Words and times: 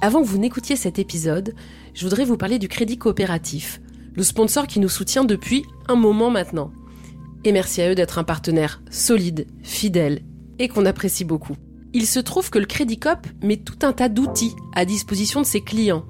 Avant 0.00 0.22
que 0.22 0.28
vous 0.28 0.38
n'écoutiez 0.38 0.76
cet 0.76 1.00
épisode, 1.00 1.54
je 1.92 2.04
voudrais 2.04 2.24
vous 2.24 2.36
parler 2.36 2.60
du 2.60 2.68
Crédit 2.68 2.98
Coopératif, 2.98 3.80
le 4.14 4.22
sponsor 4.22 4.68
qui 4.68 4.78
nous 4.78 4.88
soutient 4.88 5.24
depuis 5.24 5.64
un 5.88 5.96
moment 5.96 6.30
maintenant. 6.30 6.70
Et 7.44 7.50
merci 7.50 7.82
à 7.82 7.90
eux 7.90 7.96
d'être 7.96 8.18
un 8.18 8.24
partenaire 8.24 8.80
solide, 8.90 9.48
fidèle 9.64 10.22
et 10.60 10.68
qu'on 10.68 10.86
apprécie 10.86 11.24
beaucoup. 11.24 11.56
Il 11.94 12.06
se 12.06 12.20
trouve 12.20 12.48
que 12.48 12.60
le 12.60 12.66
Crédit 12.66 13.00
Coop 13.00 13.26
met 13.42 13.56
tout 13.56 13.78
un 13.82 13.92
tas 13.92 14.08
d'outils 14.08 14.54
à 14.72 14.84
disposition 14.84 15.40
de 15.40 15.46
ses 15.46 15.62
clients. 15.62 16.04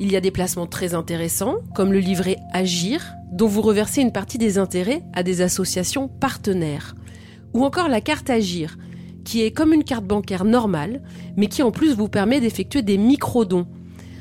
Il 0.00 0.12
y 0.12 0.16
a 0.16 0.20
des 0.20 0.30
placements 0.30 0.66
très 0.66 0.92
intéressants, 0.92 1.56
comme 1.74 1.94
le 1.94 1.98
livret 1.98 2.36
Agir, 2.52 3.14
dont 3.32 3.46
vous 3.46 3.62
reversez 3.62 4.02
une 4.02 4.12
partie 4.12 4.38
des 4.38 4.58
intérêts 4.58 5.02
à 5.14 5.22
des 5.22 5.40
associations 5.40 6.08
partenaires. 6.08 6.94
Ou 7.54 7.64
encore 7.64 7.88
la 7.88 8.02
carte 8.02 8.28
Agir, 8.28 8.76
qui 9.24 9.42
est 9.42 9.50
comme 9.50 9.72
une 9.72 9.84
carte 9.84 10.04
bancaire 10.04 10.44
normale, 10.44 11.02
mais 11.36 11.46
qui 11.46 11.62
en 11.62 11.70
plus 11.70 11.94
vous 11.94 12.08
permet 12.08 12.40
d'effectuer 12.40 12.82
des 12.82 12.98
micro-dons. 12.98 13.66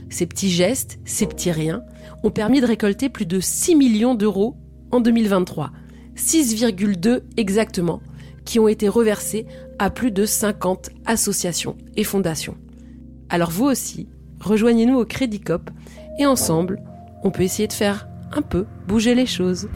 Ces 0.09 0.25
petits 0.25 0.49
gestes, 0.49 0.99
ces 1.05 1.27
petits 1.27 1.51
riens, 1.51 1.83
ont 2.23 2.31
permis 2.31 2.61
de 2.61 2.65
récolter 2.65 3.09
plus 3.09 3.25
de 3.25 3.39
6 3.39 3.75
millions 3.75 4.15
d'euros 4.15 4.57
en 4.91 4.99
2023. 4.99 5.71
6,2 6.15 7.21
exactement, 7.37 8.01
qui 8.43 8.59
ont 8.59 8.67
été 8.67 8.89
reversés 8.89 9.45
à 9.77 9.89
plus 9.89 10.11
de 10.11 10.25
50 10.25 10.89
associations 11.05 11.77
et 11.95 12.03
fondations. 12.03 12.57
Alors 13.29 13.51
vous 13.51 13.65
aussi, 13.65 14.09
rejoignez-nous 14.41 14.97
au 14.97 15.05
Crédit 15.05 15.39
Cop 15.39 15.69
et 16.19 16.25
ensemble, 16.25 16.81
on 17.23 17.31
peut 17.31 17.43
essayer 17.43 17.67
de 17.67 17.73
faire 17.73 18.09
un 18.31 18.41
peu 18.41 18.65
bouger 18.87 19.15
les 19.15 19.25
choses. 19.25 19.69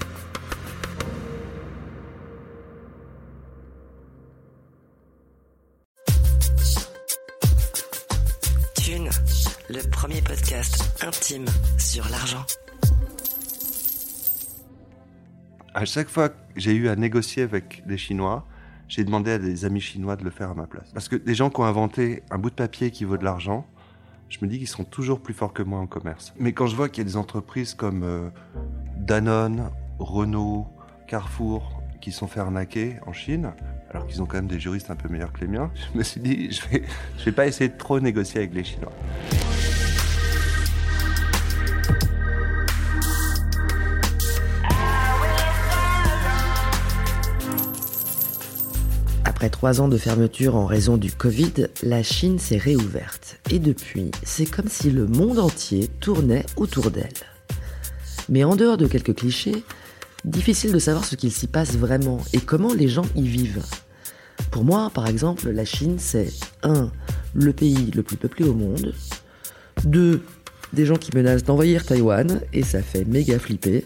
Premier 10.03 10.21
podcast 10.21 11.01
intime 11.01 11.45
sur 11.77 12.03
l'argent. 12.09 12.43
À 15.73 15.85
chaque 15.85 16.09
fois 16.09 16.27
que 16.27 16.35
j'ai 16.57 16.73
eu 16.73 16.89
à 16.89 16.97
négocier 16.97 17.43
avec 17.43 17.87
des 17.87 17.97
Chinois, 17.97 18.45
j'ai 18.89 19.05
demandé 19.05 19.31
à 19.31 19.39
des 19.39 19.63
amis 19.63 19.79
chinois 19.79 20.17
de 20.17 20.25
le 20.25 20.29
faire 20.29 20.49
à 20.49 20.55
ma 20.55 20.67
place. 20.67 20.91
Parce 20.93 21.07
que 21.07 21.15
des 21.15 21.33
gens 21.33 21.49
qui 21.49 21.61
ont 21.61 21.63
inventé 21.63 22.21
un 22.31 22.37
bout 22.37 22.49
de 22.49 22.55
papier 22.55 22.91
qui 22.91 23.05
vaut 23.05 23.15
de 23.15 23.23
l'argent, 23.23 23.65
je 24.27 24.39
me 24.41 24.47
dis 24.47 24.57
qu'ils 24.57 24.67
sont 24.67 24.83
toujours 24.83 25.21
plus 25.21 25.33
forts 25.33 25.53
que 25.53 25.63
moi 25.63 25.79
en 25.79 25.87
commerce. 25.87 26.33
Mais 26.37 26.51
quand 26.51 26.67
je 26.67 26.75
vois 26.75 26.89
qu'il 26.89 27.05
y 27.05 27.07
a 27.07 27.09
des 27.09 27.15
entreprises 27.15 27.73
comme 27.73 28.03
euh, 28.03 28.29
Danone, 28.97 29.69
Renault, 29.99 30.67
Carrefour, 31.07 31.81
qui 32.01 32.11
sont 32.11 32.27
fait 32.27 32.41
arnaquer 32.41 32.97
en 33.07 33.13
Chine, 33.13 33.53
alors 33.93 34.07
qu'ils 34.07 34.21
ont 34.21 34.25
quand 34.25 34.37
même 34.37 34.47
des 34.47 34.59
juristes 34.59 34.89
un 34.89 34.95
peu 34.95 35.07
meilleurs 35.07 35.31
que 35.31 35.41
les 35.41 35.47
miens, 35.47 35.71
je 35.75 35.97
me 35.97 36.03
suis 36.03 36.19
dit, 36.19 36.51
je 36.51 36.61
vais, 36.69 36.83
je 37.17 37.25
vais 37.25 37.31
pas 37.31 37.45
essayer 37.45 37.69
de 37.69 37.77
trop 37.77 37.99
négocier 37.99 38.39
avec 38.39 38.53
les 38.53 38.63
Chinois. 38.63 38.91
Après 49.25 49.49
trois 49.49 49.81
ans 49.81 49.89
de 49.89 49.97
fermeture 49.97 50.55
en 50.55 50.65
raison 50.65 50.97
du 50.97 51.11
Covid, 51.11 51.67
la 51.83 52.01
Chine 52.01 52.39
s'est 52.39 52.57
réouverte. 52.57 53.39
Et 53.51 53.59
depuis, 53.59 54.09
c'est 54.23 54.49
comme 54.49 54.69
si 54.69 54.89
le 54.89 55.05
monde 55.05 55.37
entier 55.37 55.89
tournait 55.99 56.45
autour 56.55 56.91
d'elle. 56.91 57.11
Mais 58.29 58.43
en 58.43 58.55
dehors 58.55 58.77
de 58.77 58.87
quelques 58.87 59.15
clichés, 59.15 59.63
difficile 60.23 60.71
de 60.71 60.79
savoir 60.79 61.03
ce 61.03 61.15
qu'il 61.15 61.31
s'y 61.31 61.47
passe 61.47 61.75
vraiment 61.77 62.21
et 62.31 62.39
comment 62.39 62.73
les 62.73 62.87
gens 62.87 63.05
y 63.15 63.27
vivent. 63.27 63.61
Pour 64.53 64.65
moi, 64.65 64.91
par 64.93 65.07
exemple, 65.07 65.49
la 65.49 65.65
Chine, 65.65 65.95
c'est 65.97 66.31
1. 66.61 66.91
le 67.33 67.53
pays 67.53 67.89
le 67.89 68.03
plus 68.03 68.17
peuplé 68.17 68.45
au 68.47 68.53
monde, 68.53 68.93
2. 69.85 70.21
des 70.73 70.85
gens 70.85 70.95
qui 70.95 71.09
menacent 71.15 71.43
d'envahir 71.43 71.83
Taïwan, 71.83 72.39
et 72.53 72.61
ça 72.61 72.83
fait 72.83 73.03
méga 73.03 73.39
flipper, 73.39 73.83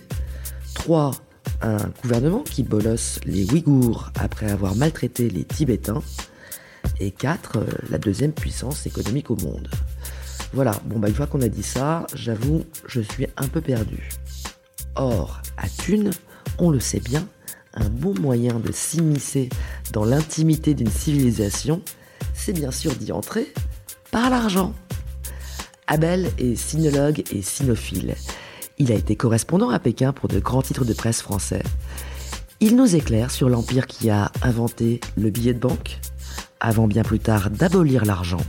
3 0.73 1.11
un 1.61 1.77
gouvernement 2.03 2.43
qui 2.43 2.63
bolosse 2.63 3.21
les 3.23 3.49
Ouïghours 3.49 4.11
après 4.19 4.51
avoir 4.51 4.75
maltraité 4.75 5.29
les 5.29 5.45
Tibétains, 5.45 6.03
et 6.99 7.11
4. 7.11 7.59
la 7.89 7.97
deuxième 7.97 8.33
puissance 8.33 8.85
économique 8.85 9.31
au 9.31 9.37
monde. 9.37 9.69
Voilà, 10.51 10.73
bon 10.83 10.99
bah 10.99 11.07
une 11.07 11.15
fois 11.15 11.27
qu'on 11.27 11.41
a 11.41 11.47
dit 11.47 11.63
ça, 11.63 12.05
j'avoue, 12.13 12.65
je 12.89 12.99
suis 12.99 13.25
un 13.37 13.47
peu 13.47 13.61
perdu. 13.61 14.09
Or, 14.95 15.41
à 15.55 15.69
Thune, 15.69 16.11
on 16.57 16.71
le 16.71 16.81
sait 16.81 16.99
bien, 16.99 17.25
un 17.77 17.89
bon 17.89 18.13
moyen 18.19 18.59
de 18.59 18.71
s'immiscer 18.71 19.49
dans 19.93 20.05
l'intimité 20.05 20.73
d'une 20.73 20.89
civilisation, 20.89 21.81
c'est 22.33 22.53
bien 22.53 22.71
sûr 22.71 22.95
d'y 22.95 23.11
entrer 23.11 23.53
par 24.11 24.29
l'argent. 24.29 24.73
Abel 25.87 26.31
est 26.37 26.55
sinologue 26.55 27.23
et 27.31 27.41
sinophile. 27.41 28.15
Il 28.77 28.91
a 28.91 28.95
été 28.95 29.15
correspondant 29.15 29.69
à 29.69 29.79
Pékin 29.79 30.11
pour 30.11 30.27
de 30.27 30.39
grands 30.39 30.61
titres 30.61 30.85
de 30.85 30.93
presse 30.93 31.21
français. 31.21 31.63
Il 32.59 32.75
nous 32.75 32.95
éclaire 32.95 33.31
sur 33.31 33.49
l'empire 33.49 33.87
qui 33.87 34.09
a 34.09 34.31
inventé 34.41 34.99
le 35.15 35.29
billet 35.29 35.53
de 35.53 35.59
banque, 35.59 35.99
avant 36.59 36.87
bien 36.87 37.03
plus 37.03 37.19
tard 37.19 37.49
d'abolir 37.49 38.05
l'argent, 38.05 38.41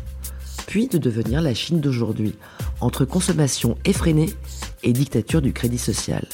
puis 0.67 0.89
de 0.89 0.99
devenir 0.99 1.43
la 1.43 1.55
Chine 1.55 1.81
d'aujourd'hui, 1.81 2.35
entre 2.81 3.05
consommation 3.05 3.77
effrénée 3.85 4.35
et 4.83 4.93
dictature 4.93 5.43
du 5.43 5.53
crédit 5.53 5.79
social. 5.79 6.27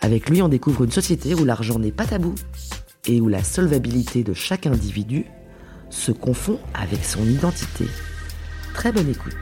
Avec 0.00 0.30
lui, 0.30 0.42
on 0.42 0.48
découvre 0.48 0.84
une 0.84 0.92
société 0.92 1.34
où 1.34 1.44
l'argent 1.44 1.78
n'est 1.78 1.92
pas 1.92 2.06
tabou 2.06 2.34
et 3.06 3.20
où 3.20 3.28
la 3.28 3.42
solvabilité 3.42 4.22
de 4.22 4.32
chaque 4.32 4.66
individu 4.66 5.26
se 5.90 6.12
confond 6.12 6.58
avec 6.74 7.04
son 7.04 7.24
identité. 7.24 7.86
Très 8.74 8.92
bonne 8.92 9.08
écoute. 9.08 9.34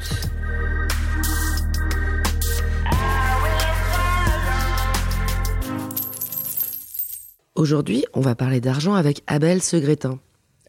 Aujourd'hui, 7.55 8.05
on 8.15 8.21
va 8.21 8.35
parler 8.35 8.61
d'argent 8.61 8.95
avec 8.95 9.23
Abel 9.27 9.63
Segretin. 9.63 10.21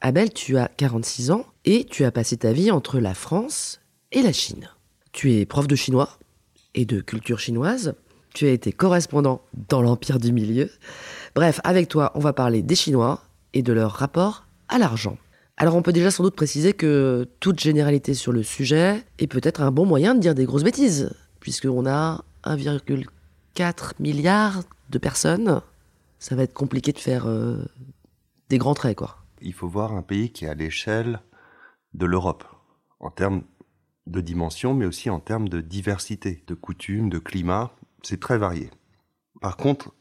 Abel, 0.01 0.33
tu 0.33 0.57
as 0.57 0.69
46 0.69 1.31
ans 1.31 1.45
et 1.65 1.85
tu 1.85 2.03
as 2.03 2.11
passé 2.11 2.37
ta 2.37 2.53
vie 2.53 2.71
entre 2.71 2.99
la 2.99 3.13
France 3.13 3.79
et 4.11 4.21
la 4.21 4.31
Chine. 4.33 4.69
Tu 5.11 5.33
es 5.33 5.45
prof 5.45 5.67
de 5.67 5.75
chinois 5.75 6.17
et 6.75 6.85
de 6.85 7.01
culture 7.01 7.39
chinoise. 7.39 7.95
Tu 8.37 8.45
as 8.45 8.51
été 8.51 8.71
correspondant 8.71 9.41
dans 9.67 9.81
l'Empire 9.81 10.19
du 10.19 10.31
Milieu. 10.31 10.69
Bref, 11.33 11.59
avec 11.63 11.87
toi, 11.87 12.11
on 12.13 12.19
va 12.19 12.33
parler 12.33 12.61
des 12.61 12.75
Chinois 12.75 13.23
et 13.55 13.63
de 13.63 13.73
leur 13.73 13.93
rapport 13.93 14.45
à 14.67 14.77
l'argent. 14.77 15.17
Alors 15.57 15.75
on 15.75 15.81
peut 15.81 15.91
déjà 15.91 16.11
sans 16.11 16.21
doute 16.21 16.35
préciser 16.35 16.73
que 16.73 17.27
toute 17.39 17.59
généralité 17.59 18.13
sur 18.13 18.31
le 18.31 18.43
sujet 18.43 19.03
est 19.17 19.25
peut-être 19.25 19.61
un 19.61 19.71
bon 19.71 19.87
moyen 19.87 20.13
de 20.13 20.19
dire 20.19 20.35
des 20.35 20.45
grosses 20.45 20.63
bêtises, 20.63 21.09
puisqu'on 21.39 21.87
a 21.87 22.23
1,4 22.43 23.93
milliard 23.97 24.61
de 24.91 24.99
personnes 24.99 25.61
ça 26.19 26.35
va 26.35 26.43
être 26.43 26.53
compliqué 26.53 26.91
de 26.91 26.99
faire 26.99 27.25
euh, 27.25 27.65
des 28.49 28.59
grands 28.59 28.75
traits, 28.75 28.97
quoi. 28.97 29.17
Il 29.41 29.53
faut 29.53 29.67
voir 29.67 29.93
un 29.93 30.03
pays 30.03 30.31
qui 30.31 30.45
est 30.45 30.49
à 30.49 30.53
l'échelle 30.53 31.21
de 31.95 32.05
l'Europe, 32.05 32.43
en 32.99 33.09
termes 33.09 33.41
de 34.05 34.21
dimension, 34.21 34.75
mais 34.75 34.85
aussi 34.85 35.09
en 35.09 35.19
termes 35.19 35.49
de 35.49 35.59
diversité, 35.59 36.43
de 36.45 36.53
coutumes, 36.53 37.09
de 37.09 37.17
climat. 37.17 37.71
C'est 38.03 38.19
très 38.19 38.37
varié. 38.37 38.69
Par 39.41 39.57
contre, 39.57 39.93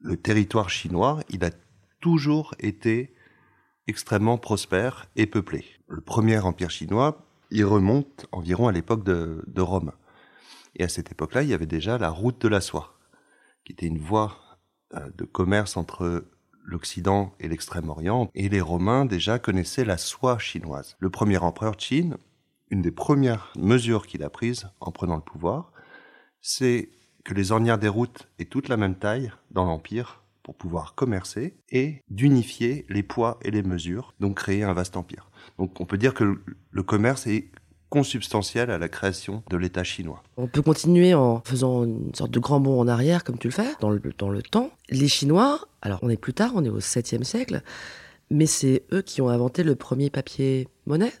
le 0.00 0.16
territoire 0.16 0.70
chinois, 0.70 1.20
il 1.28 1.44
a 1.44 1.50
toujours 2.00 2.54
été 2.58 3.14
extrêmement 3.86 4.38
prospère 4.38 5.06
et 5.16 5.26
peuplé. 5.26 5.64
Le 5.88 6.00
premier 6.00 6.38
empire 6.38 6.70
chinois, 6.70 7.26
il 7.50 7.64
remonte 7.64 8.26
environ 8.32 8.68
à 8.68 8.72
l'époque 8.72 9.04
de, 9.04 9.44
de 9.46 9.60
Rome. 9.60 9.92
Et 10.76 10.84
à 10.84 10.88
cette 10.88 11.10
époque-là, 11.10 11.42
il 11.42 11.48
y 11.48 11.54
avait 11.54 11.66
déjà 11.66 11.98
la 11.98 12.10
route 12.10 12.40
de 12.40 12.48
la 12.48 12.60
soie, 12.60 12.98
qui 13.64 13.72
était 13.72 13.86
une 13.86 13.98
voie 13.98 14.38
euh, 14.94 15.10
de 15.16 15.24
commerce 15.24 15.76
entre 15.76 16.24
l'Occident 16.64 17.34
et 17.40 17.48
l'Extrême-Orient, 17.48 18.30
et 18.34 18.48
les 18.48 18.60
Romains 18.60 19.04
déjà 19.04 19.38
connaissaient 19.38 19.84
la 19.84 19.98
soie 19.98 20.38
chinoise. 20.38 20.96
Le 21.00 21.10
premier 21.10 21.38
empereur 21.38 21.76
Qin, 21.76 22.16
une 22.70 22.82
des 22.82 22.92
premières 22.92 23.52
mesures 23.58 24.06
qu'il 24.06 24.22
a 24.22 24.30
prises 24.30 24.68
en 24.78 24.92
prenant 24.92 25.16
le 25.16 25.22
pouvoir, 25.22 25.72
c'est 26.40 26.90
que 27.24 27.34
les 27.34 27.52
ornières 27.52 27.78
des 27.78 27.88
routes 27.88 28.28
aient 28.38 28.44
toutes 28.44 28.68
la 28.68 28.76
même 28.76 28.94
taille 28.94 29.32
dans 29.50 29.64
l'empire 29.64 30.22
pour 30.42 30.54
pouvoir 30.54 30.94
commercer 30.94 31.54
et 31.70 32.02
d'unifier 32.08 32.86
les 32.88 33.02
poids 33.02 33.38
et 33.42 33.50
les 33.50 33.62
mesures, 33.62 34.14
donc 34.20 34.36
créer 34.36 34.62
un 34.62 34.72
vaste 34.72 34.96
empire. 34.96 35.30
Donc 35.58 35.80
on 35.80 35.84
peut 35.84 35.98
dire 35.98 36.14
que 36.14 36.40
le 36.70 36.82
commerce 36.82 37.26
est 37.26 37.50
consubstantiel 37.90 38.70
à 38.70 38.78
la 38.78 38.88
création 38.88 39.42
de 39.50 39.56
l'État 39.56 39.84
chinois. 39.84 40.22
On 40.36 40.46
peut 40.46 40.62
continuer 40.62 41.12
en 41.12 41.42
faisant 41.44 41.84
une 41.84 42.14
sorte 42.14 42.30
de 42.30 42.38
grand 42.38 42.60
bond 42.60 42.80
en 42.80 42.88
arrière, 42.88 43.24
comme 43.24 43.36
tu 43.36 43.48
le 43.48 43.52
fais, 43.52 43.74
dans 43.80 43.90
le, 43.90 44.00
dans 44.16 44.30
le 44.30 44.42
temps. 44.42 44.70
Les 44.88 45.08
Chinois, 45.08 45.60
alors 45.82 45.98
on 46.02 46.08
est 46.08 46.16
plus 46.16 46.32
tard, 46.32 46.52
on 46.54 46.64
est 46.64 46.68
au 46.68 46.78
7e 46.78 47.24
siècle, 47.24 47.62
mais 48.30 48.46
c'est 48.46 48.84
eux 48.92 49.02
qui 49.02 49.20
ont 49.20 49.28
inventé 49.28 49.64
le 49.64 49.74
premier 49.74 50.08
papier 50.08 50.68
monnaie 50.86 51.12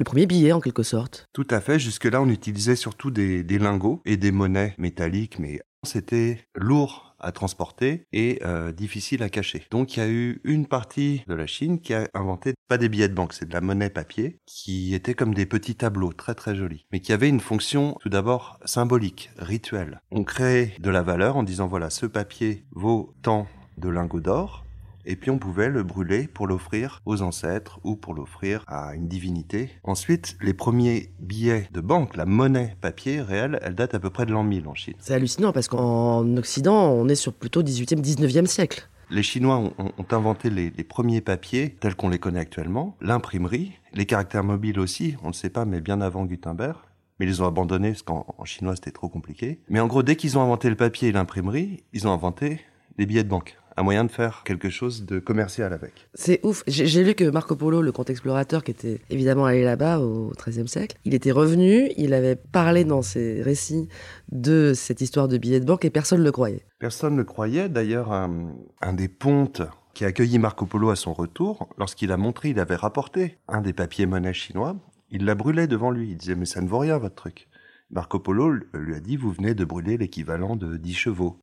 le 0.00 0.04
premier 0.04 0.24
billet 0.24 0.52
en 0.52 0.60
quelque 0.60 0.82
sorte. 0.82 1.28
Tout 1.34 1.46
à 1.50 1.60
fait, 1.60 1.78
jusque-là 1.78 2.22
on 2.22 2.28
utilisait 2.30 2.74
surtout 2.74 3.10
des, 3.10 3.44
lingots 3.58 4.00
et 4.06 4.16
des 4.16 4.32
monnaies 4.32 4.74
métalliques, 4.78 5.38
mais 5.38 5.60
c'était 5.82 6.38
lourd 6.54 7.14
à 7.20 7.32
transporter 7.32 8.04
et 8.10 8.40
euh, 8.42 8.72
difficile 8.72 9.22
à 9.22 9.28
cacher. 9.28 9.66
Donc 9.70 9.94
il 9.94 10.00
y 10.00 10.02
a 10.02 10.08
eu 10.08 10.40
une 10.44 10.66
partie 10.66 11.22
de 11.28 11.34
la 11.34 11.46
Chine 11.46 11.80
qui 11.80 11.92
a 11.92 12.08
inventé 12.14 12.54
pas 12.66 12.78
des 12.78 12.88
billets 12.88 13.10
de 13.10 13.14
banque, 13.14 13.34
c'est 13.34 13.46
de 13.46 13.52
la 13.52 13.60
monnaie 13.60 13.90
papier 13.90 14.38
qui 14.46 14.94
était 14.94 15.12
comme 15.12 15.34
des 15.34 15.44
petits 15.44 15.74
tableaux 15.74 16.14
très 16.14 16.34
très 16.34 16.56
jolis, 16.56 16.86
mais 16.92 17.00
qui 17.00 17.12
avait 17.12 17.28
une 17.28 17.40
fonction 17.40 17.98
tout 18.00 18.08
d'abord 18.08 18.58
symbolique, 18.64 19.28
rituelle. 19.36 20.00
On 20.10 20.24
crée 20.24 20.72
de 20.80 20.88
la 20.88 21.02
valeur 21.02 21.36
en 21.36 21.42
disant 21.42 21.68
voilà 21.68 21.90
ce 21.90 22.06
papier 22.06 22.64
vaut 22.70 23.12
tant 23.20 23.46
de 23.76 23.90
lingots 23.90 24.20
d'or 24.20 24.64
et 25.10 25.16
puis 25.16 25.30
on 25.32 25.38
pouvait 25.38 25.68
le 25.68 25.82
brûler 25.82 26.28
pour 26.28 26.46
l'offrir 26.46 27.02
aux 27.04 27.20
ancêtres 27.20 27.80
ou 27.82 27.96
pour 27.96 28.14
l'offrir 28.14 28.62
à 28.68 28.94
une 28.94 29.08
divinité. 29.08 29.68
Ensuite, 29.82 30.36
les 30.40 30.54
premiers 30.54 31.10
billets 31.18 31.68
de 31.72 31.80
banque, 31.80 32.16
la 32.16 32.26
monnaie 32.26 32.76
papier 32.80 33.20
réelle, 33.20 33.58
elle 33.62 33.74
date 33.74 33.92
à 33.94 33.98
peu 33.98 34.10
près 34.10 34.24
de 34.24 34.30
l'an 34.30 34.44
1000 34.44 34.68
en 34.68 34.74
Chine. 34.76 34.94
C'est 35.00 35.14
hallucinant 35.14 35.52
parce 35.52 35.66
qu'en 35.66 36.36
Occident, 36.36 36.92
on 36.92 37.08
est 37.08 37.16
sur 37.16 37.32
plutôt 37.32 37.64
18e, 37.64 38.00
19e 38.00 38.46
siècle. 38.46 38.88
Les 39.10 39.24
Chinois 39.24 39.56
ont, 39.56 39.74
ont 39.78 40.06
inventé 40.12 40.48
les, 40.48 40.70
les, 40.70 40.84
premiers 40.84 41.20
papiers 41.20 41.74
tels 41.80 41.96
qu'on 41.96 42.08
les 42.08 42.20
connaît 42.20 42.38
actuellement, 42.38 42.96
l'imprimerie, 43.00 43.72
les 43.92 44.06
caractères 44.06 44.44
mobiles 44.44 44.78
aussi, 44.78 45.16
on 45.24 45.28
ne 45.28 45.32
sait 45.32 45.50
pas, 45.50 45.64
mais 45.64 45.80
bien 45.80 46.00
avant 46.00 46.24
Gutenberg. 46.24 46.76
Mais 47.18 47.26
ils 47.26 47.42
ont 47.42 47.46
abandonné 47.46 47.90
parce 47.90 48.02
qu'en 48.02 48.44
chinois 48.44 48.76
c'était 48.76 48.92
trop 48.92 49.08
compliqué. 49.08 49.58
Mais 49.68 49.80
en 49.80 49.88
gros, 49.88 50.04
dès 50.04 50.14
qu'ils 50.14 50.38
ont 50.38 50.42
inventé 50.42 50.70
le 50.70 50.76
papier 50.76 51.08
et 51.08 51.12
l'imprimerie, 51.12 51.82
ils 51.92 52.06
ont 52.06 52.12
inventé 52.12 52.60
les 52.96 53.04
billets 53.04 53.24
de 53.24 53.28
banque 53.28 53.59
un 53.80 53.82
moyen 53.82 54.04
de 54.04 54.10
faire 54.10 54.42
quelque 54.44 54.68
chose 54.68 55.06
de 55.06 55.18
commercial 55.18 55.72
avec. 55.72 56.08
C'est 56.14 56.44
ouf. 56.44 56.62
J'ai 56.66 57.02
lu 57.02 57.14
que 57.14 57.24
Marco 57.30 57.56
Polo, 57.56 57.80
le 57.80 57.92
comte 57.92 58.10
explorateur 58.10 58.62
qui 58.62 58.70
était 58.70 59.00
évidemment 59.08 59.46
allé 59.46 59.64
là-bas 59.64 60.00
au 60.00 60.32
XIIIe 60.36 60.68
siècle, 60.68 60.96
il 61.04 61.14
était 61.14 61.30
revenu, 61.32 61.90
il 61.96 62.12
avait 62.12 62.36
parlé 62.36 62.84
dans 62.84 63.00
ses 63.00 63.42
récits 63.42 63.88
de 64.30 64.72
cette 64.74 65.00
histoire 65.00 65.28
de 65.28 65.38
billets 65.38 65.60
de 65.60 65.64
banque 65.64 65.86
et 65.86 65.90
personne 65.90 66.20
ne 66.20 66.24
le 66.24 66.32
croyait. 66.32 66.66
Personne 66.78 67.14
ne 67.14 67.18
le 67.18 67.24
croyait. 67.24 67.70
D'ailleurs, 67.70 68.12
un, 68.12 68.52
un 68.82 68.92
des 68.92 69.08
pontes 69.08 69.62
qui 69.94 70.04
a 70.04 70.08
accueilli 70.08 70.38
Marco 70.38 70.66
Polo 70.66 70.90
à 70.90 70.96
son 70.96 71.14
retour, 71.14 71.68
lorsqu'il 71.78 72.12
a 72.12 72.18
montré, 72.18 72.50
il 72.50 72.60
avait 72.60 72.76
rapporté 72.76 73.38
un 73.48 73.62
des 73.62 73.72
papiers 73.72 74.06
monnaie 74.06 74.34
chinois, 74.34 74.76
il 75.10 75.24
l'a 75.24 75.34
brûlé 75.34 75.66
devant 75.66 75.90
lui. 75.90 76.10
Il 76.10 76.16
disait, 76.16 76.36
mais 76.36 76.44
ça 76.44 76.60
ne 76.60 76.68
vaut 76.68 76.78
rien, 76.78 76.98
votre 76.98 77.16
truc. 77.16 77.48
Marco 77.90 78.18
Polo 78.18 78.52
lui 78.74 78.94
a 78.94 79.00
dit, 79.00 79.16
vous 79.16 79.32
venez 79.32 79.54
de 79.54 79.64
brûler 79.64 79.96
l'équivalent 79.96 80.54
de 80.54 80.76
10 80.76 80.94
chevaux. 80.94 81.40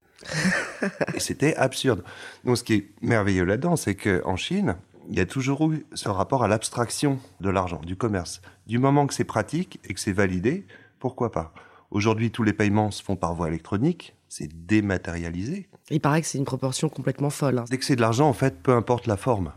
Et 1.13 1.19
c'était 1.19 1.55
absurde. 1.55 2.03
Donc, 2.43 2.57
ce 2.57 2.63
qui 2.63 2.73
est 2.73 2.91
merveilleux 3.01 3.45
là-dedans, 3.45 3.75
c'est 3.75 3.95
qu'en 3.95 4.35
Chine, 4.35 4.75
il 5.09 5.17
y 5.17 5.21
a 5.21 5.25
toujours 5.25 5.71
eu 5.71 5.85
ce 5.93 6.09
rapport 6.09 6.43
à 6.43 6.47
l'abstraction 6.47 7.19
de 7.39 7.49
l'argent, 7.49 7.81
du 7.85 7.95
commerce. 7.95 8.41
Du 8.65 8.79
moment 8.79 9.07
que 9.07 9.13
c'est 9.13 9.23
pratique 9.23 9.79
et 9.85 9.93
que 9.93 9.99
c'est 9.99 10.11
validé, 10.11 10.65
pourquoi 10.99 11.31
pas? 11.31 11.53
Aujourd'hui, 11.91 12.31
tous 12.31 12.43
les 12.43 12.53
paiements 12.53 12.91
se 12.91 13.01
font 13.01 13.15
par 13.15 13.33
voie 13.33 13.47
électronique, 13.47 14.15
c'est 14.27 14.49
dématérialisé. 14.65 15.69
Il 15.89 16.01
paraît 16.01 16.21
que 16.21 16.27
c'est 16.27 16.37
une 16.37 16.45
proportion 16.45 16.89
complètement 16.89 17.29
folle. 17.29 17.59
Hein. 17.59 17.65
Dès 17.69 17.77
que 17.77 17.85
c'est 17.85 17.95
de 17.95 18.01
l'argent, 18.01 18.27
en 18.27 18.33
fait, 18.33 18.61
peu 18.61 18.73
importe 18.73 19.07
la 19.07 19.15
forme. 19.15 19.53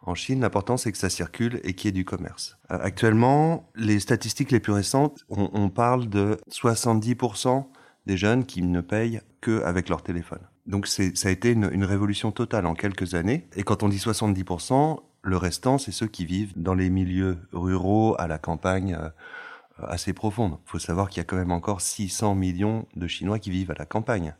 En 0.00 0.14
Chine, 0.14 0.40
l'important, 0.40 0.78
c'est 0.78 0.90
que 0.90 0.96
ça 0.96 1.10
circule 1.10 1.60
et 1.64 1.74
qu'il 1.74 1.88
y 1.88 1.90
ait 1.90 1.92
du 1.92 2.06
commerce. 2.06 2.56
Euh, 2.70 2.78
actuellement, 2.80 3.68
les 3.74 4.00
statistiques 4.00 4.50
les 4.50 4.60
plus 4.60 4.72
récentes, 4.72 5.26
on, 5.28 5.50
on 5.52 5.68
parle 5.68 6.08
de 6.08 6.38
70% 6.50 7.66
des 8.06 8.16
jeunes 8.16 8.46
qui 8.46 8.62
ne 8.62 8.80
payent 8.80 9.20
que 9.40 9.62
avec 9.62 9.88
leur 9.88 10.02
téléphone. 10.02 10.40
Donc 10.66 10.86
ça 10.86 11.02
a 11.02 11.30
été 11.30 11.52
une, 11.52 11.70
une, 11.72 11.84
révolution 11.84 12.32
totale 12.32 12.66
en 12.66 12.74
quelques 12.74 13.14
années. 13.14 13.48
Et 13.56 13.62
quand 13.62 13.82
on 13.82 13.88
dit 13.88 13.98
70%, 13.98 15.00
le 15.22 15.36
restant, 15.36 15.78
c'est 15.78 15.92
ceux 15.92 16.06
qui 16.06 16.24
vivent 16.24 16.52
dans 16.56 16.74
les 16.74 16.90
milieux 16.90 17.38
ruraux, 17.52 18.16
à 18.18 18.26
la 18.26 18.38
campagne 18.38 18.94
euh, 18.94 19.08
assez 19.86 20.12
profonde. 20.12 20.58
Il 20.66 20.70
faut 20.70 20.78
savoir 20.78 21.08
qu'il 21.08 21.18
y 21.18 21.20
a 21.20 21.24
quand 21.24 21.36
même 21.36 21.52
encore 21.52 21.80
600 21.80 22.34
millions 22.34 22.86
de 22.96 23.06
Chinois 23.06 23.38
qui 23.38 23.50
vivent 23.50 23.70
à 23.70 23.76
la 23.78 23.86
campagne. 23.86 24.34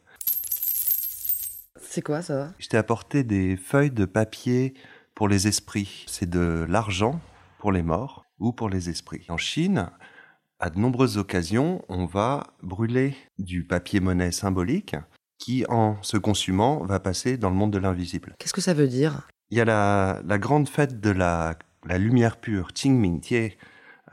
C'est 1.80 2.02
quoi 2.02 2.22
ça? 2.22 2.52
Je 2.58 2.68
t'ai 2.68 2.76
apporté 2.76 3.24
des 3.24 3.56
feuilles 3.56 3.90
de 3.90 4.04
papier 4.04 4.74
pour 5.14 5.28
les 5.28 5.48
esprits. 5.48 6.04
C'est 6.06 6.28
de 6.28 6.66
l'argent 6.68 7.20
pour 7.58 7.72
les 7.72 7.82
morts 7.82 8.24
ou 8.38 8.52
pour 8.52 8.68
les 8.68 8.88
esprits. 8.88 9.24
En 9.28 9.36
Chine, 9.36 9.90
à 10.60 10.70
de 10.70 10.78
nombreuses 10.78 11.18
occasions, 11.18 11.84
on 11.88 12.06
va 12.06 12.48
brûler 12.62 13.14
du 13.38 13.64
papier 13.64 14.00
monnaie 14.00 14.32
symbolique 14.32 14.96
qui, 15.38 15.64
en 15.68 16.02
se 16.02 16.16
consumant, 16.16 16.84
va 16.84 16.98
passer 16.98 17.36
dans 17.36 17.50
le 17.50 17.56
monde 17.56 17.72
de 17.72 17.78
l'invisible. 17.78 18.34
Qu'est-ce 18.38 18.52
que 18.52 18.60
ça 18.60 18.74
veut 18.74 18.88
dire? 18.88 19.28
Il 19.50 19.58
y 19.58 19.60
a 19.60 19.64
la, 19.64 20.20
la, 20.24 20.38
grande 20.38 20.68
fête 20.68 21.00
de 21.00 21.10
la, 21.10 21.56
la 21.86 21.98
lumière 21.98 22.38
pure, 22.38 22.72
Qingming 22.72 23.20
Tie, 23.20 23.56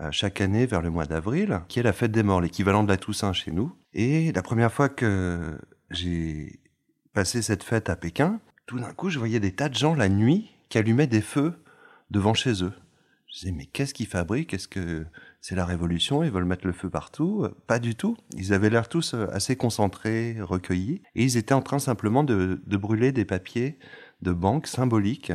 euh, 0.02 0.12
chaque 0.12 0.40
année 0.42 0.66
vers 0.66 0.82
le 0.82 0.90
mois 0.90 1.06
d'avril, 1.06 1.62
qui 1.68 1.80
est 1.80 1.84
la 1.84 1.94
fête 1.94 2.12
des 2.12 2.24
morts, 2.24 2.42
l'équivalent 2.42 2.84
de 2.84 2.90
la 2.90 2.98
Toussaint 2.98 3.34
chez 3.34 3.52
nous. 3.52 3.76
Et 3.94 4.32
la 4.34 4.42
première 4.42 4.72
fois 4.72 4.90
que 4.90 5.58
j'ai 5.90 6.60
passé 7.14 7.42
cette 7.42 7.64
fête 7.64 7.90
à 7.90 7.96
Pékin, 7.96 8.40
tout 8.66 8.80
d'un 8.80 8.94
coup, 8.94 9.10
je 9.10 9.20
voyais 9.20 9.40
des 9.40 9.54
tas 9.54 9.70
de 9.70 9.76
gens 9.76 9.96
la 9.96 10.10
nuit 10.10 10.52
qui 10.70 10.78
allumaient 10.78 11.08
des 11.08 11.22
feux 11.22 11.54
devant 12.12 12.34
chez 12.34 12.64
eux. 12.64 12.74
Je 13.28 13.40
disais, 13.40 13.52
mais 13.52 13.66
qu'est-ce 13.66 13.94
qu'ils 13.94 14.08
fabriquent? 14.08 14.54
Est-ce 14.54 14.68
que 14.68 15.06
c'est 15.48 15.54
la 15.54 15.66
révolution 15.66 16.24
Ils 16.24 16.32
veulent 16.32 16.44
mettre 16.44 16.66
le 16.66 16.74
feu 16.74 16.90
partout 16.90 17.48
Pas 17.68 17.78
du 17.78 17.94
tout. 17.94 18.18
Ils 18.36 18.52
avaient 18.52 18.72
l'air 18.72 18.90
tous 18.90 19.14
assez 19.14 19.56
concentrés, 19.56 20.38
recueillis. 20.42 21.04
Et 21.14 21.24
ils 21.24 21.38
étaient 21.38 21.54
en 21.54 21.62
train 21.62 21.78
simplement 21.78 22.24
de, 22.24 22.64
de 22.66 22.78
brûler 22.78 23.12
des 23.12 23.26
papiers 23.26 23.78
de 24.24 24.32
banque 24.32 24.66
symboliques 24.66 25.32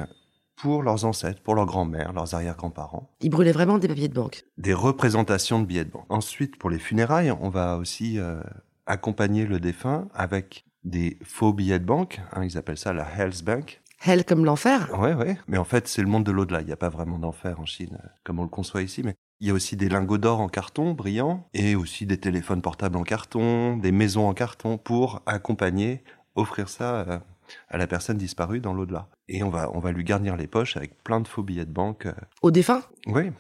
pour 0.57 0.83
leurs 0.83 1.05
ancêtres, 1.05 1.41
pour 1.41 1.55
leurs 1.55 1.67
grands-mères, 1.67 2.13
leurs 2.13 2.35
arrière-grands-parents. 2.35 3.09
Ils 3.21 3.31
brûlaient 3.31 3.53
vraiment 3.53 3.79
des 3.79 3.87
papiers 3.87 4.09
de 4.09 4.15
banque 4.15 4.43
Des 4.59 4.75
représentations 4.75 5.61
de 5.61 5.67
billets 5.67 5.85
de 5.85 5.91
banque. 5.91 6.07
Ensuite, 6.09 6.57
pour 6.59 6.71
les 6.71 6.81
funérailles, 6.81 7.31
on 7.31 7.49
va 7.49 7.77
aussi 7.77 8.19
euh, 8.19 8.41
accompagner 8.87 9.47
le 9.47 9.61
défunt 9.61 10.09
avec 10.13 10.65
des 10.83 11.19
faux 11.23 11.53
billets 11.53 11.79
de 11.79 11.85
banque. 11.85 12.21
Hein, 12.33 12.43
ils 12.43 12.59
appellent 12.59 12.79
ça 12.79 12.93
la 12.93 13.07
Hell's 13.17 13.43
Bank. 13.43 13.81
Hell 14.05 14.25
comme 14.25 14.45
l'enfer 14.45 14.91
Ouais, 14.99 15.15
ouais. 15.15 15.39
Mais 15.47 15.57
en 15.57 15.65
fait, 15.65 15.87
c'est 15.87 16.03
le 16.03 16.09
monde 16.09 16.25
de 16.25 16.33
l'au-delà. 16.33 16.63
Il 16.63 16.67
n'y 16.67 16.73
a 16.73 16.77
pas 16.77 16.89
vraiment 16.89 17.21
d'enfer 17.21 17.61
en 17.61 17.65
Chine, 17.67 17.99
comme 18.25 18.41
on 18.41 18.43
le 18.43 18.49
conçoit 18.49 18.83
ici. 18.83 19.03
Mais 19.05 19.15
il 19.41 19.49
y 19.49 19.51
a 19.51 19.55
aussi 19.55 19.77
des 19.77 19.89
lingots 19.89 20.19
d'or 20.19 20.41
en 20.41 20.49
carton 20.49 20.93
brillants 20.93 21.49
et 21.55 21.75
aussi 21.75 22.07
des 22.07 22.19
téléphones 22.19 22.61
portables 22.61 22.97
en 22.97 23.05
carton, 23.05 23.77
des 23.77 23.93
maisons 23.93 24.29
en 24.29 24.35
carton 24.35 24.77
pour 24.77 25.23
accompagner, 25.27 26.05
offrir 26.35 26.69
ça 26.69 27.23
à 27.69 27.79
la 27.79 27.87
personne 27.87 28.19
disparue 28.19 28.61
dans 28.61 28.75
l'au-delà. 28.75 29.09
Et 29.29 29.43
on 29.43 29.49
va, 29.49 29.71
on 29.75 29.81
va 29.81 29.93
lui 29.93 30.05
garnir 30.05 30.37
les 30.37 30.47
poches 30.47 30.77
avec 30.77 31.03
plein 31.03 31.21
de 31.21 31.29
faux 31.29 31.43
billets 31.43 31.65
de 31.65 31.73
banque. 31.73 32.07
Au 32.43 32.51
défunt? 32.51 32.83
Oui. 33.07 33.31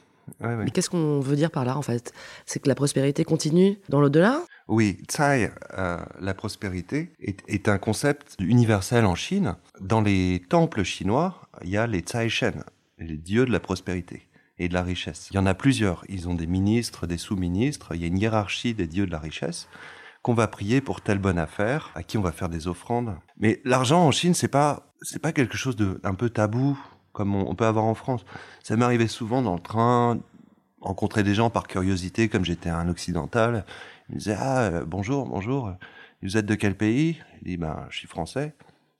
Ouais, 0.40 0.54
ouais. 0.54 0.64
Mais 0.64 0.70
qu'est-ce 0.70 0.90
qu'on 0.90 1.20
veut 1.20 1.36
dire 1.36 1.50
par 1.50 1.64
là, 1.64 1.76
en 1.76 1.82
fait? 1.82 2.12
C'est 2.46 2.60
que 2.60 2.68
la 2.68 2.74
prospérité 2.74 3.24
continue 3.24 3.78
dans 3.88 4.00
l'au-delà? 4.00 4.42
Oui, 4.68 4.98
Tsai, 5.08 5.50
euh, 5.76 5.98
la 6.20 6.34
prospérité, 6.34 7.10
est, 7.20 7.42
est, 7.48 7.68
un 7.68 7.78
concept 7.78 8.36
universel 8.38 9.04
en 9.04 9.16
Chine. 9.16 9.56
Dans 9.80 10.00
les 10.00 10.42
temples 10.48 10.84
chinois, 10.84 11.48
il 11.64 11.70
y 11.70 11.76
a 11.76 11.88
les 11.88 12.00
Tsai 12.00 12.28
Shen, 12.28 12.62
les 12.98 13.16
dieux 13.16 13.44
de 13.44 13.50
la 13.50 13.58
prospérité 13.58 14.29
et 14.60 14.68
de 14.68 14.74
la 14.74 14.82
richesse. 14.82 15.28
Il 15.32 15.36
y 15.36 15.38
en 15.38 15.46
a 15.46 15.54
plusieurs. 15.54 16.04
Ils 16.08 16.28
ont 16.28 16.34
des 16.34 16.46
ministres, 16.46 17.06
des 17.06 17.16
sous-ministres. 17.16 17.94
Il 17.94 18.02
y 18.02 18.04
a 18.04 18.06
une 18.06 18.18
hiérarchie 18.18 18.74
des 18.74 18.86
dieux 18.86 19.06
de 19.06 19.10
la 19.10 19.18
richesse 19.18 19.68
qu'on 20.22 20.34
va 20.34 20.46
prier 20.46 20.82
pour 20.82 21.00
telle 21.00 21.18
bonne 21.18 21.38
affaire, 21.38 21.90
à 21.94 22.02
qui 22.02 22.18
on 22.18 22.20
va 22.20 22.30
faire 22.30 22.50
des 22.50 22.68
offrandes. 22.68 23.16
Mais 23.38 23.62
l'argent 23.64 24.06
en 24.06 24.10
Chine, 24.10 24.34
c'est 24.34 24.48
pas, 24.48 24.92
c'est 25.00 25.18
pas 25.18 25.32
quelque 25.32 25.56
chose 25.56 25.76
de 25.76 25.98
un 26.04 26.14
peu 26.14 26.28
tabou 26.28 26.78
comme 27.12 27.34
on, 27.34 27.50
on 27.50 27.54
peut 27.54 27.64
avoir 27.64 27.86
en 27.86 27.94
France. 27.94 28.24
Ça 28.62 28.76
m'arrivait 28.76 29.08
souvent 29.08 29.40
dans 29.40 29.54
le 29.54 29.60
train, 29.60 30.20
rencontrer 30.82 31.22
des 31.22 31.34
gens 31.34 31.48
par 31.48 31.66
curiosité, 31.66 32.28
comme 32.28 32.44
j'étais 32.44 32.68
un 32.68 32.88
occidental. 32.88 33.64
Ils 34.10 34.16
me 34.16 34.18
disaient 34.18 34.36
ah 34.38 34.60
euh, 34.60 34.84
bonjour, 34.84 35.26
bonjour. 35.26 35.72
Vous 36.22 36.36
êtes 36.36 36.46
de 36.46 36.54
quel 36.54 36.76
pays? 36.76 37.18
Je 37.38 37.44
dis 37.44 37.56
ben 37.56 37.86
je 37.88 37.96
suis 37.96 38.08
français. 38.08 38.54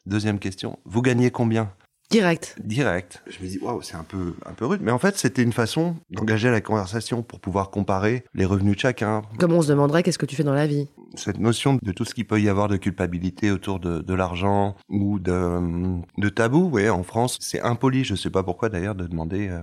Deuxième 0.07 0.38
question, 0.38 0.79
vous 0.87 1.02
gagnez 1.02 1.31
combien? 1.31 1.71
Direct. 2.11 2.57
Direct. 2.64 3.23
Je 3.29 3.40
me 3.40 3.49
dis, 3.49 3.59
waouh, 3.61 3.83
c'est 3.83 3.95
un 3.95 4.02
peu, 4.02 4.35
un 4.45 4.52
peu 4.52 4.67
rude. 4.67 4.81
Mais 4.83 4.90
en 4.90 4.99
fait, 4.99 5.17
c'était 5.17 5.43
une 5.43 5.52
façon 5.52 5.97
d'engager 6.11 6.50
la 6.50 6.61
conversation 6.61 7.23
pour 7.23 7.38
pouvoir 7.38 7.71
comparer 7.71 8.25
les 8.35 8.45
revenus 8.45 8.75
de 8.75 8.81
chacun. 8.81 9.23
Comme 9.38 9.52
on 9.52 9.62
se 9.62 9.69
demanderait, 9.69 10.02
qu'est-ce 10.02 10.19
que 10.19 10.26
tu 10.26 10.35
fais 10.35 10.43
dans 10.43 10.52
la 10.52 10.67
vie? 10.67 10.88
Cette 11.14 11.38
notion 11.38 11.79
de 11.81 11.93
tout 11.93 12.05
ce 12.05 12.12
qu'il 12.14 12.26
peut 12.26 12.40
y 12.40 12.49
avoir 12.49 12.67
de 12.67 12.76
culpabilité 12.76 13.52
autour 13.52 13.79
de, 13.79 14.00
de 14.00 14.14
l'argent 14.14 14.75
ou 14.88 15.21
de, 15.21 16.00
de 16.19 16.29
tabou, 16.29 16.69
ouais, 16.71 16.88
en 16.88 17.05
France, 17.05 17.38
c'est 17.40 17.61
impoli. 17.61 18.02
Je 18.02 18.17
sais 18.17 18.31
pas 18.31 18.43
pourquoi 18.43 18.71
d'ailleurs 18.71 18.97
de 18.97 19.07
demander 19.07 19.49
euh, 19.49 19.61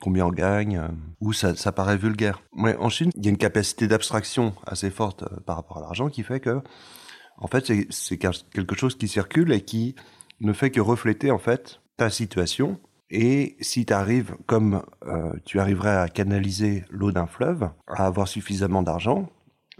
combien 0.00 0.26
on 0.26 0.30
gagne, 0.30 0.78
euh, 0.78 0.88
ou 1.20 1.32
ça, 1.32 1.56
ça 1.56 1.72
paraît 1.72 1.96
vulgaire. 1.96 2.40
Ouais, 2.56 2.76
en 2.76 2.88
Chine, 2.88 3.10
il 3.16 3.24
y 3.24 3.28
a 3.28 3.30
une 3.30 3.36
capacité 3.36 3.88
d'abstraction 3.88 4.54
assez 4.64 4.90
forte 4.90 5.24
euh, 5.24 5.40
par 5.44 5.56
rapport 5.56 5.78
à 5.78 5.80
l'argent 5.80 6.08
qui 6.08 6.22
fait 6.22 6.38
que, 6.38 6.60
en 7.38 7.48
fait, 7.48 7.72
c'est 7.90 8.16
quelque 8.18 8.76
chose 8.76 8.96
qui 8.96 9.08
circule 9.08 9.52
et 9.52 9.62
qui 9.62 9.96
ne 10.40 10.52
fait 10.52 10.70
que 10.70 10.80
refléter 10.80 11.30
en 11.30 11.38
fait 11.38 11.80
ta 11.96 12.10
situation. 12.10 12.80
Et 13.10 13.56
si 13.60 13.84
tu 13.84 13.92
arrives, 13.92 14.36
comme 14.46 14.82
euh, 15.06 15.32
tu 15.44 15.58
arriverais 15.58 15.96
à 15.96 16.08
canaliser 16.08 16.84
l'eau 16.90 17.10
d'un 17.12 17.26
fleuve, 17.26 17.70
à 17.88 18.06
avoir 18.06 18.28
suffisamment 18.28 18.82
d'argent, 18.82 19.28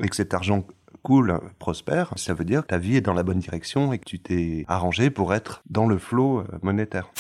et 0.03 0.09
que 0.09 0.17
cet 0.17 0.35
argent 0.35 0.65
coule, 1.03 1.39
prospère, 1.59 2.13
ça 2.17 2.35
veut 2.35 2.45
dire 2.45 2.63
que 2.63 2.69
ta 2.69 2.79
vie 2.79 2.97
est 2.97 3.01
dans 3.01 3.15
la 3.15 3.23
bonne 3.23 3.39
direction 3.39 3.93
et 3.93 3.99
que 3.99 4.05
tu 4.05 4.19
t'es 4.19 4.65
arrangé 4.69 5.11
pour 5.11 5.33
être 5.33 5.63
dans 5.71 5.87
le 5.87 5.97
flot 5.97 6.45
monétaire. 6.63 7.11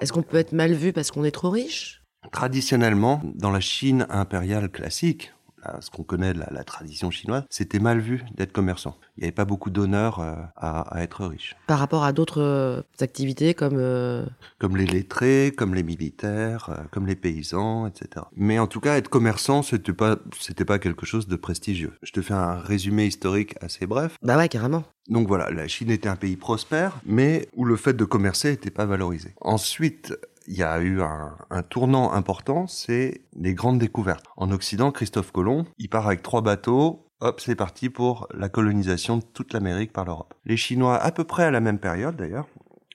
Est-ce 0.00 0.12
qu'on 0.12 0.22
peut 0.22 0.38
être 0.38 0.52
mal 0.52 0.72
vu 0.72 0.92
parce 0.92 1.10
qu'on 1.10 1.24
est 1.24 1.30
trop 1.30 1.50
riche? 1.50 2.02
Traditionnellement, 2.32 3.22
dans 3.34 3.50
la 3.50 3.60
Chine 3.60 4.06
impériale 4.10 4.68
classique, 4.70 5.32
à 5.64 5.80
ce 5.80 5.90
qu'on 5.90 6.02
connaît 6.02 6.34
de 6.34 6.38
la, 6.40 6.48
la 6.50 6.64
tradition 6.64 7.10
chinoise, 7.10 7.44
c'était 7.50 7.78
mal 7.78 7.98
vu 8.00 8.22
d'être 8.36 8.52
commerçant. 8.52 8.96
Il 9.16 9.20
n'y 9.20 9.24
avait 9.24 9.32
pas 9.32 9.44
beaucoup 9.44 9.70
d'honneur 9.70 10.18
euh, 10.20 10.34
à, 10.56 10.80
à 10.96 11.02
être 11.02 11.24
riche. 11.26 11.56
Par 11.66 11.78
rapport 11.78 12.04
à 12.04 12.12
d'autres 12.12 12.40
euh, 12.42 12.82
activités 13.00 13.54
comme... 13.54 13.76
euh, 13.76 14.24
Comme 14.58 14.76
les 14.76 14.86
lettrés, 14.86 15.52
comme 15.56 15.74
les 15.74 15.82
militaires, 15.82 16.84
comme 16.90 17.06
les 17.06 17.16
paysans, 17.16 17.86
etc. 17.86 18.26
Mais 18.36 18.58
en 18.58 18.66
tout 18.66 18.80
cas, 18.80 18.96
être 18.96 19.08
commerçant, 19.08 19.62
c'était 19.62 19.92
pas, 19.92 20.16
c'était 20.40 20.64
pas 20.64 20.78
quelque 20.78 21.06
chose 21.06 21.28
de 21.28 21.36
prestigieux. 21.36 21.92
Je 22.02 22.12
te 22.12 22.20
fais 22.22 22.34
un 22.34 22.54
résumé 22.58 23.06
historique 23.06 23.54
assez 23.60 23.86
bref. 23.86 24.16
Bah 24.22 24.36
ouais, 24.36 24.48
carrément. 24.48 24.84
Donc 25.08 25.28
voilà, 25.28 25.50
la 25.50 25.68
Chine 25.68 25.90
était 25.90 26.08
un 26.08 26.16
pays 26.16 26.36
prospère, 26.36 26.98
mais 27.04 27.48
où 27.54 27.64
le 27.66 27.76
fait 27.76 27.92
de 27.92 28.04
commercer 28.04 28.50
n'était 28.52 28.70
pas 28.70 28.86
valorisé. 28.86 29.34
Ensuite, 29.42 30.14
il 30.46 30.56
y 30.56 30.62
a 30.62 30.78
eu 30.80 31.00
un, 31.00 31.62
tournant 31.68 32.12
important, 32.12 32.66
c'est 32.66 33.22
les 33.34 33.54
grandes 33.54 33.78
découvertes. 33.78 34.26
En 34.36 34.50
Occident, 34.50 34.92
Christophe 34.92 35.32
Colomb, 35.32 35.64
il 35.78 35.88
part 35.88 36.06
avec 36.06 36.22
trois 36.22 36.42
bateaux, 36.42 37.06
hop, 37.20 37.40
c'est 37.40 37.54
parti 37.54 37.88
pour 37.88 38.28
la 38.34 38.48
colonisation 38.48 39.18
de 39.18 39.24
toute 39.24 39.52
l'Amérique 39.52 39.92
par 39.92 40.04
l'Europe. 40.04 40.34
Les 40.44 40.56
Chinois, 40.56 40.96
à 40.96 41.10
peu 41.12 41.24
près 41.24 41.44
à 41.44 41.50
la 41.50 41.60
même 41.60 41.78
période 41.78 42.16
d'ailleurs, 42.16 42.46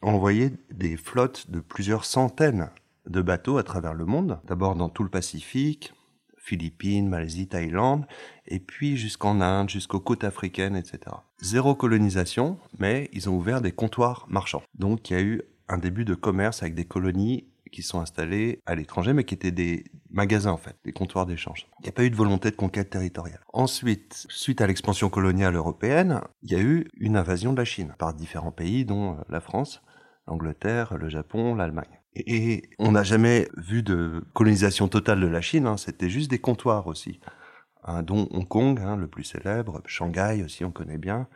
envoyé 0.01 0.51
des 0.71 0.97
flottes 0.97 1.49
de 1.49 1.59
plusieurs 1.59 2.05
centaines 2.05 2.69
de 3.07 3.21
bateaux 3.21 3.57
à 3.57 3.63
travers 3.63 3.93
le 3.93 4.05
monde, 4.05 4.39
d'abord 4.45 4.75
dans 4.75 4.89
tout 4.89 5.03
le 5.03 5.09
Pacifique, 5.09 5.93
Philippines, 6.37 7.07
Malaisie, 7.07 7.47
Thaïlande, 7.47 8.05
et 8.47 8.59
puis 8.59 8.97
jusqu'en 8.97 9.41
Inde, 9.41 9.69
jusqu'aux 9.69 9.99
côtes 9.99 10.23
africaines, 10.23 10.75
etc. 10.75 10.99
Zéro 11.41 11.75
colonisation, 11.75 12.57
mais 12.79 13.09
ils 13.13 13.29
ont 13.29 13.35
ouvert 13.35 13.61
des 13.61 13.71
comptoirs 13.71 14.25
marchands. 14.29 14.63
Donc 14.77 15.09
il 15.09 15.13
y 15.13 15.15
a 15.15 15.21
eu 15.21 15.43
un 15.69 15.77
début 15.77 16.03
de 16.03 16.15
commerce 16.15 16.61
avec 16.61 16.75
des 16.75 16.85
colonies 16.85 17.47
qui 17.71 17.83
sont 17.83 17.99
installées 18.01 18.61
à 18.65 18.75
l'étranger, 18.75 19.13
mais 19.13 19.23
qui 19.23 19.35
étaient 19.35 19.51
des 19.51 19.85
magasins 20.09 20.51
en 20.51 20.57
fait, 20.57 20.75
des 20.83 20.91
comptoirs 20.91 21.25
d'échange. 21.25 21.67
Il 21.79 21.83
n'y 21.83 21.89
a 21.89 21.91
pas 21.91 22.03
eu 22.03 22.09
de 22.09 22.15
volonté 22.15 22.49
de 22.51 22.55
conquête 22.55 22.89
territoriale. 22.89 23.41
Ensuite, 23.53 24.25
suite 24.29 24.61
à 24.61 24.67
l'expansion 24.67 25.09
coloniale 25.09 25.55
européenne, 25.55 26.21
il 26.41 26.51
y 26.51 26.55
a 26.55 26.59
eu 26.59 26.87
une 26.97 27.15
invasion 27.15 27.53
de 27.53 27.57
la 27.57 27.65
Chine 27.65 27.93
par 27.99 28.13
différents 28.13 28.51
pays, 28.51 28.85
dont 28.85 29.13
euh, 29.13 29.21
la 29.29 29.39
France, 29.39 29.83
l'Angleterre, 30.27 30.97
le 30.97 31.09
Japon, 31.09 31.55
l'Allemagne. 31.55 31.99
Et 32.15 32.69
on 32.79 32.93
n'a 32.93 33.03
jamais 33.03 33.47
vu 33.55 33.83
de 33.83 34.23
colonisation 34.33 34.87
totale 34.87 35.21
de 35.21 35.27
la 35.27 35.41
Chine, 35.41 35.67
hein, 35.67 35.77
c'était 35.77 36.09
juste 36.09 36.31
des 36.31 36.39
comptoirs 36.39 36.87
aussi, 36.87 37.19
hein, 37.83 38.01
dont 38.01 38.27
Hong 38.31 38.47
Kong, 38.47 38.79
hein, 38.81 38.97
le 38.97 39.07
plus 39.07 39.23
célèbre, 39.23 39.81
Shanghai 39.85 40.41
aussi 40.43 40.65
on 40.65 40.71
connaît 40.71 40.97
bien, 40.97 41.27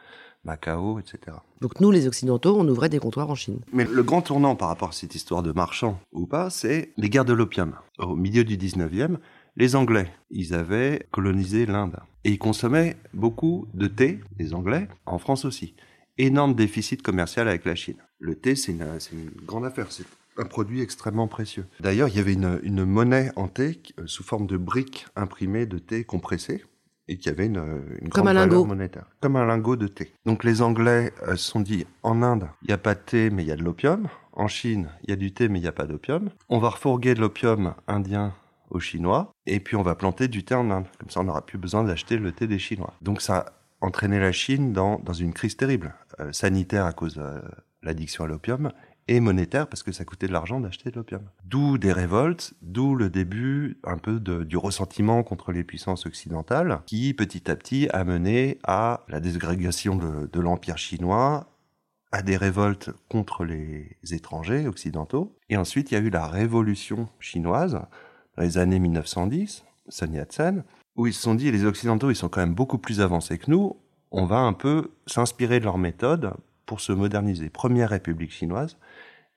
Macao, 0.44 1.00
etc. 1.00 1.38
Donc 1.62 1.80
nous, 1.80 1.92
les 1.92 2.08
Occidentaux, 2.08 2.56
on 2.58 2.68
ouvrait 2.68 2.90
des 2.90 3.00
comptoirs 3.00 3.30
en 3.30 3.36
Chine. 3.36 3.62
Mais 3.72 3.86
le 3.86 4.04
grand 4.04 4.22
tournant 4.22 4.56
par 4.56 4.68
rapport 4.68 4.90
à 4.90 4.94
cette 4.94 5.16
histoire 5.16 5.44
de 5.44 5.52
marchand 5.52 6.00
ou 6.12 6.26
pas, 6.26 6.50
c'est 6.50 6.92
les 6.98 7.10
guerres 7.10 7.26
de 7.26 7.34
l'opium. 7.34 7.74
Au 8.00 8.16
milieu 8.16 8.44
du 8.44 8.58
19e, 8.58 9.18
les 9.56 9.76
Anglais, 9.76 10.12
ils 10.32 10.54
avaient 10.54 11.08
colonisé 11.12 11.66
l'Inde. 11.66 11.98
Et 12.24 12.32
ils 12.32 12.40
consommaient 12.40 12.98
beaucoup 13.14 13.68
de 13.74 13.88
thé, 13.88 14.20
les 14.40 14.54
Anglais, 14.54 14.88
en 15.06 15.20
France 15.20 15.46
aussi. 15.46 15.76
Énorme 16.18 16.56
déficit 16.56 17.02
commercial 17.02 17.48
avec 17.48 17.66
la 17.66 17.76
Chine. 17.76 17.98
Le 18.20 18.36
thé, 18.36 18.56
c'est 18.56 18.72
une, 18.72 19.32
grande 19.46 19.66
affaire. 19.66 19.92
C'est 19.92 20.06
un 20.38 20.46
produit 20.46 20.82
extrêmement 20.82 21.28
précieux. 21.28 21.66
D'ailleurs, 21.80 22.08
il 22.08 22.16
y 22.16 22.20
avait 22.20 22.34
une, 22.34 22.60
une 22.64 22.86
monnaie 22.86 23.32
en 23.36 23.48
thé 23.48 23.82
euh, 24.00 24.04
sous 24.08 24.24
forme 24.24 24.48
de 24.48 24.58
briques 24.58 25.06
imprimées 25.16 25.66
de 25.66 25.78
thé 25.78 26.04
compressé 26.04 26.64
et 27.08 27.18
qui 27.18 27.30
avait 27.30 27.46
une, 27.46 27.82
une 28.02 28.10
Comme 28.10 28.26
grande 28.26 28.38
un 28.38 28.48
valeur 28.48 28.66
monétaire. 28.66 29.06
Comme 29.22 29.36
un 29.36 29.46
lingot 29.46 29.76
de 29.76 29.88
thé. 29.88 30.14
Donc 30.26 30.44
les 30.44 30.62
Anglais 30.62 31.14
euh, 31.28 31.36
se 31.36 31.52
sont 31.52 31.60
dit, 31.60 31.86
en 32.02 32.22
Inde, 32.22 32.48
il 32.62 32.68
n'y 32.68 32.74
a 32.74 32.78
pas 32.78 32.96
de 32.96 33.00
thé, 33.00 33.30
mais 33.30 33.44
il 33.44 33.48
y 33.48 33.52
a 33.52 33.56
de 33.56 33.64
l'opium. 33.64 34.08
En 34.32 34.48
Chine, 34.48 34.90
il 35.04 35.10
y 35.10 35.14
a 35.14 35.16
du 35.16 35.32
thé, 35.34 35.48
mais 35.48 35.60
il 35.60 35.62
n'y 35.62 35.68
a 35.68 35.74
pas 35.74 35.86
d'opium. 35.86 36.30
On 36.50 36.58
va 36.58 36.70
refourguer 36.70 37.14
de 37.14 37.22
l'opium 37.22 37.76
indien 37.88 38.34
aux 38.70 38.80
Chinois, 38.80 39.32
et 39.46 39.60
puis 39.60 39.76
on 39.76 39.84
va 39.84 39.96
planter 39.96 40.28
du 40.28 40.44
thé 40.44 40.56
en 40.56 40.72
Inde. 40.72 40.86
Comme 41.00 41.10
ça, 41.10 41.20
on 41.20 41.26
n'aura 41.26 41.46
plus 41.46 41.60
besoin 41.60 41.84
d'acheter 41.84 42.18
le 42.18 42.32
thé 42.32 42.48
des 42.48 42.58
Chinois. 42.58 42.94
Donc 43.02 43.22
ça 43.22 43.38
a 43.38 43.86
entraîné 43.86 44.20
la 44.20 44.32
Chine 44.32 44.74
dans, 44.74 44.98
dans 45.00 45.14
une 45.14 45.34
crise 45.34 45.56
terrible, 45.56 45.94
euh, 46.20 46.32
sanitaire 46.32 46.86
à 46.86 46.94
cause 46.94 47.16
de 47.16 47.22
euh, 47.22 47.42
l'addiction 47.84 48.24
à 48.24 48.28
l'opium, 48.28 48.72
et 49.08 49.20
monétaire 49.20 49.68
parce 49.68 49.84
que 49.84 49.92
ça 49.92 50.06
coûtait 50.06 50.28
de 50.28 50.34
l'argent 50.34 50.60
d'acheter 50.60 50.92
de 50.92 50.96
l'opium. 50.96 51.22
D'où 51.46 51.78
des 51.78 51.92
révoltes, 51.92 52.54
d'où 52.62 52.96
le 52.96 53.10
début 53.10 53.78
un 53.84 53.98
peu 53.98 54.20
du 54.20 54.58
ressentiment 54.58 55.24
contre 55.24 55.52
les 55.52 55.64
puissances 55.64 56.06
occidentales, 56.06 56.82
qui 56.86 57.14
petit 57.14 57.50
à 57.50 57.56
petit 57.56 57.88
a 57.92 58.04
mené 58.04 58.60
à 58.64 59.02
la 59.10 59.20
désagrégation 59.20 59.96
de, 59.96 60.30
de 60.32 60.40
l'empire 60.40 60.78
chinois, 60.78 61.48
à 62.12 62.22
des 62.22 62.38
révoltes 62.38 62.92
contre 63.10 63.44
les 63.44 63.98
étrangers 64.12 64.68
occidentaux. 64.68 65.36
Et 65.50 65.58
ensuite, 65.58 65.92
il 65.92 65.96
y 65.96 65.98
a 65.98 66.02
eu 66.02 66.12
la 66.12 66.28
révolution 66.28 67.10
chinoise 67.20 67.82
dans 68.38 68.44
les 68.44 68.58
années 68.58 68.80
1910, 68.80 69.66
Sun 69.90 70.14
Yat-sen, 70.14 70.64
où 70.96 71.08
ils 71.08 71.14
se 71.14 71.22
sont 71.22 71.36
dit, 71.36 71.52
les 71.52 71.66
Occidentaux, 71.66 72.12
ils 72.12 72.16
sont 72.16 72.30
quand 72.30 72.42
même 72.42 72.54
beaucoup 72.54 72.78
plus 72.78 73.02
avancés 73.02 73.38
que 73.38 73.50
nous, 73.50 73.78
on 74.12 74.26
va 74.26 74.38
un 74.38 74.54
peu 74.54 74.92
s'inspirer 75.08 75.60
de 75.60 75.66
leurs 75.66 75.80
méthodes 75.80 76.34
pour 76.66 76.82
se 76.82 76.92
moderniser. 76.92 77.50
Première 77.50 77.90
République 77.90 78.32
chinoise, 78.32 78.78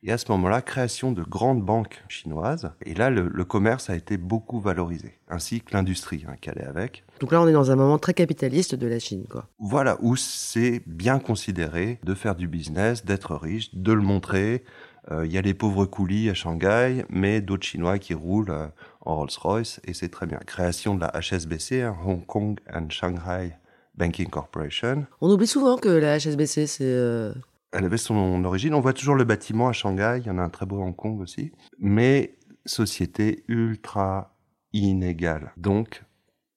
et 0.06 0.12
à 0.12 0.18
ce 0.18 0.30
moment-là, 0.32 0.62
création 0.62 1.10
de 1.12 1.22
grandes 1.22 1.62
banques 1.62 2.02
chinoises, 2.08 2.70
et 2.84 2.94
là, 2.94 3.10
le, 3.10 3.28
le 3.28 3.44
commerce 3.44 3.90
a 3.90 3.96
été 3.96 4.16
beaucoup 4.16 4.60
valorisé, 4.60 5.18
ainsi 5.28 5.60
que 5.60 5.74
l'industrie 5.74 6.24
hein, 6.28 6.34
qui 6.40 6.48
allait 6.48 6.64
avec. 6.64 7.04
Donc 7.20 7.32
là, 7.32 7.42
on 7.42 7.48
est 7.48 7.52
dans 7.52 7.70
un 7.72 7.76
moment 7.76 7.98
très 7.98 8.14
capitaliste 8.14 8.74
de 8.74 8.86
la 8.86 8.98
Chine, 9.00 9.24
quoi. 9.28 9.46
Voilà 9.58 9.98
où 10.00 10.14
c'est 10.16 10.80
bien 10.86 11.18
considéré 11.18 11.98
de 12.04 12.14
faire 12.14 12.36
du 12.36 12.46
business, 12.48 13.04
d'être 13.04 13.34
riche, 13.34 13.74
de 13.74 13.92
le 13.92 14.00
montrer. 14.02 14.62
Euh, 15.10 15.26
Il 15.26 15.32
y 15.32 15.38
a 15.38 15.42
les 15.42 15.54
pauvres 15.54 15.86
coulis 15.86 16.30
à 16.30 16.34
Shanghai, 16.34 17.04
mais 17.10 17.40
d'autres 17.40 17.66
Chinois 17.66 17.98
qui 17.98 18.14
roulent 18.14 18.50
euh, 18.50 18.66
en 19.00 19.16
Rolls-Royce, 19.16 19.80
et 19.84 19.92
c'est 19.94 20.08
très 20.08 20.26
bien. 20.26 20.38
Création 20.46 20.94
de 20.94 21.00
la 21.00 21.12
HSBC, 21.20 21.82
hein, 21.82 21.96
Hong 22.06 22.24
Kong 22.26 22.58
and 22.72 22.90
Shanghai 22.90 23.56
Banking 23.96 24.28
Corporation. 24.28 25.06
On 25.20 25.30
oublie 25.30 25.46
souvent 25.46 25.76
que 25.78 25.88
la 25.88 26.18
HSBC, 26.18 26.66
c'est... 26.66 26.84
euh, 26.84 27.32
Elle 27.76 27.84
avait 27.84 27.98
son 27.98 28.42
origine. 28.44 28.72
On 28.72 28.80
voit 28.80 28.94
toujours 28.94 29.16
le 29.16 29.24
bâtiment 29.24 29.68
à 29.68 29.72
Shanghai. 29.72 30.18
Il 30.20 30.26
y 30.26 30.30
en 30.30 30.38
a 30.38 30.42
un 30.42 30.48
très 30.48 30.64
beau 30.64 30.80
à 30.80 30.84
Hong 30.84 30.96
Kong 30.96 31.20
aussi. 31.20 31.52
Mais 31.78 32.38
société 32.64 33.44
ultra 33.48 34.34
inégale. 34.72 35.52
Donc, 35.58 36.02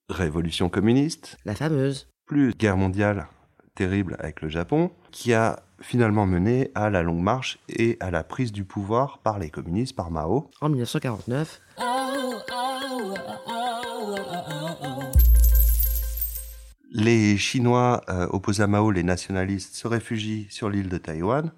révolution 0.07 0.69
communiste, 0.69 1.37
la 1.43 1.55
fameuse. 1.55 2.07
plus 2.25 2.55
guerre 2.55 2.77
mondiale 2.77 3.27
terrible 3.75 4.15
avec 4.19 4.41
le 4.41 4.49
Japon, 4.49 4.91
qui 5.11 5.33
a 5.33 5.61
finalement 5.81 6.25
mené 6.25 6.71
à 6.75 6.89
la 6.89 7.01
longue 7.01 7.21
marche 7.21 7.59
et 7.69 7.97
à 7.99 8.11
la 8.11 8.23
prise 8.23 8.51
du 8.51 8.65
pouvoir 8.65 9.19
par 9.19 9.39
les 9.39 9.49
communistes, 9.49 9.95
par 9.95 10.11
Mao. 10.11 10.49
En 10.61 10.69
1949. 10.69 11.61
Les 16.91 17.37
Chinois 17.37 18.01
euh, 18.09 18.27
opposés 18.31 18.63
à 18.63 18.67
Mao, 18.67 18.89
les 18.89 19.03
nationalistes, 19.03 19.75
se 19.75 19.87
réfugient 19.87 20.47
sur 20.49 20.69
l'île 20.69 20.89
de 20.89 20.97
Taïwan 20.97 21.51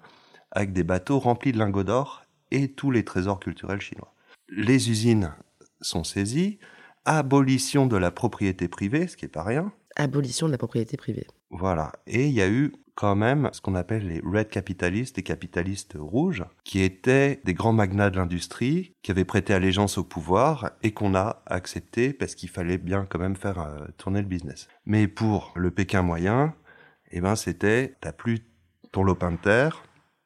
avec 0.50 0.72
des 0.72 0.84
bateaux 0.84 1.18
remplis 1.18 1.52
de 1.52 1.58
lingots 1.58 1.84
d'or 1.84 2.22
et 2.50 2.68
tous 2.72 2.90
les 2.90 3.04
trésors 3.04 3.40
culturels 3.40 3.80
chinois. 3.80 4.14
Les 4.48 4.90
usines 4.90 5.32
sont 5.80 6.04
saisies, 6.04 6.58
abolition 7.06 7.86
de 7.86 7.96
la 7.96 8.10
propriété 8.10 8.68
privée, 8.68 9.08
ce 9.08 9.16
qui 9.16 9.24
est 9.24 9.28
pas 9.28 9.42
rien. 9.42 9.72
Abolition 9.96 10.46
de 10.46 10.52
la 10.52 10.58
propriété 10.58 10.98
privée. 10.98 11.26
Voilà. 11.50 11.92
Et 12.06 12.28
il 12.28 12.34
y 12.34 12.42
a 12.42 12.48
eu 12.48 12.72
quand 12.94 13.16
même 13.16 13.48
ce 13.52 13.60
qu'on 13.60 13.74
appelle 13.74 14.06
les 14.06 14.20
red 14.20 14.48
capitalistes, 14.48 15.16
les 15.16 15.22
capitalistes 15.22 15.96
rouges, 15.98 16.44
qui 16.64 16.82
étaient 16.82 17.40
des 17.44 17.54
grands 17.54 17.72
magnats 17.72 18.10
de 18.10 18.16
l'industrie, 18.16 18.94
qui 19.02 19.10
avaient 19.10 19.24
prêté 19.24 19.54
allégeance 19.54 19.98
au 19.98 20.04
pouvoir 20.04 20.72
et 20.82 20.92
qu'on 20.92 21.14
a 21.14 21.42
accepté 21.46 22.12
parce 22.12 22.34
qu'il 22.34 22.48
fallait 22.48 22.78
bien 22.78 23.06
quand 23.08 23.18
même 23.18 23.36
faire 23.36 23.60
euh, 23.60 23.86
tourner 23.96 24.20
le 24.20 24.28
business. 24.28 24.68
Mais 24.84 25.08
pour 25.08 25.52
le 25.56 25.70
Pékin 25.70 26.02
moyen, 26.02 26.54
eh 27.10 27.20
ben 27.20 27.36
c'était 27.36 27.96
t'as 28.00 28.12
plus 28.12 28.40
ton 28.90 29.02
lopin 29.02 29.32
de 29.32 29.36
terre. 29.36 29.82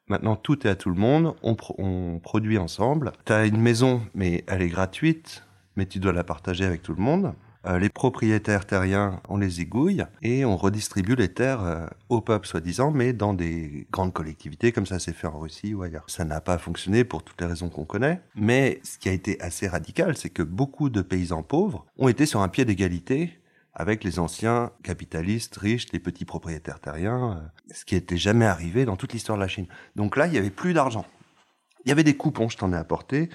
Maintenant, 0.07 0.35
tout 0.35 0.65
est 0.65 0.69
à 0.69 0.75
tout 0.75 0.89
le 0.89 0.95
monde. 0.95 1.35
On, 1.43 1.57
on 1.77 2.19
produit 2.19 2.57
ensemble. 2.57 3.11
T'as 3.25 3.45
une 3.45 3.59
maison, 3.59 4.01
mais 4.13 4.45
elle 4.47 4.61
est 4.61 4.69
gratuite, 4.69 5.43
mais 5.75 5.85
tu 5.85 5.99
dois 5.99 6.13
la 6.13 6.23
partager 6.23 6.63
avec 6.63 6.81
tout 6.81 6.93
le 6.93 7.01
monde. 7.01 7.33
Euh, 7.67 7.79
les 7.79 7.89
propriétaires 7.89 8.65
terriens, 8.65 9.21
on 9.27 9.37
les 9.37 9.59
égouille 9.59 10.03
et 10.21 10.45
on 10.45 10.55
redistribue 10.55 11.15
les 11.15 11.33
terres 11.33 11.63
euh, 11.63 11.85
au 12.07 12.21
peuple, 12.21 12.47
soi-disant, 12.47 12.91
mais 12.91 13.11
dans 13.11 13.33
des 13.33 13.87
grandes 13.91 14.13
collectivités, 14.13 14.71
comme 14.71 14.85
ça 14.85 14.99
s'est 14.99 15.11
fait 15.11 15.27
en 15.27 15.39
Russie 15.39 15.73
ou 15.73 15.83
ailleurs. 15.83 16.05
Ça 16.07 16.23
n'a 16.23 16.39
pas 16.39 16.57
fonctionné 16.57 17.03
pour 17.03 17.23
toutes 17.23 17.41
les 17.41 17.47
raisons 17.47 17.69
qu'on 17.69 17.83
connaît, 17.83 18.21
mais 18.35 18.79
ce 18.83 18.97
qui 18.97 19.09
a 19.09 19.11
été 19.11 19.39
assez 19.41 19.67
radical, 19.67 20.15
c'est 20.15 20.29
que 20.29 20.43
beaucoup 20.43 20.89
de 20.89 21.01
paysans 21.01 21.43
pauvres 21.43 21.85
ont 21.97 22.07
été 22.07 22.25
sur 22.25 22.41
un 22.41 22.47
pied 22.47 22.63
d'égalité 22.63 23.37
avec 23.73 24.03
les 24.03 24.17
anciens 24.17 24.71
capitalistes 24.81 25.57
riches, 25.57 25.91
les 25.91 25.99
petits 25.99 26.25
propriétaires 26.25 26.79
terriens, 26.79 27.33
euh, 27.33 27.73
ce 27.73 27.83
qui 27.85 27.95
n'était 27.95 28.17
jamais 28.17 28.45
arrivé 28.45 28.85
dans 28.85 28.95
toute 28.95 29.13
l'histoire 29.13 29.37
de 29.37 29.43
la 29.43 29.49
Chine. 29.49 29.67
Donc 29.95 30.15
là, 30.15 30.27
il 30.27 30.33
y 30.33 30.37
avait 30.37 30.49
plus 30.49 30.73
d'argent. 30.73 31.05
Il 31.85 31.89
y 31.89 31.91
avait 31.91 32.03
des 32.03 32.15
coupons, 32.17 32.49
je 32.49 32.57
t'en 32.57 32.73
ai 32.73 32.75
apporté. 32.75 33.29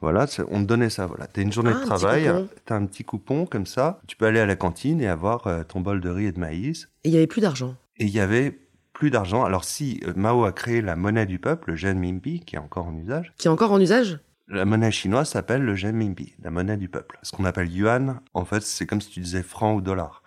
Voilà, 0.00 0.26
on 0.50 0.60
te 0.62 0.66
donnait 0.66 0.90
ça. 0.90 1.06
Voilà, 1.06 1.26
t'as 1.26 1.42
une 1.42 1.52
journée 1.52 1.70
Ah, 1.74 1.78
de 1.78 1.82
un 1.82 1.86
travail, 1.86 2.26
coupon. 2.26 2.48
t'as 2.66 2.76
un 2.76 2.86
petit 2.86 3.04
coupon 3.04 3.46
comme 3.46 3.66
ça. 3.66 4.00
Tu 4.06 4.16
peux 4.16 4.26
aller 4.26 4.40
à 4.40 4.46
la 4.46 4.56
cantine 4.56 5.00
et 5.00 5.08
avoir 5.08 5.46
euh, 5.46 5.62
ton 5.62 5.80
bol 5.80 6.00
de 6.00 6.08
riz 6.10 6.26
et 6.26 6.32
de 6.32 6.38
maïs. 6.40 6.88
Et 7.04 7.08
il 7.08 7.12
n'y 7.12 7.16
avait 7.16 7.26
plus 7.26 7.40
d'argent. 7.40 7.74
Et 7.96 8.04
il 8.04 8.10
y 8.10 8.20
avait 8.20 8.58
plus 8.92 9.10
d'argent. 9.10 9.44
Alors 9.44 9.64
si 9.64 10.00
euh, 10.06 10.12
Mao 10.16 10.44
a 10.44 10.52
créé 10.52 10.82
la 10.82 10.96
monnaie 10.96 11.26
du 11.26 11.38
peuple, 11.38 11.72
le 11.72 11.88
renminbi, 11.88 12.40
qui 12.40 12.56
est 12.56 12.58
encore 12.58 12.86
en 12.88 12.96
usage, 12.96 13.32
Qui 13.38 13.48
est 13.48 13.50
encore 13.50 13.72
en 13.72 13.80
usage? 13.80 14.18
La 14.48 14.64
monnaie 14.64 14.92
chinoise 14.92 15.30
s'appelle 15.30 15.62
le 15.62 15.72
renminbi, 15.74 16.34
la 16.42 16.50
monnaie 16.50 16.76
du 16.76 16.88
peuple. 16.88 17.18
Ce 17.22 17.32
qu'on 17.32 17.44
appelle 17.44 17.72
yuan, 17.72 18.20
en 18.32 18.44
fait, 18.44 18.62
c'est 18.62 18.86
comme 18.86 19.00
si 19.00 19.10
tu 19.10 19.20
disais 19.20 19.42
franc 19.42 19.74
ou 19.74 19.80
dollar. 19.80 20.22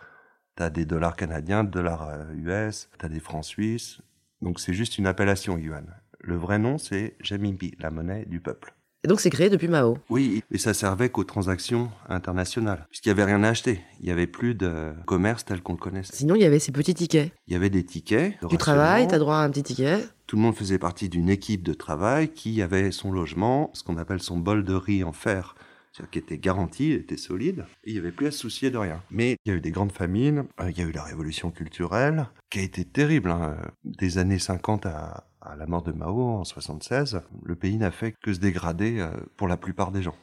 Tu 0.58 0.64
as 0.64 0.70
des 0.70 0.86
dollars 0.86 1.16
canadiens, 1.16 1.64
dollars 1.64 2.10
US, 2.36 2.90
tu 3.00 3.06
as 3.06 3.10
des 3.10 3.22
francs 3.22 3.46
suisses. 3.46 4.02
Donc 4.42 4.60
c'est 4.60 4.74
juste 4.74 4.98
une 4.98 5.08
appellation 5.08 5.58
yuan. 5.58 5.86
Le 6.22 6.36
vrai 6.36 6.60
nom, 6.60 6.78
c'est 6.78 7.16
renminbi, 7.30 7.76
la 7.80 7.92
monnaie 7.92 8.26
du 8.26 8.42
peuple. 8.42 8.74
Et 9.04 9.08
donc 9.08 9.22
c'est 9.22 9.30
créé 9.30 9.50
depuis 9.50 9.70
Mao. 9.70 9.98
Oui, 10.10 10.44
et 10.52 10.58
ça 10.58 10.74
servait 10.74 11.10
qu'aux 11.10 11.24
transactions 11.24 11.90
internationales, 12.10 12.86
puisqu'il 12.90 13.10
n'y 13.10 13.12
avait 13.12 13.32
rien 13.32 13.44
à 13.44 13.50
acheter. 13.50 13.82
Il 14.00 14.06
n'y 14.06 14.12
avait 14.12 14.28
plus 14.28 14.56
de 14.56 14.92
commerce 15.06 15.46
tel 15.46 15.62
qu'on 15.62 15.74
le 15.74 15.80
connaissait. 15.80 16.16
Sinon, 16.16 16.36
il 16.36 16.42
y 16.42 16.46
avait 16.46 16.60
ces 16.60 16.74
petits 16.74 16.94
tickets. 16.94 17.32
Il 17.48 17.54
y 17.54 17.56
avait 17.56 17.70
des 17.70 17.86
tickets. 17.86 18.36
Tu 18.50 18.58
travailles, 18.58 19.08
tu 19.08 19.16
as 19.16 19.20
droit 19.20 19.38
à 19.38 19.44
un 19.44 19.50
petit 19.50 19.64
ticket. 19.64 20.00
Tout 20.28 20.36
le 20.36 20.42
monde 20.42 20.56
faisait 20.56 20.80
partie 20.80 21.08
d'une 21.08 21.30
équipe 21.30 21.64
de 21.64 21.74
travail 21.74 22.30
qui 22.30 22.62
avait 22.62 22.92
son 22.92 23.12
logement, 23.12 23.72
ce 23.74 23.84
qu'on 23.84 23.98
appelle 23.98 24.22
son 24.22 24.38
bol 24.38 24.66
de 24.66 24.74
riz 24.74 25.04
en 25.04 25.14
fer, 25.14 25.56
c'est-à-dire 25.92 26.12
qui 26.12 26.20
était 26.20 26.38
garanti, 26.38 26.92
était 26.92 27.18
solide, 27.18 27.66
et 27.84 27.92
il 27.92 27.94
n'y 27.94 28.00
avait 28.00 28.12
plus 28.12 28.28
à 28.28 28.32
se 28.32 28.38
soucier 28.38 28.70
de 28.70 28.78
rien. 28.78 29.02
Mais 29.10 29.38
il 29.46 29.50
y 29.50 29.56
a 29.56 29.58
eu 29.58 29.62
des 29.62 29.72
grandes 29.72 29.92
famines, 29.92 30.46
euh, 30.62 30.70
il 30.70 30.78
y 30.78 30.82
a 30.82 30.86
eu 30.86 30.92
la 30.92 31.04
révolution 31.04 31.52
culturelle, 31.52 32.28
qui 32.52 32.60
a 32.60 32.62
été 32.62 32.86
terrible, 32.86 33.32
hein. 33.32 33.58
des 33.84 34.20
années 34.20 34.40
50 34.40 34.86
à, 34.86 35.29
à 35.42 35.56
la 35.56 35.66
mort 35.66 35.84
de 35.84 35.92
Mao 35.92 36.22
en 36.22 36.44
76, 36.44 37.22
le 37.44 37.56
pays 37.56 37.78
n'a 37.78 37.92
fait 37.92 38.14
que 38.22 38.34
se 38.34 38.40
dégrader 38.40 39.00
euh, 39.00 39.12
pour 39.38 39.48
la 39.48 39.58
plupart 39.58 39.92
des 39.92 40.02
gens. 40.02 40.16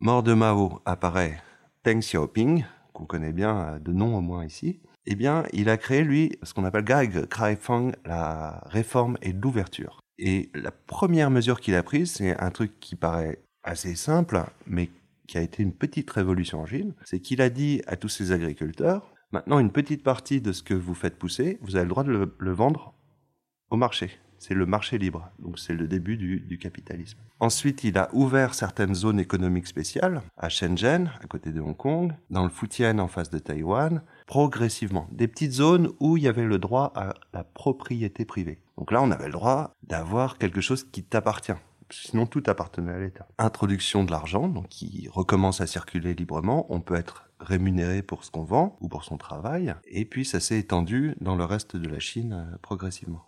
Mort 0.00 0.22
de 0.22 0.34
Mao 0.34 0.80
apparaît 0.84 1.40
Deng 1.84 2.00
Xiaoping, 2.00 2.64
qu'on 2.92 3.06
connaît 3.06 3.32
bien 3.32 3.58
euh, 3.58 3.78
de 3.78 3.92
nom 3.92 4.16
au 4.16 4.20
moins 4.20 4.44
ici. 4.44 4.80
Eh 5.06 5.14
bien, 5.14 5.44
il 5.52 5.68
a 5.68 5.76
créé, 5.76 6.02
lui, 6.02 6.36
ce 6.42 6.52
qu'on 6.52 6.64
appelle 6.64 6.84
Gai 6.84 7.56
Feng, 7.60 7.92
la 8.04 8.62
réforme 8.66 9.16
et 9.22 9.32
l'ouverture. 9.32 10.00
Et 10.18 10.50
la 10.54 10.72
première 10.72 11.30
mesure 11.30 11.60
qu'il 11.60 11.76
a 11.76 11.82
prise, 11.82 12.12
c'est 12.12 12.36
un 12.40 12.50
truc 12.50 12.80
qui 12.80 12.96
paraît 12.96 13.40
assez 13.62 13.94
simple, 13.94 14.42
mais 14.66 14.90
qui 15.28 15.38
a 15.38 15.42
été 15.42 15.62
une 15.62 15.72
petite 15.72 16.10
révolution 16.10 16.60
en 16.60 16.66
Chine, 16.66 16.94
c'est 17.04 17.20
qu'il 17.20 17.40
a 17.40 17.50
dit 17.50 17.82
à 17.86 17.96
tous 17.96 18.08
ses 18.08 18.32
agriculteurs, 18.32 19.12
Maintenant, 19.32 19.58
une 19.58 19.72
petite 19.72 20.04
partie 20.04 20.40
de 20.40 20.52
ce 20.52 20.62
que 20.62 20.74
vous 20.74 20.94
faites 20.94 21.18
pousser, 21.18 21.58
vous 21.60 21.76
avez 21.76 21.84
le 21.84 21.90
droit 21.90 22.04
de 22.04 22.32
le, 22.38 22.52
vendre 22.52 22.94
au 23.70 23.76
marché. 23.76 24.10
C'est 24.38 24.54
le 24.54 24.66
marché 24.66 24.98
libre. 24.98 25.30
Donc 25.40 25.58
c'est 25.58 25.74
le 25.74 25.88
début 25.88 26.16
du, 26.16 26.58
capitalisme. 26.58 27.18
Ensuite, 27.40 27.82
il 27.82 27.98
a 27.98 28.08
ouvert 28.12 28.54
certaines 28.54 28.94
zones 28.94 29.18
économiques 29.18 29.66
spéciales 29.66 30.22
à 30.36 30.48
Shenzhen, 30.48 31.10
à 31.22 31.26
côté 31.26 31.50
de 31.50 31.60
Hong 31.60 31.76
Kong, 31.76 32.14
dans 32.30 32.44
le 32.44 32.50
Fujian 32.50 32.98
en 32.98 33.08
face 33.08 33.30
de 33.30 33.38
Taïwan, 33.38 34.02
progressivement. 34.26 35.08
Des 35.10 35.26
petites 35.26 35.52
zones 35.52 35.90
où 35.98 36.16
il 36.16 36.22
y 36.22 36.28
avait 36.28 36.44
le 36.44 36.58
droit 36.58 36.92
à 36.94 37.14
la 37.32 37.42
propriété 37.42 38.24
privée. 38.24 38.60
Donc 38.78 38.92
là, 38.92 39.02
on 39.02 39.10
avait 39.10 39.26
le 39.26 39.32
droit 39.32 39.72
d'avoir 39.82 40.38
quelque 40.38 40.60
chose 40.60 40.84
qui 40.84 41.02
t'appartient. 41.02 41.52
Sinon, 41.90 42.26
tout 42.26 42.42
appartenait 42.46 42.92
à 42.92 42.98
l'État. 42.98 43.28
Introduction 43.38 44.04
de 44.04 44.10
l'argent, 44.10 44.48
donc 44.48 44.68
qui 44.68 45.08
recommence 45.10 45.60
à 45.60 45.66
circuler 45.66 46.14
librement. 46.14 46.66
On 46.68 46.80
peut 46.80 46.96
être 46.96 47.25
rémunéré 47.40 48.02
pour 48.02 48.24
ce 48.24 48.30
qu'on 48.30 48.44
vend 48.44 48.76
ou 48.80 48.88
pour 48.88 49.04
son 49.04 49.16
travail. 49.16 49.74
Et 49.86 50.04
puis 50.04 50.24
ça 50.24 50.40
s'est 50.40 50.58
étendu 50.58 51.14
dans 51.20 51.36
le 51.36 51.44
reste 51.44 51.76
de 51.76 51.88
la 51.88 51.98
Chine 51.98 52.32
euh, 52.32 52.56
progressivement. 52.62 53.24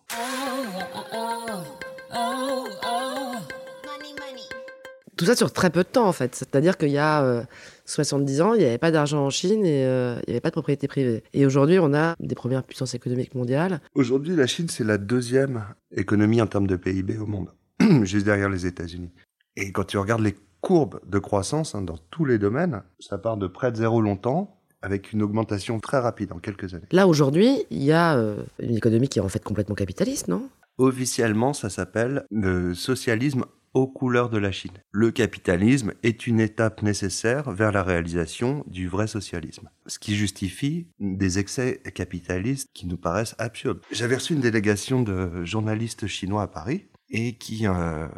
Tout 5.17 5.25
ça 5.25 5.35
sur 5.35 5.53
très 5.53 5.71
peu 5.71 5.83
de 5.83 5.89
temps 5.89 6.07
en 6.07 6.13
fait. 6.13 6.37
C'est-à-dire 6.37 6.79
qu'il 6.79 6.91
y 6.91 6.99
a 6.99 7.45
70 7.87 8.41
euh, 8.41 8.45
ans, 8.45 8.55
il 8.55 8.61
n'y 8.61 8.67
avait 8.67 8.79
pas 8.79 8.93
d'argent 8.93 9.27
en 9.27 9.31
Chine 9.31 9.67
et 9.67 9.85
euh, 9.85 10.15
il 10.27 10.31
n'y 10.31 10.35
avait 10.35 10.41
pas 10.41 10.51
de 10.51 10.53
propriété 10.53 10.87
privée. 10.87 11.25
Et 11.33 11.45
aujourd'hui, 11.45 11.81
on 11.81 11.93
a 11.93 12.15
des 12.21 12.37
premières 12.37 12.63
puissances 12.63 12.95
économiques 12.95 13.35
mondiales. 13.35 13.81
Aujourd'hui, 13.97 14.37
la 14.37 14.47
Chine, 14.47 14.69
c'est 14.69 14.85
la 14.85 14.97
deuxième 14.97 15.65
économie 15.91 16.41
en 16.41 16.47
termes 16.47 16.69
de 16.69 16.77
PIB 16.77 17.19
au 17.19 17.27
monde, 17.27 17.49
juste 18.03 18.27
derrière 18.27 18.49
les 18.49 18.65
États-Unis. 18.65 19.11
Et 19.57 19.73
quand 19.73 19.83
tu 19.83 19.99
regardes 19.99 20.23
les 20.23 20.37
courbe 20.61 21.01
de 21.07 21.19
croissance 21.19 21.75
hein, 21.75 21.83
dans 21.83 21.99
tous 22.11 22.25
les 22.25 22.39
domaines. 22.39 22.83
Ça 23.01 23.19
part 23.19 23.37
de 23.37 23.47
près 23.47 23.73
de 23.73 23.77
zéro 23.77 24.01
longtemps 24.01 24.59
avec 24.83 25.13
une 25.13 25.23
augmentation 25.23 25.81
très 25.81 25.99
rapide 25.99 26.33
en 26.33 26.39
quelques 26.39 26.75
années. 26.75 26.87
Là, 26.93 27.07
aujourd'hui, 27.07 27.65
il 27.71 27.83
y 27.83 27.93
a 27.93 28.17
euh, 28.17 28.37
une 28.61 28.77
économie 28.77 29.09
qui 29.09 29.19
est 29.19 29.23
en 29.23 29.29
fait 29.29 29.43
complètement 29.43 29.75
capitaliste, 29.75 30.29
non? 30.29 30.49
Officiellement, 30.79 31.53
ça 31.53 31.71
s'appelle 31.71 32.25
le 32.31 32.75
socialisme 32.75 33.45
aux 33.75 33.87
couleurs 33.87 34.31
de 34.31 34.39
la 34.39 34.53
Chine. 34.53 34.73
Le 34.91 35.11
capitalisme 35.11 35.93
est 36.03 36.27
une 36.27 36.41
étape 36.41 36.83
nécessaire 36.83 37.51
vers 37.51 37.73
la 37.73 37.83
réalisation 37.83 38.65
du 38.67 38.89
vrai 38.89 39.07
socialisme, 39.07 39.69
ce 39.87 39.99
qui 39.99 40.15
justifie 40.15 40.89
des 41.01 41.39
excès 41.39 41.83
capitalistes 41.95 42.69
qui 42.75 42.87
nous 42.87 42.97
paraissent 42.97 43.35
absurdes. 43.39 43.81
J'avais 43.93 44.17
reçu 44.17 44.35
une 44.35 44.41
délégation 44.41 45.03
de 45.03 45.45
journalistes 45.45 46.07
chinois 46.07 46.43
à 46.43 46.47
Paris 46.47 46.87
et 47.11 47.37
qui 47.37 47.67
euh, 47.67 48.09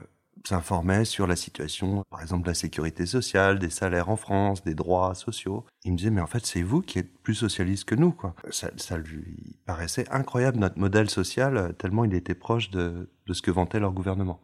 s'informait 0.46 1.04
sur 1.04 1.26
la 1.26 1.36
situation, 1.36 2.04
par 2.10 2.22
exemple, 2.22 2.42
de 2.44 2.48
la 2.48 2.54
sécurité 2.54 3.06
sociale, 3.06 3.58
des 3.58 3.70
salaires 3.70 4.08
en 4.08 4.16
France, 4.16 4.64
des 4.64 4.74
droits 4.74 5.14
sociaux. 5.14 5.64
Il 5.84 5.92
me 5.92 5.96
disait, 5.96 6.10
mais 6.10 6.20
en 6.20 6.26
fait, 6.26 6.46
c'est 6.46 6.62
vous 6.62 6.80
qui 6.80 6.98
êtes 6.98 7.12
plus 7.22 7.34
socialiste 7.34 7.84
que 7.84 7.94
nous, 7.94 8.12
quoi. 8.12 8.34
Ça, 8.50 8.96
lui 8.96 9.56
paraissait 9.66 10.08
incroyable, 10.10 10.58
notre 10.58 10.78
modèle 10.78 11.10
social, 11.10 11.74
tellement 11.78 12.04
il 12.04 12.14
était 12.14 12.34
proche 12.34 12.70
de, 12.70 13.10
de 13.26 13.32
ce 13.32 13.42
que 13.42 13.50
vantait 13.50 13.80
leur 13.80 13.92
gouvernement. 13.92 14.40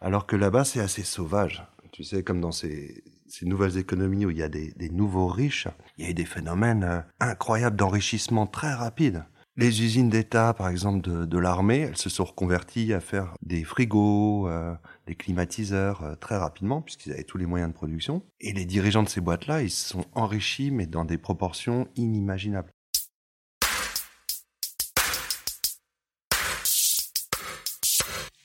Alors 0.00 0.26
que 0.26 0.36
là-bas, 0.36 0.64
c'est 0.64 0.80
assez 0.80 1.02
sauvage. 1.02 1.66
Tu 1.92 2.04
sais, 2.04 2.22
comme 2.22 2.40
dans 2.40 2.52
ces, 2.52 3.02
ces 3.28 3.46
nouvelles 3.46 3.76
économies 3.78 4.26
où 4.26 4.30
il 4.30 4.38
y 4.38 4.42
a 4.42 4.48
des, 4.48 4.90
nouveaux 4.90 5.28
riches, 5.28 5.68
il 5.96 6.04
y 6.04 6.08
a 6.08 6.10
eu 6.10 6.14
des 6.14 6.24
phénomènes 6.24 6.84
euh, 6.84 7.00
incroyables 7.20 7.76
d'enrichissement 7.76 8.46
très 8.46 8.72
rapides. 8.72 9.24
Les 9.56 9.82
usines 9.82 10.08
d'État, 10.08 10.54
par 10.54 10.68
exemple, 10.68 11.00
de, 11.00 11.24
de 11.24 11.38
l'armée, 11.38 11.80
elles 11.80 11.96
se 11.96 12.08
sont 12.08 12.24
reconverties 12.24 12.92
à 12.92 13.00
faire 13.00 13.34
des 13.42 13.64
frigos, 13.64 14.48
euh, 14.48 14.72
des 15.08 15.14
climatiseurs 15.14 16.02
euh, 16.04 16.14
très 16.14 16.36
rapidement, 16.36 16.82
puisqu'ils 16.82 17.12
avaient 17.12 17.24
tous 17.24 17.38
les 17.38 17.46
moyens 17.46 17.72
de 17.72 17.74
production. 17.74 18.22
Et 18.40 18.52
les 18.52 18.66
dirigeants 18.66 19.02
de 19.02 19.08
ces 19.08 19.22
boîtes-là, 19.22 19.62
ils 19.62 19.70
se 19.70 19.88
sont 19.88 20.04
enrichis, 20.12 20.70
mais 20.70 20.86
dans 20.86 21.06
des 21.06 21.16
proportions 21.16 21.88
inimaginables. 21.96 22.70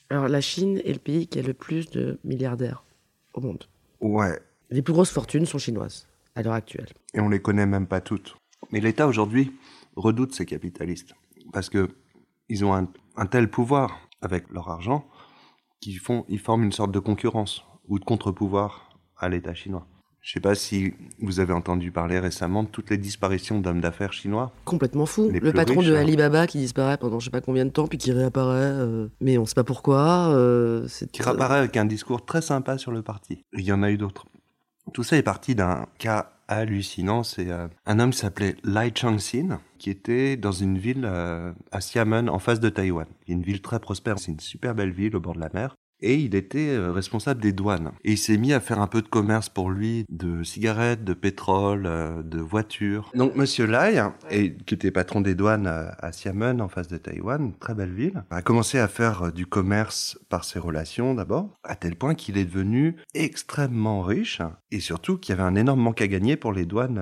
Alors 0.08 0.28
la 0.28 0.40
Chine 0.40 0.80
est 0.84 0.92
le 0.92 0.98
pays 0.98 1.26
qui 1.26 1.38
a 1.38 1.42
le 1.42 1.54
plus 1.54 1.90
de 1.90 2.18
milliardaires 2.24 2.84
au 3.34 3.40
monde. 3.40 3.64
Ouais. 4.00 4.40
Les 4.70 4.80
plus 4.80 4.92
grosses 4.94 5.10
fortunes 5.10 5.44
sont 5.44 5.58
chinoises 5.58 6.06
à 6.34 6.42
l'heure 6.42 6.54
actuelle. 6.54 6.88
Et 7.12 7.20
on 7.20 7.28
les 7.28 7.40
connaît 7.40 7.66
même 7.66 7.86
pas 7.86 8.00
toutes. 8.00 8.36
Mais 8.72 8.80
l'État 8.80 9.06
aujourd'hui 9.06 9.52
redoutent 9.96 10.34
ces 10.34 10.46
capitalistes 10.46 11.14
parce 11.52 11.68
que 11.68 11.90
ils 12.48 12.64
ont 12.64 12.74
un, 12.74 13.26
tel 13.26 13.50
pouvoir 13.50 14.08
avec 14.20 14.50
leur 14.50 14.68
argent 14.70 15.06
font, 15.92 16.24
ils 16.28 16.38
forment 16.38 16.64
une 16.64 16.72
sorte 16.72 16.92
de 16.92 16.98
concurrence 16.98 17.64
ou 17.88 17.98
de 17.98 18.04
contre-pouvoir 18.04 18.88
à 19.16 19.28
l'État 19.28 19.54
chinois. 19.54 19.86
Je 20.24 20.30
ne 20.30 20.32
sais 20.32 20.40
pas 20.40 20.54
si 20.54 20.94
vous 21.20 21.38
avez 21.38 21.52
entendu 21.52 21.90
parler 21.90 22.18
récemment 22.18 22.62
de 22.62 22.68
toutes 22.68 22.88
les 22.88 22.96
disparitions 22.96 23.60
d'hommes 23.60 23.82
d'affaires 23.82 24.14
chinois. 24.14 24.52
Complètement 24.64 25.04
fou. 25.04 25.28
le 25.30 25.52
patron 25.52 25.82
de 25.82 25.94
hein. 25.94 26.00
Alibaba 26.00 26.46
qui 26.46 26.56
disparaît 26.56 26.96
pendant 26.96 27.20
je 27.20 27.26
sais 27.26 27.30
pas 27.30 27.42
combien 27.42 27.66
de 27.66 27.70
temps, 27.70 27.86
puis 27.86 27.98
qui 27.98 28.10
réapparaît, 28.10 28.72
euh, 28.72 29.08
mais 29.20 29.36
on 29.36 29.42
ne 29.42 29.46
sait 29.46 29.54
pas 29.54 29.64
pourquoi. 29.64 30.30
Euh, 30.30 30.88
qui 31.12 31.22
réapparaît 31.22 31.58
avec 31.58 31.76
un 31.76 31.84
discours 31.84 32.24
très 32.24 32.40
sympa 32.40 32.78
sur 32.78 32.90
le 32.90 33.02
parti. 33.02 33.44
Il 33.52 33.64
y 33.64 33.72
en 33.72 33.82
a 33.82 33.90
eu 33.90 33.98
d'autres. 33.98 34.24
Tout 34.94 35.02
ça 35.02 35.18
est 35.18 35.22
parti 35.22 35.54
d'un 35.54 35.86
cas 35.98 36.33
hallucinant. 36.48 37.22
C'est 37.22 37.50
euh, 37.50 37.68
un 37.86 37.98
homme 37.98 38.10
qui 38.10 38.18
s'appelait 38.18 38.56
Lai 38.64 38.92
Chang-sin, 38.94 39.60
qui 39.78 39.90
était 39.90 40.36
dans 40.36 40.52
une 40.52 40.78
ville 40.78 41.04
euh, 41.04 41.52
à 41.72 41.78
Xiamen, 41.78 42.28
en 42.28 42.38
face 42.38 42.60
de 42.60 42.68
Taïwan. 42.68 43.06
Une 43.28 43.42
ville 43.42 43.62
très 43.62 43.80
prospère. 43.80 44.18
C'est 44.18 44.32
une 44.32 44.40
super 44.40 44.74
belle 44.74 44.92
ville 44.92 45.16
au 45.16 45.20
bord 45.20 45.34
de 45.34 45.40
la 45.40 45.50
mer 45.52 45.74
et 46.00 46.16
il 46.16 46.34
était 46.34 46.68
euh, 46.68 46.92
responsable 46.92 47.40
des 47.40 47.52
douanes. 47.52 47.92
Et 48.04 48.12
il 48.12 48.18
s'est 48.18 48.36
mis 48.36 48.52
à 48.52 48.60
faire 48.60 48.80
un 48.80 48.86
peu 48.86 49.02
de 49.02 49.08
commerce 49.08 49.48
pour 49.48 49.70
lui, 49.70 50.04
de 50.08 50.42
cigarettes, 50.42 51.04
de 51.04 51.14
pétrole, 51.14 51.86
euh, 51.86 52.22
de 52.22 52.40
voitures. 52.40 53.10
Donc 53.14 53.36
Monsieur 53.36 53.66
Lai, 53.66 54.02
et, 54.30 54.54
qui 54.54 54.74
était 54.74 54.90
patron 54.90 55.20
des 55.20 55.34
douanes 55.34 55.66
à 55.66 56.10
Xiamen, 56.10 56.60
en 56.60 56.68
face 56.68 56.88
de 56.88 56.96
Taïwan, 56.96 57.52
très 57.58 57.74
belle 57.74 57.92
ville, 57.92 58.24
a 58.30 58.42
commencé 58.42 58.78
à 58.78 58.88
faire 58.88 59.22
euh, 59.24 59.30
du 59.30 59.46
commerce 59.46 60.18
par 60.28 60.44
ses 60.44 60.58
relations 60.58 61.14
d'abord, 61.14 61.50
à 61.64 61.76
tel 61.76 61.96
point 61.96 62.14
qu'il 62.14 62.36
est 62.36 62.44
devenu 62.44 62.96
extrêmement 63.14 64.02
riche, 64.02 64.42
et 64.70 64.80
surtout 64.80 65.16
qu'il 65.16 65.34
y 65.34 65.38
avait 65.38 65.48
un 65.48 65.54
énorme 65.54 65.80
manque 65.80 66.02
à 66.02 66.08
gagner 66.08 66.36
pour 66.36 66.52
les 66.52 66.66
douanes 66.66 67.00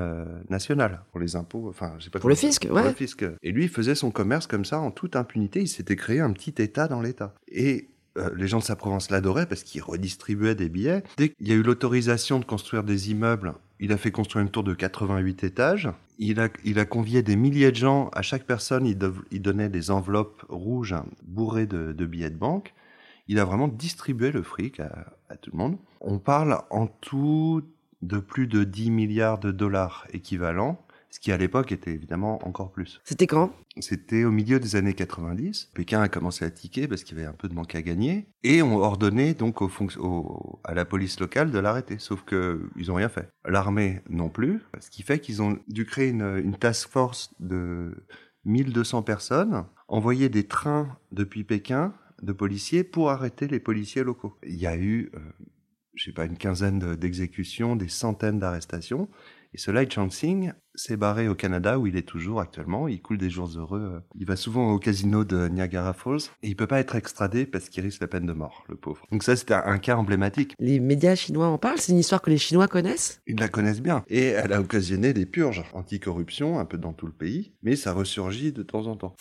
nationales, 0.49 1.03
pour 1.11 1.21
les 1.21 1.37
impôts, 1.37 1.69
enfin, 1.69 1.95
je 1.99 2.05
sais 2.05 2.11
pas. 2.11 2.21
Pour 2.21 2.29
le 2.29 2.35
fisc, 2.35 2.65
ouais. 2.65 2.71
Pour 2.71 2.91
le 2.91 2.95
fisc. 2.95 3.25
Et 3.43 3.53
lui, 3.53 3.65
il 3.65 3.69
faisait 3.69 3.95
son 3.95 4.11
commerce 4.11 4.47
comme 4.47 4.65
ça, 4.65 4.79
en 4.79 4.91
toute 4.91 5.17
impunité. 5.17 5.61
Il 5.61 5.69
s'était 5.69 5.97
créé 5.97 6.21
un 6.21 6.33
petit 6.33 6.55
État 6.59 6.89
dans 6.89 7.01
l'État. 7.01 7.35
Et 7.49 7.92
euh, 8.19 8.31
les 8.37 8.47
gens 8.47 8.59
de 8.59 8.65
sa 8.65 8.77
province 8.77 9.11
l'adoraient 9.11 9.47
parce 9.47 9.63
qu'il 9.63 9.83
redistribuait 9.83 10.55
des 10.55 10.69
billets. 10.69 11.03
Dès 11.17 11.31
qu'il 11.31 11.49
y 11.49 11.53
a 11.53 11.55
eu 11.55 11.63
l'autorisation 11.63 12.39
de 12.39 12.45
construire 12.45 12.85
des 12.85 13.11
immeubles, 13.11 13.55
il 13.81 13.93
a 13.93 13.97
fait 13.97 14.11
construire 14.11 14.45
une 14.45 14.51
tour 14.51 14.63
de 14.63 14.75
88 14.75 15.45
étages. 15.45 15.89
Il 16.19 16.39
a, 16.39 16.49
il 16.65 16.79
a 16.79 16.85
convié 16.85 17.23
des 17.23 17.37
milliers 17.37 17.71
de 17.71 17.77
gens. 17.77 18.09
À 18.15 18.23
chaque 18.23 18.45
personne, 18.45 18.87
il, 18.87 19.43
donnait 19.43 19.69
des 19.69 19.91
enveloppes 19.91 20.45
rouges 20.49 20.95
bourrées 21.25 21.67
de, 21.67 22.05
billets 22.05 22.31
de 22.31 22.37
banque. 22.37 22.75
Il 23.29 23.39
a 23.39 23.45
vraiment 23.45 23.69
distribué 23.69 24.31
le 24.31 24.43
fric 24.43 24.79
à, 24.79 25.15
à 25.29 25.37
tout 25.37 25.51
le 25.53 25.59
monde. 25.59 25.79
On 26.01 26.19
parle 26.19 26.61
en 26.71 26.87
tout 26.87 27.63
de 28.03 28.19
plus 28.19 28.47
de 28.47 28.65
10 28.65 28.91
milliards 28.91 29.39
de 29.39 29.51
dollars 29.51 30.07
équivalents 30.13 30.85
ce 31.13 31.21
qui 31.21 31.31
à 31.31 31.37
l'époque 31.37 31.73
était 31.73 31.93
évidemment 31.93 32.45
encore 32.49 32.73
plus. 32.73 33.03
C'était 33.05 33.27
quand? 33.27 33.55
C'était 33.81 34.25
au 34.25 34.31
milieu 34.31 34.59
des 34.59 34.77
années 34.77 34.95
90. 34.95 35.71
Pékin 35.75 36.01
a 36.01 36.09
commencé 36.09 36.43
à 36.43 36.51
tiquer 36.51 36.89
parce 36.89 37.05
qu'il 37.05 37.19
y 37.19 37.21
avait 37.21 37.29
un 37.29 37.35
peu 37.35 37.49
de 37.49 37.55
manque 37.55 37.75
à 37.75 37.83
gagner 37.83 38.27
et 38.43 38.63
on 38.63 38.79
ordonné 38.79 39.35
donc 39.35 39.61
aux 39.61 40.61
à 40.65 40.73
la 40.73 40.87
police 40.87 41.21
locale 41.21 41.51
de 41.51 41.59
l'arrêter. 41.59 41.99
Sauf 41.99 42.23
que 42.25 42.71
ils 42.77 42.91
ont 42.91 42.95
rien 42.95 43.11
fait. 43.11 43.29
L'armée 43.45 44.01
non 44.09 44.31
plus, 44.31 44.63
ce 44.81 44.89
qui 44.89 45.03
fait 45.03 45.19
qu'ils 45.19 45.43
ont 45.43 45.59
dû 45.69 45.85
créer 45.85 46.09
une, 46.09 46.41
une 46.43 46.57
task 46.57 46.89
force 46.89 47.35
de 47.41 47.95
1200 48.47 49.03
personnes, 49.03 49.67
envoyer 49.89 50.31
des 50.31 50.45
trains 50.45 50.97
depuis 51.13 51.45
Pékin 51.45 51.93
de 52.23 52.33
policiers 52.33 52.85
pour 52.85 53.11
arrêter 53.11 53.49
les 53.49 53.61
policiers 53.61 54.03
locaux. 54.03 54.39
Il 54.47 54.57
y 54.57 54.67
a 54.67 54.77
eu, 54.79 55.11
euh, 55.15 55.19
je 55.95 56.05
sais 56.05 56.13
pas, 56.13 56.25
une 56.25 56.39
quinzaine 56.39 56.97
d'exécutions, 56.97 57.77
des 57.77 57.89
centaines 57.89 58.39
d'arrestations. 58.39 59.09
Et 59.55 59.59
ce 59.59 59.71
Lai 59.71 59.87
Chang-sing 59.87 60.55
s'est 60.75 60.97
barré 60.97 61.29
au 61.29 61.35
Canada 61.35 61.79
où 61.79 61.87
il 61.87 61.99
est 61.99 62.09
toujours 62.09 62.41
actuellement. 62.41 62.89
Il 62.89 63.03
coule 63.03 63.19
des 63.19 63.29
jours 63.29 63.51
heureux. 63.55 64.03
Il 64.15 64.25
va 64.25 64.35
souvent 64.35 64.73
au 64.73 64.79
casino 64.79 65.25
de 65.25 65.49
Niagara 65.49 65.93
Falls 65.93 66.23
et 66.43 66.49
il 66.49 66.57
peut 66.57 66.67
pas 66.67 66.81
être 66.81 66.95
extradé 66.95 67.45
parce 67.45 67.69
qu'il 67.69 67.85
risque 67.85 68.01
la 68.01 68.07
peine 68.07 68.25
de 68.25 68.33
mort, 68.33 68.65
le 68.71 68.77
pauvre. 68.77 69.07
Donc 69.13 69.23
ça, 69.23 69.37
c'était 69.37 69.53
un 69.53 69.77
cas 69.77 69.97
emblématique. 69.97 70.55
Les 70.59 70.81
médias 70.81 71.17
chinois 71.17 71.49
en 71.49 71.59
parlent 71.59 71.79
C'est 71.79 71.93
une 71.93 71.99
histoire 71.99 72.23
que 72.23 72.31
les 72.31 72.39
Chinois 72.39 72.67
connaissent 72.67 73.21
Ils 73.27 73.39
la 73.39 73.49
connaissent 73.49 73.83
bien. 73.83 74.05
Et 74.09 74.29
elle 74.29 74.55
a 74.55 74.61
occasionné 74.61 75.13
des 75.13 75.27
purges 75.27 75.65
anti-corruption 75.75 76.59
un 76.59 76.65
peu 76.65 76.79
dans 76.79 76.95
tout 76.95 77.07
le 77.07 77.13
pays, 77.13 77.53
mais 77.63 77.77
ça 77.77 77.93
ressurgit 77.93 78.53
de 78.53 78.63
temps 78.63 78.87
en 78.87 78.97
temps. 78.97 79.15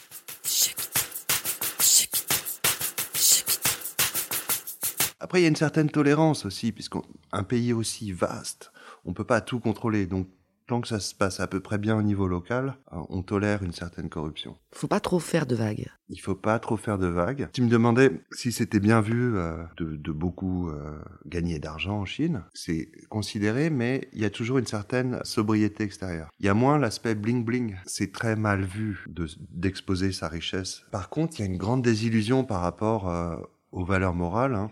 Après, 5.20 5.40
il 5.40 5.44
y 5.44 5.46
a 5.46 5.50
une 5.50 5.56
certaine 5.56 5.90
tolérance 5.90 6.46
aussi, 6.46 6.72
puisqu'un 6.72 7.04
pays 7.48 7.74
aussi 7.74 8.12
vaste, 8.12 8.72
on 9.06 9.14
peut 9.14 9.24
pas 9.24 9.42
tout 9.42 9.60
contrôler. 9.60 10.06
Donc, 10.06 10.28
tant 10.72 10.80
que 10.80 10.88
ça 10.88 11.02
se 11.02 11.14
passe 11.14 11.42
à 11.42 11.48
peu 11.48 11.60
près 11.60 11.78
bien 11.78 11.98
au 11.98 12.02
niveau 12.02 12.28
local, 12.28 12.78
euh, 12.94 12.98
on 13.10 13.24
tolère 13.24 13.62
une 13.62 13.74
certaine 13.74 14.08
corruption. 14.08 14.56
Faut 14.72 14.88
pas 14.88 15.02
trop 15.02 15.20
faire 15.20 15.46
de 15.46 15.54
vagues. 15.54 15.90
Il 16.08 16.22
faut 16.22 16.34
pas 16.34 16.60
trop 16.60 16.78
faire 16.78 16.98
de 16.98 17.08
vagues. 17.08 17.50
Tu 17.52 17.62
me 17.62 17.68
demandais 17.68 18.22
si 18.32 18.54
c'était 18.54 18.80
bien 18.80 19.02
vu 19.02 19.36
euh, 19.36 19.64
de, 19.78 20.12
beaucoup 20.14 20.70
euh, 20.70 20.98
gagner 21.26 21.60
d'argent 21.60 22.00
en 22.00 22.06
Chine. 22.06 22.44
C'est 22.54 22.90
considéré, 23.10 23.70
mais 23.70 24.08
il 24.14 24.22
y 24.22 24.26
a 24.26 24.30
toujours 24.30 24.60
une 24.60 24.66
certaine 24.66 25.20
sobriété 25.24 25.84
extérieure. 25.84 26.30
Il 26.40 26.46
y 26.46 26.50
a 26.50 26.54
moins 26.54 26.78
l'aspect 26.78 27.16
bling 27.16 27.44
bling. 27.44 27.76
C'est 27.86 28.14
très 28.14 28.38
mal 28.38 28.64
vu 28.64 29.06
d'exposer 29.50 30.14
sa 30.14 30.30
richesse. 30.30 30.84
Par 30.92 31.10
contre, 31.10 31.38
il 31.38 31.42
y 31.42 31.44
a 31.44 31.52
une 31.52 31.58
grande 31.58 31.82
désillusion 31.82 32.46
par 32.46 32.62
rapport 32.62 33.12
aux 33.74 33.84
valeurs 33.84 34.16
morales. 34.16 34.56
Hein 34.56 34.72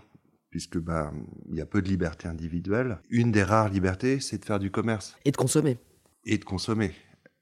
puisque 0.50 0.78
bah, 0.78 1.12
il 1.50 1.58
y 1.58 1.62
a 1.62 1.66
peu 1.66 1.82
de 1.82 1.88
liberté 1.88 2.28
individuelle. 2.28 3.00
Une 3.10 3.32
des 3.32 3.44
rares 3.44 3.70
libertés, 3.70 4.20
c'est 4.20 4.40
de 4.40 4.46
faire 4.46 4.60
du 4.60 4.72
commerce. 4.72 5.16
Et 5.26 5.32
de 5.32 5.38
consommer. 5.38 5.78
Et 6.26 6.38
de 6.38 6.46
consommer. 6.46 6.92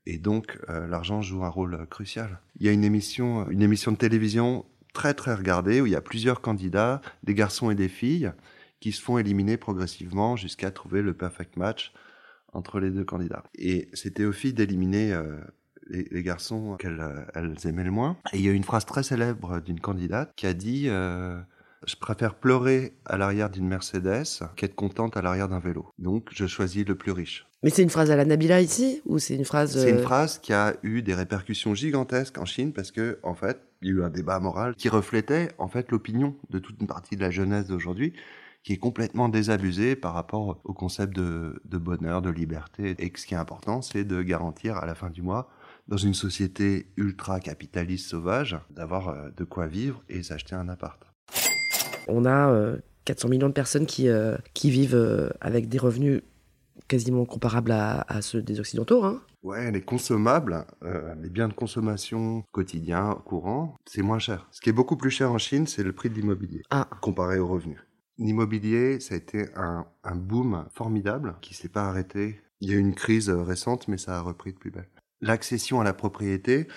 Et 0.06 0.18
donc, 0.18 0.58
euh, 0.70 0.88
l'argent 0.88 1.22
joue 1.22 1.44
un 1.44 1.50
rôle 1.50 1.86
crucial. 1.90 2.40
Il 2.60 2.66
y 2.66 2.70
a 2.70 2.72
une 2.72 2.84
émission, 2.84 3.50
une 3.50 3.62
émission 3.62 3.92
de 3.92 3.98
télévision 3.98 4.66
très 4.94 5.14
très 5.14 5.34
regardée 5.34 5.82
où 5.82 5.86
il 5.86 5.92
y 5.92 5.98
a 5.98 6.02
plusieurs 6.02 6.42
candidats, 6.42 7.02
des 7.24 7.34
garçons 7.34 7.70
et 7.70 7.76
des 7.76 7.90
filles, 7.90 8.32
qui 8.80 8.92
se 8.92 9.02
font 9.02 9.18
éliminer 9.18 9.58
progressivement 9.58 10.36
jusqu'à 10.36 10.72
trouver 10.72 11.02
le 11.02 11.14
perfect 11.14 11.58
match 11.58 11.94
entre 12.54 12.80
les 12.80 12.90
deux 12.90 13.04
candidats. 13.04 13.44
Et 13.58 13.90
c'était 13.94 14.26
aux 14.26 14.32
filles 14.32 14.54
d'éliminer 14.54 15.14
euh, 15.14 15.38
les, 15.90 16.24
garçons 16.24 16.78
qu'elles 16.78 17.04
elles 17.34 17.56
aimaient 17.66 17.84
le 17.84 17.92
moins. 17.92 18.18
Et 18.34 18.38
il 18.38 18.46
y 18.46 18.50
a 18.50 18.54
une 18.54 18.64
phrase 18.64 18.86
très 18.86 19.04
célèbre 19.04 19.60
d'une 19.60 19.80
candidate 19.80 20.32
qui 20.36 20.46
a 20.46 20.54
dit 20.54 20.88
je 21.86 21.96
préfère 21.96 22.36
pleurer 22.36 22.94
à 23.06 23.18
l'arrière 23.18 23.50
d'une 23.50 23.68
Mercedes 23.68 24.44
qu'être 24.56 24.76
contente 24.76 25.18
à 25.18 25.22
l'arrière 25.22 25.48
d'un 25.48 25.60
vélo. 25.60 25.88
Donc, 26.00 26.30
je 26.34 26.48
choisis 26.48 26.86
le 26.86 26.96
plus 26.96 27.12
riche. 27.12 27.46
Mais 27.64 27.70
c'est 27.70 27.84
une 27.84 27.90
phrase 27.90 28.12
à 28.12 28.16
la 28.16 28.26
Nabila 28.26 28.62
ici 28.62 29.02
ou 29.06 29.20
c'est 29.20 29.36
une 29.36 29.46
phrase 29.46 29.82
C'est 29.82 29.90
une 29.90 29.98
euh, 29.98 30.04
phrase 30.04 30.38
qui 30.38 30.54
a 30.54 30.76
eu 30.84 31.02
des 31.02 31.16
répercussions 31.16 31.74
gigantesques 31.74 32.38
en 32.38 32.46
Chine 32.46 32.72
parce 32.72 32.92
que 32.92 33.20
en 33.24 33.34
fait, 33.34 33.60
il 33.82 33.90
y 33.90 33.92
a 33.92 33.96
eu 33.96 34.04
un 34.04 34.10
débat 34.10 34.40
moral 34.40 34.76
qui 34.76 34.90
reflétait 34.90 35.50
en 35.58 35.68
fait 35.68 35.92
l'opinion 35.92 36.36
de 36.50 36.60
toute 36.60 36.80
une 36.80 36.88
partie 36.88 37.16
de 37.16 37.22
la 37.22 37.32
jeunesse 37.32 37.66
d'aujourd'hui 37.66 38.14
qui 38.64 38.74
est 38.74 38.78
complètement 38.78 39.30
désabusée 39.30 39.96
par 39.96 40.14
rapport 40.14 40.60
au 40.64 40.74
concept 40.74 41.16
de, 41.16 41.62
de 41.66 41.78
bonheur, 41.78 42.22
de 42.22 42.30
liberté. 42.30 42.96
Et 43.00 43.12
ce 43.16 43.26
qui 43.26 43.34
est 43.34 43.38
important, 43.38 43.82
c'est 43.82 44.04
de 44.04 44.22
garantir 44.22 44.78
à 44.78 44.86
la 44.86 44.94
fin 44.94 45.10
du 45.10 45.22
mois 45.22 45.50
dans 45.88 45.98
une 45.98 46.14
société 46.14 46.88
ultra 46.98 47.40
capitaliste 47.40 48.10
sauvage, 48.10 48.58
d'avoir 48.70 49.10
euh, 49.10 49.30
de 49.38 49.46
quoi 49.46 49.68
vivre 49.68 50.04
et 50.10 50.22
s'acheter 50.22 50.54
un 50.54 50.68
appart. 50.68 51.02
On 52.08 52.26
a 52.26 52.78
400 53.06 53.28
euh, 53.28 53.32
millions 53.32 53.48
de 53.48 53.54
personnes 53.54 53.86
qui, 53.86 54.10
euh, 54.10 54.38
qui 54.54 54.70
vivent 54.70 54.96
euh, 54.96 55.30
avec 55.42 55.70
des 55.70 55.78
revenus 55.78 56.22
quasiment 56.88 57.26
comparables 57.26 57.72
à, 57.72 58.22
ceux 58.22 58.42
des 58.42 58.60
Occidentaux. 58.60 59.04
Hein. 59.04 59.22
Ouais, 59.44 59.72
les 59.72 59.82
consommables, 59.82 60.66
les 61.22 61.30
biens 61.30 61.50
de 61.50 61.54
consommation 61.54 62.44
quotidien, 62.52 63.22
courant, 63.26 63.76
c'est 63.86 64.02
moins 64.02 64.20
cher. 64.20 64.48
Ce 64.52 64.62
qui 64.62 64.70
est 64.70 64.74
beaucoup 64.74 64.96
plus 64.96 65.10
cher 65.10 65.32
en 65.32 65.38
Chine, 65.38 65.68
c'est 65.68 65.84
le 65.84 65.92
prix 65.92 66.10
de 66.10 66.16
l'immobilier, 66.16 66.62
ah. 66.70 66.88
comparé 67.02 67.40
aux 67.40 67.48
revenus. 67.48 67.80
L'immobilier, 68.20 69.02
ça 69.02 69.16
a 69.16 69.18
été 69.18 69.48
un, 69.56 69.86
un 70.04 70.16
boom 70.16 70.66
formidable 70.74 71.36
qui 71.42 71.56
s'est 71.56 71.68
pas 71.68 71.84
arrêté. 71.84 72.40
Il 72.62 72.70
y 72.70 72.74
a 72.74 72.78
eu 72.78 72.80
une 72.80 72.96
crise 72.96 73.30
récente, 73.30 73.90
mais 73.90 73.98
ça 73.98 74.18
a 74.18 74.22
repris 74.22 74.54
de 74.54 74.58
plus 74.58 74.72
belle. 74.72 74.90
L'accession 75.20 75.82
à 75.82 75.84
la 75.84 75.94
propriété, 75.94 76.68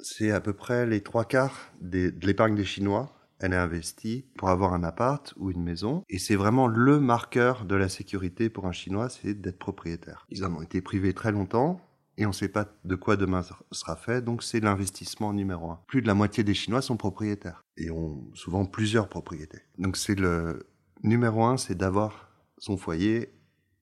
c'est 0.00 0.30
à 0.30 0.40
peu 0.40 0.52
près 0.52 0.86
les 0.86 1.00
trois 1.00 1.24
quarts 1.24 1.72
de 1.80 2.12
l'épargne 2.22 2.54
des 2.54 2.64
Chinois 2.64 3.14
elle 3.44 3.52
est 3.52 3.56
investie 3.56 4.24
pour 4.38 4.48
avoir 4.48 4.72
un 4.72 4.82
appart 4.84 5.34
ou 5.36 5.50
une 5.50 5.62
maison. 5.62 6.02
Et 6.08 6.18
c'est 6.18 6.34
vraiment 6.34 6.66
le 6.66 6.98
marqueur 6.98 7.66
de 7.66 7.74
la 7.74 7.90
sécurité 7.90 8.48
pour 8.48 8.66
un 8.66 8.72
Chinois, 8.72 9.10
c'est 9.10 9.34
d'être 9.34 9.58
propriétaire. 9.58 10.26
Ils 10.30 10.46
en 10.46 10.54
ont 10.54 10.62
été 10.62 10.80
privés 10.80 11.12
très 11.12 11.30
longtemps. 11.30 11.78
Et 12.16 12.26
on 12.26 12.28
ne 12.28 12.34
sait 12.34 12.48
pas 12.48 12.68
de 12.84 12.94
quoi 12.94 13.16
demain 13.16 13.42
sera 13.72 13.96
fait, 13.96 14.22
donc 14.22 14.44
c'est 14.44 14.60
l'investissement 14.60 15.32
numéro 15.32 15.68
un. 15.72 15.80
Plus 15.88 16.00
de 16.00 16.06
la 16.06 16.14
moitié 16.14 16.44
des 16.44 16.54
Chinois 16.54 16.80
sont 16.80 16.96
propriétaires 16.96 17.64
et 17.76 17.90
ont 17.90 18.30
souvent 18.34 18.66
plusieurs 18.66 19.08
propriétés. 19.08 19.62
Donc 19.78 19.96
c'est 19.96 20.14
le 20.14 20.68
numéro 21.02 21.44
un, 21.44 21.56
c'est 21.56 21.74
d'avoir 21.74 22.30
son 22.58 22.76
foyer 22.76 23.34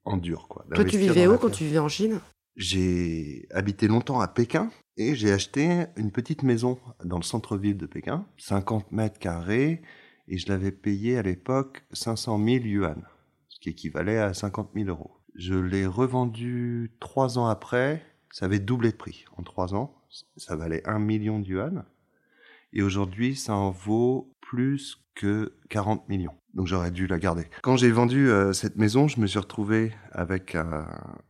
en 0.06 0.16
dur. 0.16 0.48
Quoi, 0.48 0.64
Toi, 0.74 0.84
tu 0.84 0.96
vivais 0.96 1.26
où 1.26 1.36
quand 1.36 1.50
tu 1.50 1.64
vivais 1.64 1.78
en 1.78 1.88
Chine? 1.88 2.20
J'ai 2.56 3.46
habité 3.50 3.86
longtemps 3.86 4.20
à 4.20 4.28
Pékin, 4.28 4.70
et 4.96 5.14
j'ai 5.14 5.32
acheté 5.32 5.86
une 5.96 6.10
petite 6.10 6.42
maison 6.42 6.78
dans 7.04 7.16
le 7.16 7.22
centre-ville 7.22 7.76
de 7.76 7.86
Pékin, 7.86 8.26
50 8.38 8.92
mètres 8.92 9.18
carrés, 9.18 9.82
et 10.28 10.38
je 10.38 10.48
l'avais 10.48 10.72
payé 10.72 11.18
à 11.18 11.22
l'époque 11.22 11.84
500 11.92 12.38
000 12.44 12.64
yuan, 12.64 13.02
ce 13.48 13.60
qui 13.60 13.70
équivalait 13.70 14.18
à 14.18 14.34
50 14.34 14.70
000 14.74 14.88
euros. 14.88 15.16
Je 15.34 15.54
l'ai 15.54 15.86
revendu 15.86 16.92
trois 17.00 17.38
ans 17.38 17.46
après, 17.46 18.04
ça 18.30 18.46
avait 18.46 18.58
doublé 18.58 18.92
de 18.92 18.96
prix 18.96 19.24
en 19.36 19.42
trois 19.42 19.74
ans, 19.74 19.94
ça 20.36 20.56
valait 20.56 20.86
1 20.86 20.98
million 20.98 21.40
de 21.40 21.46
yuan, 21.46 21.84
et 22.72 22.82
aujourd'hui 22.82 23.36
ça 23.36 23.54
en 23.54 23.70
vaut 23.70 24.32
plus 24.40 25.02
que 25.14 25.52
40 25.68 26.08
millions. 26.08 26.34
Donc 26.54 26.66
j'aurais 26.66 26.90
dû 26.90 27.06
la 27.06 27.18
garder. 27.18 27.46
Quand 27.62 27.76
j'ai 27.76 27.90
vendu 27.90 28.28
euh, 28.28 28.52
cette 28.52 28.76
maison, 28.76 29.08
je 29.08 29.20
me 29.20 29.26
suis 29.26 29.38
retrouvé 29.38 29.92
avec 30.10 30.54
euh, 30.54 30.82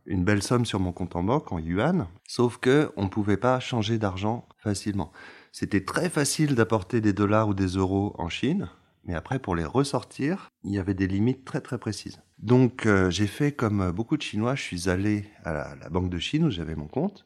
une 0.05 0.23
belle 0.23 0.43
somme 0.43 0.65
sur 0.65 0.79
mon 0.79 0.91
compte 0.91 1.15
en 1.15 1.23
banque 1.23 1.51
en 1.51 1.59
yuan, 1.59 2.07
sauf 2.27 2.57
que 2.57 2.91
on 2.97 3.07
pouvait 3.07 3.37
pas 3.37 3.59
changer 3.59 3.97
d'argent 3.97 4.47
facilement. 4.57 5.11
C'était 5.51 5.85
très 5.85 6.09
facile 6.09 6.55
d'apporter 6.55 6.99
des 6.99 7.13
dollars 7.13 7.47
ou 7.47 7.53
des 7.53 7.67
euros 7.67 8.15
en 8.17 8.27
Chine, 8.27 8.69
mais 9.05 9.15
après 9.15 9.39
pour 9.39 9.55
les 9.55 9.65
ressortir, 9.65 10.49
il 10.63 10.73
y 10.73 10.79
avait 10.79 10.93
des 10.93 11.07
limites 11.07 11.45
très 11.45 11.61
très 11.61 11.77
précises. 11.77 12.19
Donc 12.39 12.85
euh, 12.85 13.09
j'ai 13.09 13.27
fait 13.27 13.53
comme 13.53 13.91
beaucoup 13.91 14.17
de 14.17 14.21
Chinois, 14.21 14.55
je 14.55 14.63
suis 14.63 14.89
allé 14.89 15.25
à 15.45 15.53
la, 15.53 15.75
la 15.75 15.89
Banque 15.89 16.09
de 16.09 16.19
Chine 16.19 16.45
où 16.45 16.49
j'avais 16.49 16.75
mon 16.75 16.87
compte 16.87 17.25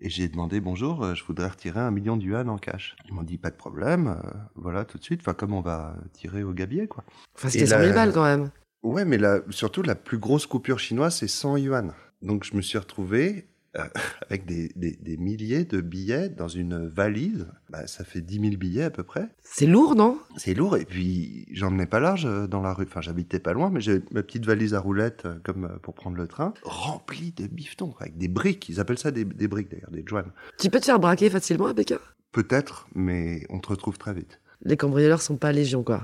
et 0.00 0.10
j'ai 0.10 0.28
demandé 0.28 0.60
bonjour, 0.60 1.02
euh, 1.02 1.14
je 1.14 1.24
voudrais 1.24 1.48
retirer 1.48 1.80
un 1.80 1.90
million 1.90 2.16
de 2.16 2.22
yuan 2.22 2.48
en 2.48 2.58
cash. 2.58 2.96
Ils 3.06 3.14
m'ont 3.14 3.22
dit 3.22 3.38
pas 3.38 3.50
de 3.50 3.56
problème, 3.56 4.08
euh, 4.08 4.30
voilà 4.54 4.84
tout 4.84 4.98
de 4.98 5.02
suite. 5.02 5.20
Enfin, 5.20 5.34
comme 5.34 5.52
on 5.52 5.60
va 5.60 5.96
tirer 6.12 6.42
au 6.42 6.52
gabier, 6.52 6.86
quoi. 6.86 7.04
Enfin, 7.36 7.48
c'était 7.48 7.66
100 7.66 7.80
000 7.80 7.94
balles 7.94 8.12
quand 8.12 8.24
même. 8.24 8.50
Ouais, 8.82 9.04
mais 9.04 9.18
la, 9.18 9.40
surtout 9.50 9.82
la 9.82 9.94
plus 9.94 10.18
grosse 10.18 10.46
coupure 10.46 10.78
chinoise, 10.78 11.16
c'est 11.16 11.28
100 11.28 11.56
yuan. 11.56 11.92
Donc 12.22 12.44
je 12.44 12.56
me 12.56 12.62
suis 12.62 12.78
retrouvé 12.78 13.48
avec 14.28 14.46
des, 14.46 14.70
des, 14.76 14.98
des, 15.00 15.16
milliers 15.16 15.64
de 15.64 15.80
billets 15.80 16.28
dans 16.28 16.48
une 16.48 16.86
valise. 16.86 17.46
Bah, 17.70 17.86
ça 17.86 18.04
fait 18.04 18.20
10 18.20 18.40
000 18.40 18.56
billets 18.56 18.84
à 18.84 18.90
peu 18.90 19.02
près. 19.02 19.28
C'est 19.42 19.66
lourd, 19.66 19.94
non? 19.94 20.18
C'est 20.36 20.54
lourd, 20.54 20.76
et 20.76 20.84
puis 20.84 21.46
j'emmenais 21.50 21.86
pas 21.86 22.00
large 22.00 22.26
euh, 22.26 22.46
dans 22.46 22.60
la 22.60 22.72
rue. 22.72 22.84
Enfin, 22.84 23.00
j'habitais 23.00 23.38
pas 23.38 23.52
loin, 23.52 23.70
mais 23.70 23.80
j'avais 23.80 24.02
ma 24.10 24.22
petite 24.22 24.46
valise 24.46 24.74
à 24.74 24.80
roulettes, 24.80 25.24
euh, 25.26 25.38
comme 25.44 25.78
pour 25.82 25.94
prendre 25.94 26.16
le 26.16 26.26
train, 26.26 26.54
remplie 26.62 27.32
de 27.32 27.46
bifetons, 27.46 27.94
avec 28.00 28.16
des 28.16 28.28
briques. 28.28 28.68
Ils 28.68 28.80
appellent 28.80 28.98
ça 28.98 29.10
des, 29.10 29.24
des 29.24 29.48
briques 29.48 29.70
d'ailleurs, 29.70 29.90
des 29.90 30.04
joannes. 30.06 30.32
Tu 30.58 30.70
peux 30.70 30.80
te 30.80 30.86
faire 30.86 31.00
braquer 31.00 31.30
facilement 31.30 31.66
à 31.66 31.74
Pékin 31.74 31.98
Peut-être, 32.32 32.88
mais 32.94 33.44
on 33.48 33.58
te 33.58 33.68
retrouve 33.68 33.98
très 33.98 34.14
vite. 34.14 34.40
Les 34.62 34.76
cambrioleurs 34.76 35.22
sont 35.22 35.36
pas 35.36 35.52
légion, 35.52 35.82
quoi. 35.82 36.02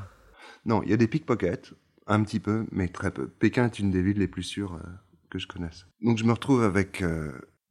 Non, 0.64 0.82
il 0.82 0.90
y 0.90 0.94
a 0.94 0.96
des 0.96 1.08
pickpockets, 1.08 1.72
un 2.06 2.22
petit 2.22 2.40
peu, 2.40 2.66
mais 2.72 2.88
très 2.88 3.10
peu. 3.10 3.28
Pékin 3.28 3.66
est 3.66 3.78
une 3.78 3.90
des 3.90 4.02
villes 4.02 4.18
les 4.18 4.28
plus 4.28 4.42
sûres 4.42 4.78
que 5.28 5.38
je 5.38 5.46
connaisse. 5.46 5.86
Donc 6.00 6.16
je 6.16 6.24
me 6.24 6.32
retrouve 6.32 6.62
avec 6.62 7.02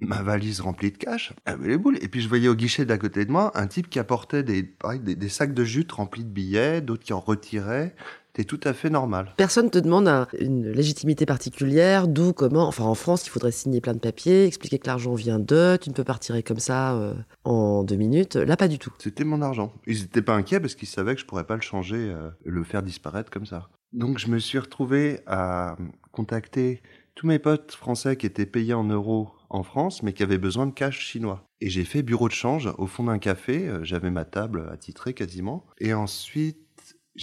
ma 0.03 0.21
valise 0.21 0.61
remplie 0.61 0.91
de 0.91 0.97
cash, 0.97 1.33
avait 1.45 1.69
les 1.69 1.77
boules. 1.77 1.97
Et 2.01 2.07
puis 2.07 2.21
je 2.21 2.29
voyais 2.29 2.47
au 2.47 2.55
guichet 2.55 2.85
d'à 2.85 2.97
côté 2.97 3.25
de 3.25 3.31
moi 3.31 3.51
un 3.55 3.67
type 3.67 3.89
qui 3.89 3.99
apportait 3.99 4.43
des, 4.43 4.63
pareil, 4.63 4.99
des, 4.99 5.15
des 5.15 5.29
sacs 5.29 5.53
de 5.53 5.63
jute 5.63 5.91
remplis 5.91 6.23
de 6.23 6.29
billets, 6.29 6.81
d'autres 6.81 7.03
qui 7.03 7.13
en 7.13 7.19
retiraient. 7.19 7.95
C'était 8.35 8.45
tout 8.47 8.59
à 8.63 8.73
fait 8.73 8.89
normal. 8.89 9.31
Personne 9.37 9.69
te 9.69 9.77
demande 9.77 10.07
un- 10.07 10.27
une 10.39 10.67
légitimité 10.71 11.27
particulière, 11.27 12.07
d'où, 12.07 12.33
comment. 12.33 12.67
Enfin, 12.67 12.83
en 12.83 12.95
France, 12.95 13.27
il 13.27 13.29
faudrait 13.29 13.51
signer 13.51 13.79
plein 13.79 13.93
de 13.93 13.99
papiers, 13.99 14.45
expliquer 14.45 14.79
que 14.79 14.87
l'argent 14.87 15.13
vient 15.13 15.37
d'eux, 15.37 15.77
tu 15.79 15.91
ne 15.91 15.93
peux 15.93 16.03
pas 16.03 16.13
retirer 16.13 16.41
comme 16.41 16.57
ça 16.57 16.95
euh, 16.95 17.13
en 17.43 17.83
deux 17.83 17.95
minutes. 17.95 18.35
Là, 18.35 18.57
pas 18.57 18.67
du 18.67 18.79
tout. 18.79 18.91
C'était 18.97 19.23
mon 19.23 19.43
argent. 19.43 19.71
Ils 19.85 20.01
n'étaient 20.01 20.23
pas 20.23 20.33
inquiets 20.33 20.59
parce 20.59 20.73
qu'ils 20.73 20.87
savaient 20.87 21.13
que 21.13 21.21
je 21.21 21.27
pourrais 21.27 21.43
pas 21.43 21.53
le 21.55 21.61
changer, 21.61 22.09
euh, 22.09 22.31
le 22.43 22.63
faire 22.63 22.81
disparaître 22.81 23.29
comme 23.29 23.45
ça. 23.45 23.69
Donc 23.91 24.17
je 24.17 24.27
me 24.29 24.39
suis 24.39 24.57
retrouvé 24.57 25.19
à 25.27 25.75
contacter 26.11 26.81
tous 27.13 27.27
mes 27.27 27.37
potes 27.37 27.73
français 27.73 28.15
qui 28.17 28.25
étaient 28.25 28.47
payés 28.47 28.73
en 28.73 28.83
euros 28.85 29.29
en 29.53 29.63
France, 29.63 30.03
mais 30.03 30.13
qui 30.13 30.23
avaient 30.23 30.37
besoin 30.37 30.65
de 30.67 30.71
cash 30.73 30.99
chinois. 30.99 31.45
Et 31.61 31.69
j'ai 31.69 31.85
fait 31.85 32.01
bureau 32.01 32.27
de 32.27 32.33
change 32.33 32.69
au 32.77 32.87
fond 32.87 33.05
d'un 33.05 33.19
café. 33.19 33.67
euh, 33.69 33.83
J'avais 33.83 34.11
ma 34.11 34.25
table 34.25 34.67
attitrée 34.71 35.13
quasiment. 35.13 35.65
Et 35.79 35.93
ensuite, 35.93 36.57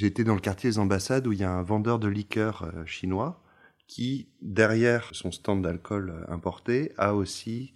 été 0.01 0.25
dans 0.25 0.35
le 0.35 0.41
quartier 0.41 0.71
des 0.71 0.79
ambassades 0.79 1.27
où 1.27 1.33
il 1.33 1.41
y 1.41 1.45
a 1.45 1.51
un 1.51 1.63
vendeur 1.63 1.99
de 1.99 2.09
liqueurs 2.09 2.63
euh, 2.75 2.87
chinois 2.87 3.43
qui, 3.87 4.29
derrière 4.41 5.09
son 5.13 5.33
stand 5.33 5.63
d'alcool 5.63 6.11
euh, 6.11 6.33
importé, 6.33 6.93
a 6.97 7.15
aussi 7.15 7.75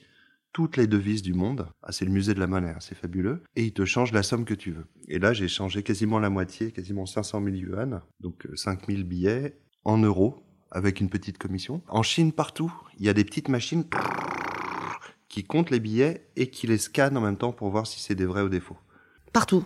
toutes 0.53 0.77
les 0.77 0.87
devises 0.87 1.23
du 1.23 1.35
monde. 1.35 1.67
Ah, 1.83 1.91
c'est 1.91 2.05
le 2.05 2.13
musée 2.13 2.33
de 2.33 2.39
la 2.39 2.47
monnaie, 2.47 2.71
hein, 2.71 2.79
c'est 2.79 2.95
fabuleux. 2.95 3.43
Et 3.57 3.65
il 3.65 3.73
te 3.73 3.85
change 3.85 4.13
la 4.13 4.23
somme 4.23 4.45
que 4.45 4.55
tu 4.55 4.71
veux. 4.71 4.87
Et 5.09 5.19
là, 5.19 5.33
j'ai 5.33 5.49
changé 5.49 5.83
quasiment 5.83 6.21
la 6.21 6.31
moitié, 6.31 6.71
quasiment 6.71 7.07
500 7.07 7.43
000 7.43 7.57
yuan, 7.57 8.01
donc 8.21 8.47
euh, 8.47 8.55
5000 8.55 9.03
billets 9.03 9.59
en 9.83 9.99
euros, 9.99 10.45
avec 10.71 11.01
une 11.01 11.09
petite 11.11 11.39
commission. 11.39 11.83
En 11.89 12.05
Chine, 12.05 12.33
partout, 12.33 12.73
il 12.99 13.05
y 13.05 13.09
a 13.09 13.13
des 13.13 13.25
petites 13.25 13.49
machines 13.49 13.85
qui 15.35 15.43
comptent 15.43 15.71
les 15.71 15.81
billets 15.81 16.29
et 16.37 16.47
qui 16.47 16.69
les 16.69 16.79
scannent 16.79 17.17
en 17.17 17.21
même 17.21 17.37
temps 17.37 17.51
pour 17.53 17.69
voir 17.69 17.89
si 17.89 17.99
c'est 17.99 18.15
des 18.15 18.25
vrais 18.25 18.43
ou 18.43 18.49
des 18.49 18.61
faux. 18.61 18.77
Partout. 19.33 19.65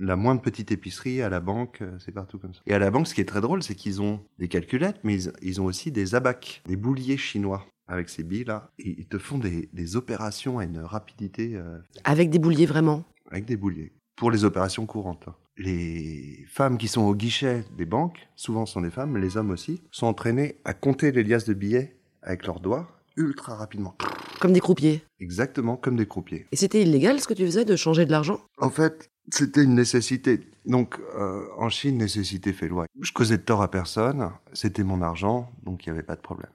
La 0.00 0.16
moindre 0.16 0.42
petite 0.42 0.72
épicerie, 0.72 1.22
à 1.22 1.28
la 1.28 1.38
banque, 1.38 1.78
euh, 1.80 1.96
c'est 2.00 2.10
partout 2.10 2.40
comme 2.40 2.52
ça. 2.52 2.60
Et 2.66 2.74
à 2.74 2.80
la 2.80 2.90
banque, 2.90 3.06
ce 3.06 3.14
qui 3.14 3.20
est 3.20 3.24
très 3.24 3.40
drôle, 3.40 3.62
c'est 3.62 3.76
qu'ils 3.76 4.02
ont 4.02 4.18
des 4.40 4.48
calculettes, 4.48 4.98
mais 5.04 5.14
ils, 5.22 5.32
ils 5.42 5.60
ont 5.60 5.64
aussi 5.66 5.92
des 5.92 6.16
abacs, 6.16 6.60
des 6.66 6.74
bouliers 6.74 7.16
chinois 7.18 7.64
avec 7.86 8.08
ces 8.08 8.24
billes-là. 8.24 8.72
Et 8.80 8.96
ils 8.98 9.06
te 9.06 9.16
font 9.18 9.38
des, 9.38 9.68
des 9.72 9.94
opérations 9.94 10.58
à 10.58 10.64
une 10.64 10.80
rapidité 10.80 11.52
euh, 11.54 11.78
Avec 12.02 12.28
des 12.30 12.40
bouliers, 12.40 12.66
vraiment. 12.66 13.04
avec 13.30 13.44
des 13.44 13.56
bouliers 13.56 13.92
pour 14.16 14.32
les 14.32 14.42
opérations 14.44 14.86
courantes. 14.86 15.28
hein. 15.28 15.36
Les 15.56 16.44
femmes 16.48 16.78
qui 16.78 16.88
sont 16.88 17.02
au 17.02 17.14
guichet 17.14 17.64
des 17.78 17.86
banques, 17.86 18.26
souvent 18.34 18.66
sont 18.66 18.80
des 18.80 18.90
femmes, 18.90 19.16
les 19.18 19.36
hommes 19.36 19.50
aussi, 19.52 19.80
sont 19.92 20.06
entraînés 20.08 20.56
à 20.64 20.74
compter 20.74 21.12
les 21.12 21.22
liasses 21.22 21.44
de 21.46 21.54
billets 21.54 21.96
avec 22.22 22.44
leurs 22.44 22.58
doigts 22.58 22.88
ultra 23.16 23.54
rapidement. 23.54 23.96
Comme 24.40 24.52
des 24.52 24.60
croupiers. 24.60 25.02
Exactement 25.20 25.76
comme 25.76 25.96
des 25.96 26.06
croupiers. 26.06 26.46
Et 26.52 26.56
c'était 26.56 26.82
illégal 26.82 27.20
ce 27.20 27.26
que 27.26 27.34
tu 27.34 27.44
faisais 27.44 27.64
de 27.64 27.76
changer 27.76 28.04
de 28.04 28.10
l'argent? 28.10 28.40
En 28.58 28.70
fait, 28.70 29.10
c'était 29.30 29.64
une 29.64 29.74
nécessité. 29.74 30.40
Donc, 30.66 30.98
euh, 31.16 31.46
en 31.58 31.68
Chine, 31.68 31.98
nécessité 31.98 32.52
fait 32.52 32.68
loi. 32.68 32.86
Je 33.00 33.12
causais 33.12 33.38
de 33.38 33.42
tort 33.42 33.62
à 33.62 33.70
personne, 33.70 34.30
c'était 34.52 34.84
mon 34.84 35.02
argent, 35.02 35.50
donc 35.64 35.86
il 35.86 35.90
n'y 35.90 35.98
avait 35.98 36.06
pas 36.06 36.16
de 36.16 36.20
problème. 36.20 36.50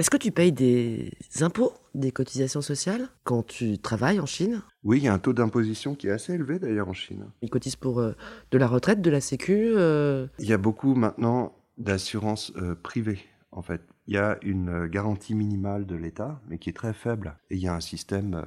Est-ce 0.00 0.08
que 0.08 0.16
tu 0.16 0.32
payes 0.32 0.50
des 0.50 1.12
impôts, 1.42 1.74
des 1.94 2.10
cotisations 2.10 2.62
sociales 2.62 3.08
quand 3.22 3.46
tu 3.46 3.78
travailles 3.78 4.18
en 4.18 4.24
Chine? 4.24 4.62
Oui, 4.82 4.96
il 4.96 5.04
y 5.04 5.08
a 5.08 5.12
un 5.12 5.18
taux 5.18 5.34
d'imposition 5.34 5.94
qui 5.94 6.06
est 6.06 6.10
assez 6.10 6.32
élevé 6.32 6.58
d'ailleurs 6.58 6.88
en 6.88 6.94
Chine. 6.94 7.26
Ils 7.42 7.50
cotisent 7.50 7.76
pour 7.76 8.00
euh, 8.00 8.16
de 8.50 8.56
la 8.56 8.66
retraite, 8.66 9.02
de 9.02 9.10
la 9.10 9.20
sécu 9.20 9.74
euh, 9.76 10.26
Il 10.38 10.46
y 10.46 10.54
a 10.54 10.56
beaucoup 10.56 10.94
maintenant 10.94 11.54
d'assurances 11.76 12.50
euh, 12.56 12.74
privées, 12.74 13.20
en 13.52 13.60
fait. 13.60 13.82
Il 14.06 14.14
y 14.14 14.16
a 14.16 14.38
une 14.40 14.86
garantie 14.86 15.34
minimale 15.34 15.84
de 15.84 15.96
l'État, 15.96 16.40
mais 16.48 16.56
qui 16.56 16.70
est 16.70 16.74
très 16.74 16.94
faible. 16.94 17.36
Et 17.50 17.56
il 17.56 17.60
y 17.60 17.68
a 17.68 17.74
un 17.74 17.80
système 17.80 18.42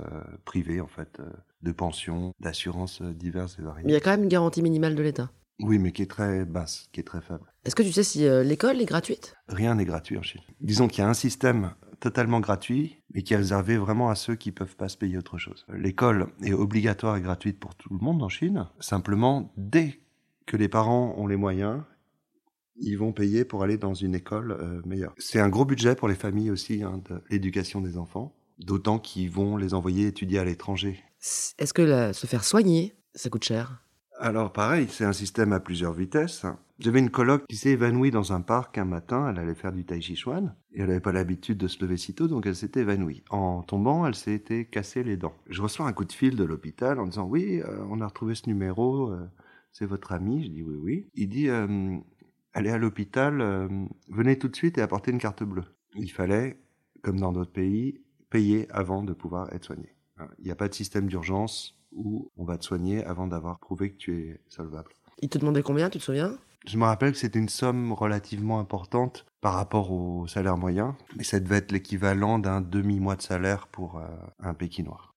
privé, 0.46 0.82
en 0.82 0.88
fait, 0.88 1.22
de 1.62 1.72
pensions, 1.72 2.34
d'assurances 2.40 3.04
diverses 3.04 3.60
et 3.60 3.62
variées. 3.62 3.84
Mais 3.86 3.92
il 3.92 3.94
y 3.94 3.98
a 3.98 4.02
quand 4.02 4.10
même 4.10 4.24
une 4.24 4.28
garantie 4.28 4.64
minimale 4.64 4.96
de 4.96 5.04
l'État? 5.04 5.30
Oui, 5.64 5.80
mais 5.80 5.92
qui 5.92 6.02
est 6.02 6.10
très 6.10 6.46
basse, 6.46 6.88
qui 6.92 7.00
est 7.00 7.04
très 7.04 7.22
faible. 7.22 7.46
Est-ce 7.66 7.76
que 7.76 7.84
tu 7.84 7.92
sais 7.92 8.04
si 8.04 8.26
euh, 8.28 8.44
l'école 8.44 8.82
est 8.82 8.86
gratuite? 8.86 9.36
Rien 9.48 9.76
n'est 9.76 9.86
gratuit 9.86 10.18
en 10.18 10.22
Chine. 10.22 10.42
Disons 10.62 10.88
qu'il 10.88 11.00
y 11.04 11.06
a 11.06 11.10
un 11.10 11.14
système 11.14 11.74
totalement 12.00 12.42
gratuit, 12.42 13.02
mais 13.14 13.22
qui 13.24 13.34
est 13.34 13.38
réservé 13.38 13.78
vraiment 13.78 14.10
à 14.10 14.16
ceux 14.16 14.36
qui 14.36 14.52
peuvent 14.52 14.76
pas 14.76 14.90
se 14.90 14.98
payer 14.98 15.18
autre 15.18 15.38
chose. 15.38 15.66
L'école 15.74 16.28
est 16.44 16.54
obligatoire 16.54 17.16
et 17.16 17.22
gratuite 17.22 17.60
pour 17.60 17.76
tout 17.76 17.90
le 17.92 18.00
monde 18.04 18.22
en 18.22 18.30
Chine. 18.30 18.68
Simplement, 18.80 19.54
dès 19.58 20.02
que 20.46 20.58
les 20.58 20.68
parents 20.68 21.16
ont 21.18 21.28
les 21.28 21.38
moyens, 21.38 21.82
ils 22.76 22.96
vont 22.98 23.14
payer 23.14 23.46
pour 23.46 23.64
aller 23.64 23.78
dans 23.78 23.94
une 23.94 24.16
école 24.16 24.52
euh, 24.52 24.82
meilleure. 24.86 25.14
C'est 25.18 25.40
un 25.40 25.48
gros 25.50 25.64
budget 25.66 25.96
pour 25.96 26.08
les 26.08 26.16
familles 26.16 26.52
aussi, 26.52 26.84
hein, 26.84 27.02
de 27.10 27.22
l'éducation 27.30 27.80
des 27.82 27.98
enfants. 27.98 28.36
D'autant 28.60 29.00
qu'ils 29.00 29.32
vont 29.32 29.58
les 29.58 29.74
envoyer 29.74 30.08
étudier 30.08 30.40
à 30.40 30.44
l'étranger. 30.46 31.02
Est-ce 31.58 31.74
que 31.74 31.82
la- 31.82 32.14
se 32.14 32.28
faire 32.28 32.44
soigner, 32.44 32.96
ça 33.16 33.30
coûte 33.30 33.44
cher? 33.46 33.83
Alors 34.24 34.54
pareil, 34.54 34.88
c'est 34.90 35.04
un 35.04 35.12
système 35.12 35.52
à 35.52 35.60
plusieurs 35.60 35.92
vitesses. 35.92 36.46
J'avais 36.80 37.00
une 37.00 37.10
coloc 37.10 37.46
qui 37.50 37.58
s'est 37.58 37.72
évanouie 37.72 38.10
dans 38.10 38.32
un 38.32 38.40
parc 38.40 38.78
un 38.78 38.86
matin, 38.86 39.30
elle 39.30 39.38
allait 39.38 39.54
faire 39.54 39.74
du 39.74 39.84
tai 39.84 40.00
chi 40.00 40.16
chuan, 40.16 40.56
et 40.72 40.80
elle 40.80 40.88
n'avait 40.88 41.02
pas 41.02 41.12
l'habitude 41.12 41.58
de 41.58 41.68
se 41.68 41.84
lever 41.84 41.98
si 41.98 42.16
tôt, 42.16 42.30
donc 42.30 42.46
elle 42.46 42.56
s'était 42.56 42.80
évanouie. 42.80 43.26
En 43.32 43.64
tombant, 43.64 44.08
elle 44.08 44.16
s'est 44.16 44.34
été 44.34 44.64
cassée 44.64 45.04
les 45.04 45.18
dents. 45.18 45.34
Je 45.50 45.62
reçois 45.62 45.88
un 45.88 45.92
coup 45.92 46.06
de 46.06 46.14
fil 46.14 46.38
de 46.38 46.46
l'hôpital 46.46 47.02
en 47.02 47.06
disant 47.08 47.28
oui, 47.28 47.60
euh, 47.66 47.84
on 47.90 48.00
a 48.00 48.08
retrouvé 48.08 48.34
ce 48.34 48.48
numéro, 48.48 49.12
euh, 49.12 49.30
c'est 49.74 49.86
votre 49.86 50.14
ami. 50.14 50.46
Je 50.46 50.52
dis 50.52 50.64
oui, 50.64 50.78
oui. 50.82 51.10
Il 51.16 51.28
dit 51.28 51.50
euh, 51.50 51.98
allez 52.54 52.70
à 52.70 52.78
l'hôpital, 52.78 53.68
venez 54.08 54.40
tout 54.40 54.48
de 54.48 54.56
suite 54.56 54.78
et 54.78 54.82
apportez 54.82 55.12
une 55.12 55.20
carte 55.20 55.44
bleue. 55.44 55.66
Il 55.96 56.10
fallait, 56.10 56.62
comme 57.02 57.20
dans 57.20 57.34
d'autres 57.34 57.52
pays, 57.52 58.00
payer 58.30 58.72
avant 58.72 59.04
de 59.04 59.12
pouvoir 59.12 59.54
être 59.54 59.66
soigné. 59.66 59.98
Hein, 60.18 60.30
Il 60.40 60.46
n'y 60.46 60.52
a 60.52 60.56
pas 60.56 60.70
de 60.70 60.74
système 60.74 61.08
d'urgence 61.08 61.78
où 61.96 62.32
on 62.38 62.44
va 62.44 62.58
te 62.58 62.66
soigner 62.66 63.04
avant 63.04 63.28
d'avoir 63.28 63.60
prouvé 63.60 63.92
que 63.92 63.98
tu 63.98 64.20
es 64.20 64.42
solvable. 64.48 64.92
Ils 65.22 65.30
te 65.30 65.38
demandaient 65.38 65.64
combien, 65.64 65.90
tu 65.90 66.00
te 66.00 66.04
souviens? 66.04 66.38
Je 66.66 66.78
me 66.78 66.86
rappelle 66.86 67.12
que 67.12 67.18
c'était 67.18 67.40
une 67.40 67.50
somme 67.50 67.92
relativement 67.92 68.60
importante 68.60 69.26
par 69.42 69.56
rapport 69.56 69.92
au 69.92 70.28
salaire 70.28 70.58
moyen, 70.58 70.96
mais 71.18 71.24
ça 71.24 71.40
devait 71.40 71.58
être 71.58 71.74
l'équivalent 71.74 72.40
d'un 72.40 72.62
demi-mois 72.62 73.18
de 73.18 73.22
salaire 73.22 73.68
pour 73.68 73.98
euh, 73.98 74.08
un 74.40 74.54
Pékinois. 74.54 75.14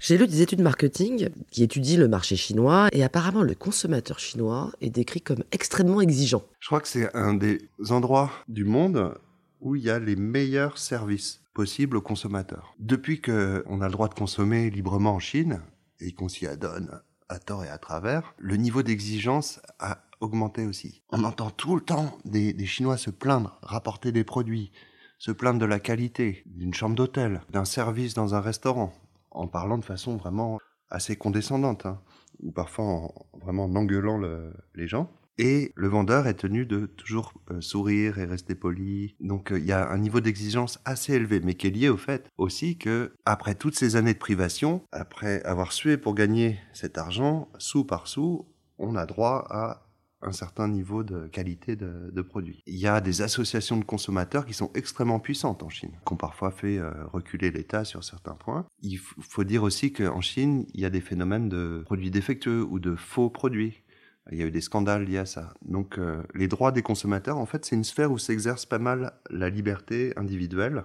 J'ai 0.00 0.18
lu 0.18 0.26
des 0.26 0.42
études 0.42 0.60
marketing 0.60 1.30
qui 1.50 1.62
étudient 1.62 1.98
le 1.98 2.08
marché 2.08 2.36
chinois 2.36 2.88
et 2.92 3.02
apparemment 3.02 3.42
le 3.42 3.54
consommateur 3.54 4.18
chinois 4.18 4.70
est 4.82 4.90
décrit 4.90 5.22
comme 5.22 5.44
extrêmement 5.50 6.02
exigeant. 6.02 6.42
Je 6.60 6.66
crois 6.66 6.80
que 6.80 6.88
c'est 6.88 7.14
un 7.16 7.32
des 7.32 7.70
endroits 7.88 8.30
du 8.46 8.64
monde 8.64 9.14
où 9.62 9.76
il 9.76 9.82
y 9.82 9.88
a 9.88 9.98
les 9.98 10.16
meilleurs 10.16 10.76
services 10.76 11.40
possibles 11.54 11.96
aux 11.96 12.02
consommateurs. 12.02 12.74
Depuis 12.78 13.20
qu'on 13.20 13.80
a 13.80 13.86
le 13.86 13.92
droit 13.92 14.08
de 14.08 14.14
consommer 14.14 14.68
librement 14.70 15.14
en 15.14 15.20
Chine, 15.20 15.62
et 16.00 16.12
qu'on 16.12 16.28
s'y 16.28 16.46
adonne 16.46 17.00
à 17.28 17.38
tort 17.38 17.64
et 17.64 17.68
à 17.68 17.78
travers, 17.78 18.34
le 18.38 18.56
niveau 18.56 18.82
d'exigence 18.82 19.60
a 19.78 20.02
augmenté 20.20 20.66
aussi. 20.66 21.02
On 21.10 21.24
entend 21.24 21.50
tout 21.50 21.74
le 21.76 21.80
temps 21.80 22.18
des, 22.24 22.66
Chinois 22.66 22.96
se 22.96 23.10
plaindre, 23.10 23.58
rapporter 23.62 24.12
des 24.12 24.24
produits, 24.24 24.72
se 25.18 25.30
plaindre 25.32 25.60
de 25.60 25.64
la 25.66 25.80
qualité 25.80 26.42
d'une 26.46 26.74
chambre 26.74 26.94
d'hôtel, 26.96 27.42
d'un 27.50 27.64
service 27.64 28.14
dans 28.14 28.34
un 28.34 28.40
restaurant, 28.40 28.92
en 29.30 29.46
parlant 29.46 29.78
de 29.78 29.84
façon 29.84 30.16
vraiment 30.16 30.58
assez 30.90 31.16
condescendante, 31.16 31.86
hein, 31.86 32.00
ou 32.40 32.52
parfois 32.52 32.84
en, 32.84 33.14
vraiment 33.40 33.64
en 33.64 33.74
engueulant 33.74 34.18
le- 34.18 34.52
les 34.74 34.86
gens. 34.88 35.10
Et 35.38 35.72
le 35.74 35.88
vendeur 35.88 36.26
est 36.26 36.34
tenu 36.34 36.64
de 36.64 36.86
toujours 36.86 37.34
euh, 37.50 37.60
sourire 37.60 38.18
et 38.18 38.24
rester 38.24 38.54
poli. 38.54 39.16
Donc 39.20 39.52
euh, 39.52 39.58
il 39.58 39.64
y 39.64 39.72
a 39.72 39.90
un 39.90 39.98
niveau 39.98 40.20
d'exigence 40.20 40.78
assez 40.84 41.14
élevé, 41.14 41.40
mais 41.40 41.54
qui 41.54 41.66
est 41.66 41.70
lié 41.70 41.88
au 41.88 41.96
fait 41.96 42.30
aussi 42.38 42.78
que 42.78 43.12
après 43.24 43.54
toutes 43.54 43.76
ces 43.76 43.96
années 43.96 44.14
de 44.14 44.18
privation, 44.18 44.82
après 44.92 45.42
avoir 45.42 45.72
sué 45.72 45.96
pour 45.96 46.14
gagner 46.14 46.58
cet 46.72 46.98
argent, 46.98 47.48
sou 47.58 47.84
par 47.84 48.06
sou, 48.06 48.46
on 48.78 48.96
a 48.96 49.06
droit 49.06 49.46
à 49.50 49.84
un 50.24 50.32
certain 50.32 50.68
niveau 50.68 51.02
de 51.02 51.26
qualité 51.26 51.76
de, 51.76 52.10
de 52.12 52.22
produit. 52.22 52.62
Il 52.66 52.76
y 52.76 52.86
a 52.86 53.00
des 53.00 53.22
associations 53.22 53.76
de 53.76 53.84
consommateurs 53.84 54.46
qui 54.46 54.54
sont 54.54 54.70
extrêmement 54.74 55.20
puissantes 55.20 55.62
en 55.62 55.68
Chine, 55.68 55.92
qui 56.06 56.12
ont 56.12 56.16
parfois 56.16 56.50
fait 56.50 56.78
euh, 56.78 56.90
reculer 57.12 57.50
l'État 57.50 57.84
sur 57.84 58.02
certains 58.02 58.34
points. 58.34 58.66
Il 58.82 58.98
faut 58.98 59.44
dire 59.44 59.62
aussi 59.62 59.92
qu'en 59.92 60.20
Chine, 60.20 60.66
il 60.74 60.80
y 60.80 60.84
a 60.84 60.90
des 60.90 61.00
phénomènes 61.00 61.48
de 61.48 61.82
produits 61.84 62.10
défectueux 62.10 62.64
ou 62.64 62.78
de 62.78 62.96
faux 62.96 63.30
produits. 63.30 63.82
Il 64.32 64.38
y 64.38 64.42
a 64.42 64.46
eu 64.46 64.50
des 64.50 64.60
scandales 64.62 65.04
liés 65.04 65.18
à 65.18 65.26
ça. 65.26 65.52
Donc 65.62 65.98
euh, 65.98 66.22
les 66.34 66.48
droits 66.48 66.72
des 66.72 66.82
consommateurs, 66.82 67.36
en 67.36 67.46
fait, 67.46 67.64
c'est 67.64 67.76
une 67.76 67.84
sphère 67.84 68.10
où 68.10 68.18
s'exerce 68.18 68.64
pas 68.64 68.78
mal 68.78 69.12
la 69.30 69.50
liberté 69.50 70.12
individuelle 70.16 70.84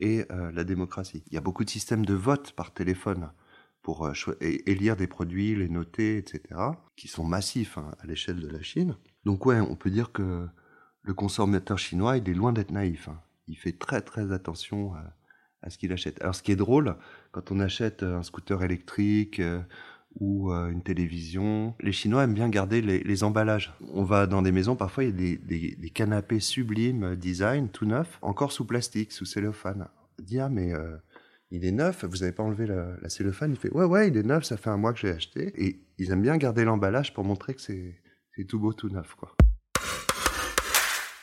et 0.00 0.24
euh, 0.32 0.50
la 0.52 0.64
démocratie. 0.64 1.22
Il 1.28 1.34
y 1.34 1.38
a 1.38 1.40
beaucoup 1.40 1.64
de 1.64 1.70
systèmes 1.70 2.04
de 2.04 2.14
vote 2.14 2.52
par 2.52 2.74
téléphone 2.74 3.30
pour 3.82 4.06
euh, 4.06 4.12
élire 4.40 4.96
des 4.96 5.06
produits, 5.06 5.54
les 5.54 5.68
noter, 5.68 6.18
etc., 6.18 6.42
qui 6.96 7.08
sont 7.08 7.24
massifs 7.24 7.78
hein, 7.78 7.92
à 8.00 8.06
l'échelle 8.06 8.40
de 8.40 8.48
la 8.48 8.62
Chine. 8.62 8.96
Donc 9.24 9.46
ouais, 9.46 9.60
on 9.60 9.76
peut 9.76 9.90
dire 9.90 10.10
que 10.10 10.48
le 11.02 11.14
consommateur 11.14 11.78
chinois, 11.78 12.16
il 12.16 12.28
est 12.28 12.34
loin 12.34 12.52
d'être 12.52 12.72
naïf. 12.72 13.08
hein. 13.08 13.20
Il 13.46 13.56
fait 13.56 13.78
très 13.78 14.00
très 14.00 14.32
attention 14.32 14.94
à, 15.62 15.70
ce 15.70 15.78
qu'il 15.78 15.92
achète. 15.92 16.20
Alors 16.20 16.34
ce 16.34 16.42
qui 16.42 16.52
est 16.52 16.56
drôle, 16.56 16.96
quand 17.30 17.52
on 17.52 17.60
achète 17.60 18.02
un 18.02 18.22
scooter 18.22 18.62
électrique 18.62 19.40
ou 20.20 20.52
euh, 20.52 20.70
une 20.70 20.82
télévision. 20.82 21.74
Les 21.80 21.92
Chinois 21.92 22.24
aiment 22.24 22.34
bien 22.34 22.48
garder 22.48 22.80
les, 22.80 23.24
emballages. 23.24 23.74
On 23.92 24.04
va 24.04 24.26
dans 24.26 24.42
des 24.42 24.52
maisons, 24.52 24.76
parfois 24.76 25.04
il 25.04 25.20
y 25.20 25.34
a 25.34 25.76
des, 25.78 25.90
canapés 25.90 26.40
sublimes, 26.40 27.04
euh, 27.04 27.16
design, 27.16 27.68
tout 27.68 27.86
neuf, 27.86 28.18
encore 28.22 28.52
sous 28.52 28.64
plastique, 28.64 29.12
sous 29.12 29.24
cellophane. 29.24 29.88
Dit, 30.22 30.38
ah 30.38 30.48
mais 30.48 30.72
euh, 30.72 30.96
il 31.50 31.64
est 31.64 31.72
neuf, 31.72 32.04
vous 32.04 32.18
n'avez 32.18 32.32
pas 32.32 32.42
enlevé 32.42 32.66
la, 32.66 32.96
la, 33.00 33.08
cellophane? 33.08 33.52
Il 33.52 33.56
fait, 33.56 33.72
ouais, 33.72 33.84
ouais, 33.84 34.08
il 34.08 34.16
est 34.16 34.22
neuf, 34.22 34.44
ça 34.44 34.56
fait 34.56 34.70
un 34.70 34.76
mois 34.76 34.92
que 34.92 35.00
j'ai 35.00 35.10
acheté. 35.10 35.52
Et 35.56 35.80
ils 35.98 36.10
aiment 36.10 36.22
bien 36.22 36.36
garder 36.36 36.64
l'emballage 36.64 37.14
pour 37.14 37.24
montrer 37.24 37.54
que 37.54 37.60
c'est 37.60 38.00
tout 38.48 38.58
beau, 38.58 38.72
tout 38.72 38.88
neuf. 38.88 39.14
quoi. 39.14 39.34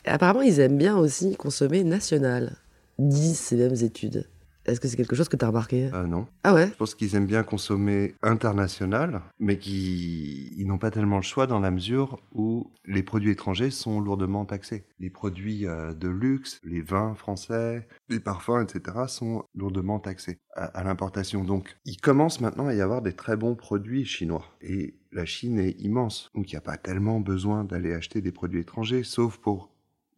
Apparemment, 0.04 0.42
ils 0.42 0.60
aiment 0.60 0.78
bien 0.78 0.96
aussi 0.96 1.36
consommer 1.36 1.84
national, 1.84 2.56
disent 2.98 3.38
ces 3.38 3.56
mêmes 3.56 3.76
études. 3.82 4.26
Est-ce 4.66 4.78
que 4.78 4.88
c'est 4.88 4.96
quelque 4.96 5.16
chose 5.16 5.28
que 5.28 5.36
tu 5.36 5.44
as 5.44 5.48
remarqué? 5.48 5.90
Euh, 5.94 6.06
Non. 6.06 6.26
Ah 6.44 6.54
ouais? 6.54 6.68
Je 6.68 6.74
pense 6.74 6.94
qu'ils 6.94 7.14
aiment 7.16 7.26
bien 7.26 7.42
consommer 7.42 8.14
international, 8.22 9.22
mais 9.38 9.58
qu'ils 9.58 10.66
n'ont 10.66 10.78
pas 10.78 10.90
tellement 10.90 11.16
le 11.16 11.22
choix 11.22 11.46
dans 11.46 11.60
la 11.60 11.70
mesure 11.70 12.20
où 12.32 12.70
les 12.84 13.02
produits 13.02 13.30
étrangers 13.30 13.70
sont 13.70 14.00
lourdement 14.00 14.44
taxés. 14.44 14.84
Les 14.98 15.10
produits 15.10 15.66
euh, 15.66 15.94
de 15.94 16.08
luxe, 16.08 16.60
les 16.62 16.82
vins 16.82 17.14
français, 17.14 17.88
les 18.08 18.20
parfums, 18.20 18.62
etc. 18.62 18.98
sont 19.08 19.44
lourdement 19.54 19.98
taxés 19.98 20.38
à, 20.54 20.64
à 20.66 20.84
l'importation. 20.84 21.42
Donc, 21.44 21.76
il 21.84 21.96
commence 21.96 22.40
maintenant 22.40 22.66
à 22.66 22.74
y 22.74 22.80
avoir 22.80 23.02
des 23.02 23.14
très 23.14 23.36
bons 23.36 23.54
produits 23.54 24.04
chinois. 24.04 24.44
Et 24.60 24.96
la 25.12 25.24
Chine 25.24 25.58
est 25.58 25.80
immense. 25.80 26.30
Donc, 26.34 26.50
il 26.50 26.54
n'y 26.54 26.58
a 26.58 26.62
pas 26.62 26.76
tellement 26.76 27.20
besoin 27.20 27.64
d'aller 27.64 27.92
acheter 27.94 28.20
des 28.20 28.32
produits 28.32 28.60
étrangers, 28.60 29.02
sauf 29.04 29.38
pour 29.38 29.70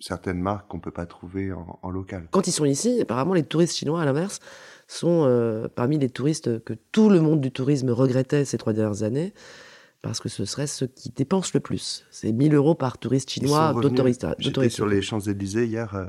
certaines 0.03 0.41
marques 0.41 0.69
qu'on 0.69 0.81
peut 0.81 0.91
pas 0.91 1.07
trouver 1.07 1.53
en, 1.53 1.91
local. 1.91 2.27
Quand 2.31 2.47
ils 2.47 2.53
sont 2.53 2.65
ici, 2.65 3.01
apparemment, 3.01 3.35
les 3.35 3.45
touristes 3.45 3.77
chinois, 3.77 4.03
à 4.03 4.05
l'inverse, 4.05 4.41
sont 4.89 5.25
euh, 5.27 5.69
parmi 5.75 5.99
les 5.99 6.11
touristes 6.11 6.63
que 6.65 6.75
tout 6.91 7.09
le 7.09 7.21
monde 7.21 7.41
du 7.41 7.53
tourisme 7.53 7.91
regrettait 7.91 8.45
ces 8.45 8.59
trois 8.59 8.73
dernières 8.73 9.05
années, 9.05 9.33
parce 10.03 10.19
que 10.19 10.29
ce 10.29 10.45
serait 10.45 10.67
ceux 10.67 10.89
qui 10.89 11.11
dépensent 11.11 11.53
le 11.55 11.61
plus. 11.61 12.05
C'est 12.11 12.33
1000 12.33 12.55
euros 12.55 12.75
par 12.75 12.99
touriste 12.99 13.31
chinois 13.31 13.73
d'autouriste. 13.81 14.27
J'étais 14.39 14.69
sur 14.69 14.87
les 14.87 15.03
Champs-Élysées 15.03 15.67
hier. 15.67 15.95
Euh, 15.95 16.07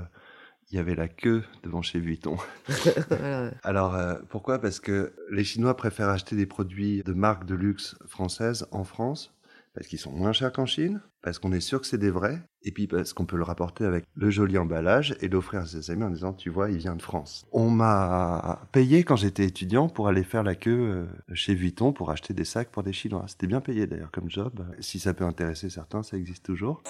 il 0.72 0.78
y 0.78 0.80
avait 0.80 0.96
la 0.96 1.08
queue 1.08 1.44
devant 1.64 1.84
chez 1.84 2.00
Vuitton. 2.00 2.36
Alors, 3.64 3.94
euh, 3.94 4.16
pourquoi? 4.30 4.58
Parce 4.58 4.80
que 4.80 5.14
les 5.30 5.44
Chinois 5.44 5.78
préfèrent 5.78 6.10
acheter 6.10 6.36
des 6.36 6.48
produits 6.48 7.04
de 7.04 7.14
marques 7.14 7.46
de 7.46 7.54
luxe 7.54 7.96
françaises 8.08 8.66
en 8.72 8.84
France 8.84 9.33
parce 9.74 9.88
qu'ils 9.88 10.00
sont 10.00 10.12
moins 10.12 10.34
chers 10.34 10.52
qu'en 10.52 10.66
Chine, 10.66 11.02
parce 11.22 11.40
qu'on 11.40 11.52
est 11.52 11.60
sûr 11.60 11.82
que 11.82 11.88
c'est 11.88 11.98
des 11.98 12.12
vrais, 12.12 12.42
et 12.62 12.72
puis 12.72 12.88
parce 12.88 13.14
qu'on 13.14 13.26
peut 13.26 13.38
le 13.38 13.44
rapporter 13.44 13.86
avec 13.86 14.06
le 14.16 14.30
joli 14.30 14.58
emballage 14.58 15.16
et 15.22 15.28
l'offrir 15.28 15.62
à 15.62 15.66
ses 15.66 15.90
amis 15.90 16.04
en 16.04 16.10
disant 16.10 16.34
tu 16.34 16.50
vois 16.50 16.70
il 16.70 16.78
vient 16.78 16.96
de 16.96 17.02
France. 17.02 17.46
On 17.52 17.70
m'a 17.70 18.62
payé 18.72 19.04
quand 19.04 19.16
j'étais 19.16 19.46
étudiant 19.46 19.90
pour 19.90 20.08
aller 20.08 20.24
faire 20.24 20.44
la 20.44 20.56
queue 20.56 20.72
euh, 20.72 21.06
chez 21.34 21.56
Vuitton 21.56 21.92
pour 21.92 22.12
acheter 22.12 22.34
des 22.34 22.46
sacs 22.46 22.70
pour 22.70 22.84
des 22.84 22.94
Chinois. 22.94 23.26
C'était 23.28 23.48
bien 23.48 23.62
payé 23.62 23.88
d'ailleurs 23.88 24.12
comme 24.12 24.30
job. 24.30 24.64
Si 24.80 25.00
ça 25.00 25.14
peut 25.14 25.26
intéresser 25.26 25.70
certains, 25.70 26.04
ça 26.04 26.18
existe 26.18 26.46
toujours. 26.46 26.84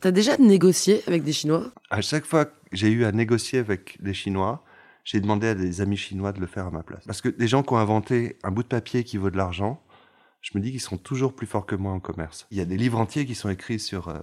T'as 0.00 0.10
déjà 0.10 0.36
négocié 0.36 1.02
avec 1.06 1.24
des 1.24 1.32
Chinois? 1.32 1.72
À 1.88 2.02
chaque 2.02 2.26
fois 2.26 2.44
que 2.44 2.52
j'ai 2.72 2.90
eu 2.90 3.06
à 3.06 3.12
négocier 3.12 3.58
avec 3.58 3.96
des 4.02 4.12
Chinois, 4.12 4.62
j'ai 5.04 5.20
demandé 5.20 5.48
à 5.48 5.54
des 5.54 5.80
amis 5.80 5.96
chinois 5.96 6.32
de 6.32 6.40
le 6.40 6.46
faire 6.46 6.66
à 6.66 6.70
ma 6.70 6.82
place. 6.82 7.04
Parce 7.06 7.20
que 7.20 7.28
des 7.28 7.46
gens 7.46 7.62
qui 7.62 7.72
ont 7.74 7.78
inventé 7.78 8.38
un 8.42 8.50
bout 8.50 8.62
de 8.62 8.68
papier 8.68 9.04
qui 9.04 9.18
vaut 9.18 9.30
de 9.30 9.36
l'argent, 9.36 9.82
je 10.40 10.50
me 10.54 10.62
dis 10.62 10.70
qu'ils 10.70 10.80
sont 10.80 10.98
toujours 10.98 11.34
plus 11.34 11.46
forts 11.46 11.66
que 11.66 11.74
moi 11.74 11.92
en 11.92 12.00
commerce. 12.00 12.46
Il 12.50 12.58
y 12.58 12.60
a 12.60 12.64
des 12.64 12.76
livres 12.76 12.98
entiers 12.98 13.26
qui 13.26 13.34
sont 13.34 13.50
écrits 13.50 13.78
sur 13.78 14.08
euh, 14.08 14.18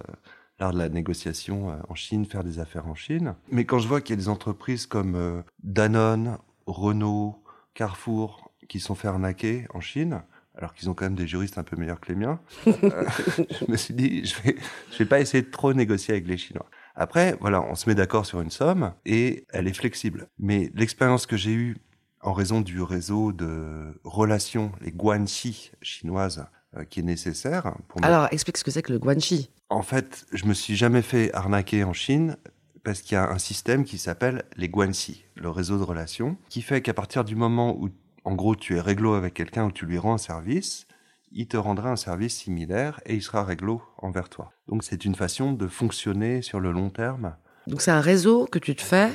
l'art 0.58 0.72
de 0.72 0.78
la 0.78 0.88
négociation 0.88 1.70
euh, 1.70 1.76
en 1.88 1.94
Chine, 1.94 2.26
faire 2.26 2.44
des 2.44 2.58
affaires 2.58 2.86
en 2.86 2.94
Chine. 2.94 3.34
Mais 3.50 3.64
quand 3.64 3.78
je 3.78 3.88
vois 3.88 4.00
qu'il 4.00 4.14
y 4.14 4.18
a 4.18 4.22
des 4.22 4.28
entreprises 4.28 4.86
comme 4.86 5.14
euh, 5.14 5.42
Danone, 5.62 6.38
Renault, 6.66 7.42
Carrefour 7.74 8.52
qui 8.68 8.80
sont 8.80 8.94
fait 8.94 9.08
arnaquer 9.08 9.66
en 9.74 9.80
Chine, 9.80 10.22
alors 10.54 10.74
qu'ils 10.74 10.90
ont 10.90 10.94
quand 10.94 11.04
même 11.04 11.14
des 11.14 11.26
juristes 11.26 11.58
un 11.58 11.62
peu 11.62 11.76
meilleurs 11.76 12.00
que 12.00 12.12
les 12.12 12.18
miens, 12.18 12.40
je 12.66 13.70
me 13.70 13.76
suis 13.76 13.94
dit, 13.94 14.24
je 14.24 14.40
vais, 14.42 14.56
je 14.92 14.98
vais 14.98 15.06
pas 15.06 15.20
essayer 15.20 15.42
de 15.42 15.50
trop 15.50 15.72
négocier 15.72 16.14
avec 16.14 16.26
les 16.26 16.36
Chinois. 16.36 16.66
Après, 16.94 17.36
voilà, 17.40 17.62
on 17.62 17.74
se 17.74 17.88
met 17.88 17.94
d'accord 17.94 18.26
sur 18.26 18.40
une 18.40 18.50
somme 18.50 18.92
et 19.06 19.46
elle 19.50 19.66
est 19.66 19.72
flexible. 19.72 20.28
Mais 20.38 20.70
l'expérience 20.74 21.26
que 21.26 21.36
j'ai 21.36 21.52
eue 21.52 21.76
en 22.20 22.32
raison 22.32 22.60
du 22.60 22.80
réseau 22.82 23.32
de 23.32 23.98
relations, 24.04 24.72
les 24.80 24.92
guanxi 24.92 25.72
chinoises, 25.82 26.46
euh, 26.76 26.84
qui 26.84 27.00
est 27.00 27.02
nécessaire. 27.02 27.74
Pour 27.88 28.02
Alors, 28.04 28.28
explique 28.30 28.56
ce 28.56 28.64
que 28.64 28.70
c'est 28.70 28.82
que 28.82 28.92
le 28.92 28.98
guanxi. 28.98 29.50
En 29.68 29.82
fait, 29.82 30.24
je 30.32 30.46
me 30.46 30.54
suis 30.54 30.76
jamais 30.76 31.02
fait 31.02 31.34
arnaquer 31.34 31.84
en 31.84 31.92
Chine 31.92 32.36
parce 32.84 33.02
qu'il 33.02 33.14
y 33.14 33.18
a 33.18 33.28
un 33.28 33.38
système 33.38 33.84
qui 33.84 33.98
s'appelle 33.98 34.44
les 34.56 34.68
guanxi, 34.68 35.24
le 35.34 35.50
réseau 35.50 35.78
de 35.78 35.82
relations, 35.82 36.36
qui 36.48 36.62
fait 36.62 36.80
qu'à 36.80 36.94
partir 36.94 37.24
du 37.24 37.36
moment 37.36 37.76
où, 37.76 37.90
en 38.24 38.34
gros, 38.34 38.56
tu 38.56 38.76
es 38.76 38.80
réglo 38.80 39.14
avec 39.14 39.34
quelqu'un 39.34 39.66
ou 39.66 39.72
tu 39.72 39.86
lui 39.86 39.98
rends 39.98 40.14
un 40.14 40.18
service, 40.18 40.86
il 41.34 41.48
te 41.48 41.56
rendra 41.56 41.90
un 41.90 41.96
service 41.96 42.36
similaire 42.36 43.00
et 43.06 43.14
il 43.14 43.22
sera 43.22 43.44
réglo 43.44 43.82
envers 43.98 44.28
toi. 44.28 44.52
Donc 44.68 44.84
c'est 44.84 45.04
une 45.04 45.14
façon 45.14 45.52
de 45.52 45.66
fonctionner 45.66 46.42
sur 46.42 46.60
le 46.60 46.72
long 46.72 46.90
terme. 46.90 47.36
Donc 47.66 47.80
c'est 47.80 47.90
un 47.90 48.00
réseau 48.00 48.46
que 48.46 48.58
tu 48.58 48.74
te 48.74 48.82
fais 48.82 49.10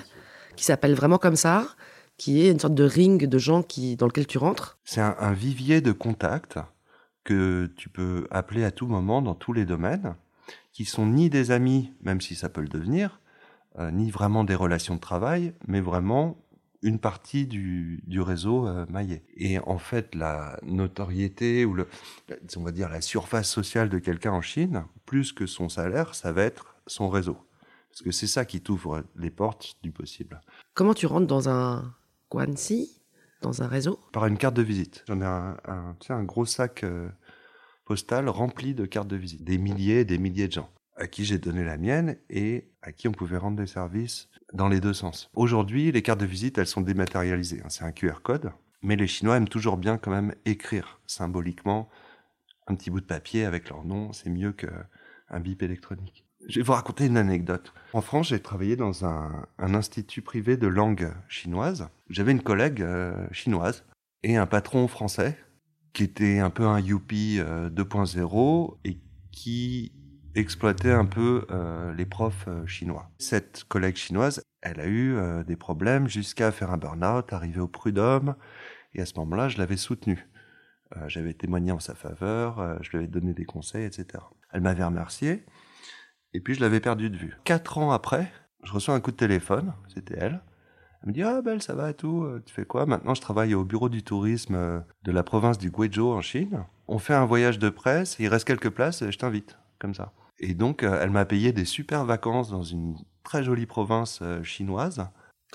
qui 0.55 0.65
s'appelle 0.65 0.95
vraiment 0.95 1.17
comme 1.17 1.35
ça, 1.35 1.67
qui 2.17 2.41
est 2.41 2.51
une 2.51 2.59
sorte 2.59 2.73
de 2.73 2.83
ring 2.83 3.25
de 3.25 3.37
gens 3.37 3.61
qui, 3.61 3.95
dans 3.95 4.07
lequel 4.07 4.27
tu 4.27 4.37
rentres. 4.37 4.79
C'est 4.83 5.01
un, 5.01 5.33
vivier 5.33 5.81
de 5.81 5.91
contacts 5.91 6.59
que 7.23 7.71
tu 7.77 7.89
peux 7.89 8.27
appeler 8.31 8.63
à 8.63 8.71
tout 8.71 8.87
moment 8.87 9.21
dans 9.21 9.35
tous 9.35 9.53
les 9.53 9.65
domaines, 9.65 10.15
qui 10.73 10.85
sont 10.85 11.05
ni 11.05 11.29
des 11.29 11.51
amis, 11.51 11.93
même 12.01 12.21
si 12.21 12.35
ça 12.35 12.49
peut 12.49 12.61
le 12.61 12.67
devenir, 12.67 13.21
euh, 13.77 13.91
ni 13.91 14.09
vraiment 14.09 14.43
des 14.43 14.55
relations 14.55 14.95
de 14.95 14.99
travail, 14.99 15.53
mais 15.67 15.81
vraiment 15.81 16.37
une 16.87 16.99
partie 16.99 17.47
du, 17.47 18.01
du 18.07 18.21
réseau 18.21 18.67
euh, 18.67 18.85
maillet. 18.89 19.23
Et 19.35 19.59
en 19.59 19.77
fait, 19.77 20.15
la 20.15 20.57
notoriété 20.63 21.65
ou 21.65 21.73
le, 21.73 21.87
on 22.55 22.63
va 22.63 22.71
dire 22.71 22.89
la 22.89 23.01
surface 23.01 23.49
sociale 23.49 23.89
de 23.89 23.99
quelqu'un 23.99 24.31
en 24.31 24.41
Chine, 24.41 24.85
plus 25.05 25.33
que 25.33 25.45
son 25.45 25.67
salaire, 25.69 26.15
ça 26.15 26.31
va 26.31 26.43
être 26.43 26.75
son 26.87 27.09
réseau. 27.09 27.37
Parce 27.89 28.01
que 28.03 28.11
c'est 28.11 28.27
ça 28.27 28.45
qui 28.45 28.61
t'ouvre 28.61 29.03
les 29.17 29.31
portes 29.31 29.75
du 29.83 29.91
possible. 29.91 30.39
Comment 30.73 30.93
tu 30.93 31.07
rentres 31.07 31.27
dans 31.27 31.49
un 31.49 31.93
Guanxi, 32.31 33.01
dans 33.41 33.61
un 33.61 33.67
réseau? 33.67 33.99
Par 34.13 34.25
une 34.25 34.37
carte 34.37 34.55
de 34.55 34.61
visite. 34.61 35.03
J'en 35.07 35.19
ai 35.19 35.25
un, 35.25 35.57
un, 35.65 35.95
un 36.09 36.23
gros 36.23 36.45
sac 36.45 36.83
euh, 36.83 37.09
postal 37.85 38.29
rempli 38.29 38.73
de 38.73 38.85
cartes 38.85 39.07
de 39.09 39.17
visite. 39.17 39.43
Des 39.43 39.57
milliers 39.57 40.01
et 40.01 40.05
des 40.05 40.17
milliers 40.17 40.47
de 40.47 40.53
gens 40.53 40.69
à 40.95 41.07
qui 41.07 41.25
j'ai 41.25 41.37
donné 41.37 41.63
la 41.63 41.77
mienne 41.77 42.17
et 42.29 42.71
à 42.81 42.91
qui 42.91 43.07
on 43.07 43.11
pouvait 43.11 43.37
rendre 43.37 43.57
des 43.57 43.67
services 43.67 44.29
dans 44.53 44.67
les 44.67 44.79
deux 44.79 44.93
sens. 44.93 45.29
Aujourd'hui, 45.33 45.91
les 45.91 46.01
cartes 46.01 46.19
de 46.19 46.25
visite, 46.25 46.57
elles 46.57 46.67
sont 46.67 46.81
dématérialisées. 46.81 47.61
Hein. 47.63 47.69
C'est 47.69 47.83
un 47.83 47.91
QR 47.91 48.21
code, 48.23 48.51
mais 48.81 48.95
les 48.95 49.07
Chinois 49.07 49.37
aiment 49.37 49.47
toujours 49.47 49.77
bien 49.77 49.97
quand 49.97 50.11
même 50.11 50.33
écrire 50.45 50.99
symboliquement 51.05 51.89
un 52.67 52.75
petit 52.75 52.89
bout 52.89 53.01
de 53.01 53.05
papier 53.05 53.45
avec 53.45 53.69
leur 53.69 53.83
nom. 53.83 54.13
C'est 54.13 54.29
mieux 54.29 54.53
qu'un 54.53 55.39
bip 55.39 55.61
électronique. 55.63 56.25
Je 56.47 56.59
vais 56.59 56.63
vous 56.63 56.73
raconter 56.73 57.05
une 57.05 57.17
anecdote. 57.17 57.73
En 57.93 58.01
France, 58.01 58.29
j'ai 58.29 58.39
travaillé 58.39 58.75
dans 58.75 59.05
un, 59.05 59.45
institut 59.57 60.21
privé 60.21 60.55
de 60.55 60.67
langue 60.67 61.11
chinoise. 61.27 61.89
J'avais 62.09 62.31
une 62.31 62.43
collègue 62.43 62.81
euh, 62.81 63.27
chinoise 63.31 63.83
et 64.23 64.37
un 64.37 64.45
patron 64.45 64.87
français 64.87 65.37
qui 65.93 66.03
était 66.03 66.39
un 66.39 66.49
peu 66.49 66.65
un 66.65 66.79
youpi 66.79 67.39
2.0 67.39 68.71
euh, 68.71 68.77
et 68.85 68.99
qui 69.31 69.91
exploiter 70.39 70.91
un 70.91 71.05
peu 71.05 71.45
euh, 71.51 71.93
les 71.93 72.05
profs 72.05 72.47
euh, 72.47 72.65
chinois. 72.67 73.09
Cette 73.17 73.63
collègue 73.67 73.95
chinoise, 73.95 74.43
elle 74.61 74.79
a 74.79 74.85
eu 74.85 75.15
euh, 75.15 75.43
des 75.43 75.55
problèmes 75.55 76.07
jusqu'à 76.07 76.51
faire 76.51 76.71
un 76.71 76.77
burn-out, 76.77 77.33
arriver 77.33 77.59
au 77.59 77.67
prud'homme, 77.67 78.35
et 78.93 79.01
à 79.01 79.05
ce 79.05 79.15
moment-là, 79.19 79.49
je 79.49 79.57
l'avais 79.57 79.77
soutenue. 79.77 80.27
J'avais 81.07 81.33
témoigné 81.33 81.73
en 81.73 81.79
sa 81.79 81.95
faveur, 81.95 82.81
je 82.81 82.91
lui 82.91 82.99
avais 82.99 83.07
donné 83.07 83.33
des 83.33 83.43
conseils, 83.43 83.83
etc. 83.83 84.23
Elle 84.53 84.61
m'avait 84.61 84.85
remercié, 84.85 85.43
et 86.33 86.39
puis 86.39 86.53
je 86.53 86.61
l'avais 86.61 86.79
perdu 86.79 87.09
de 87.09 87.17
vue. 87.17 87.35
Quatre 87.43 87.77
ans 87.77 87.91
après, 87.91 88.31
je 88.63 88.71
reçois 88.71 88.95
un 88.95 89.01
coup 89.01 89.11
de 89.11 89.17
téléphone, 89.17 89.73
c'était 89.93 90.15
elle. 90.17 90.41
Elle 91.03 91.09
me 91.09 91.13
dit 91.13 91.23
Ah, 91.23 91.41
belle, 91.41 91.61
ça 91.61 91.75
va 91.75 91.91
tout, 91.93 92.25
tu 92.45 92.53
fais 92.53 92.63
quoi? 92.63 92.85
Maintenant, 92.85 93.13
je 93.13 93.19
travaille 93.19 93.53
au 93.53 93.65
bureau 93.65 93.89
du 93.89 94.01
tourisme 94.01 94.81
de 95.03 95.11
la 95.11 95.23
province 95.23 95.57
du 95.57 95.71
Guizhou 95.71 96.13
en 96.13 96.21
Chine. 96.21 96.63
On 96.87 96.99
fait 96.99 97.13
un 97.13 97.25
voyage 97.25 97.59
de 97.59 97.69
presse, 97.69 98.15
il 98.19 98.29
reste 98.29 98.47
quelques 98.47 98.69
places, 98.69 99.03
je 99.09 99.17
t'invite, 99.17 99.57
comme 99.79 99.93
ça. 99.93 100.13
Et 100.39 100.53
donc, 100.53 100.83
euh, 100.83 100.99
elle 101.01 101.09
m'a 101.09 101.25
payé 101.25 101.51
des 101.51 101.65
super 101.65 102.05
vacances 102.05 102.49
dans 102.49 102.63
une 102.63 102.95
très 103.23 103.43
jolie 103.43 103.65
province 103.65 104.19
euh, 104.21 104.43
chinoise. 104.43 105.07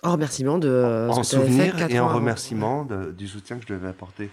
En 0.02 0.12
remerciement 0.12 0.58
de 0.58 1.08
en 1.08 1.22
souvenir 1.22 1.78
et 1.90 2.00
en 2.00 2.08
remerciement 2.08 2.84
du 2.84 3.28
soutien 3.28 3.56
que 3.56 3.62
je 3.62 3.68
lui 3.68 3.74
avais 3.74 3.88
apporté. 3.88 4.30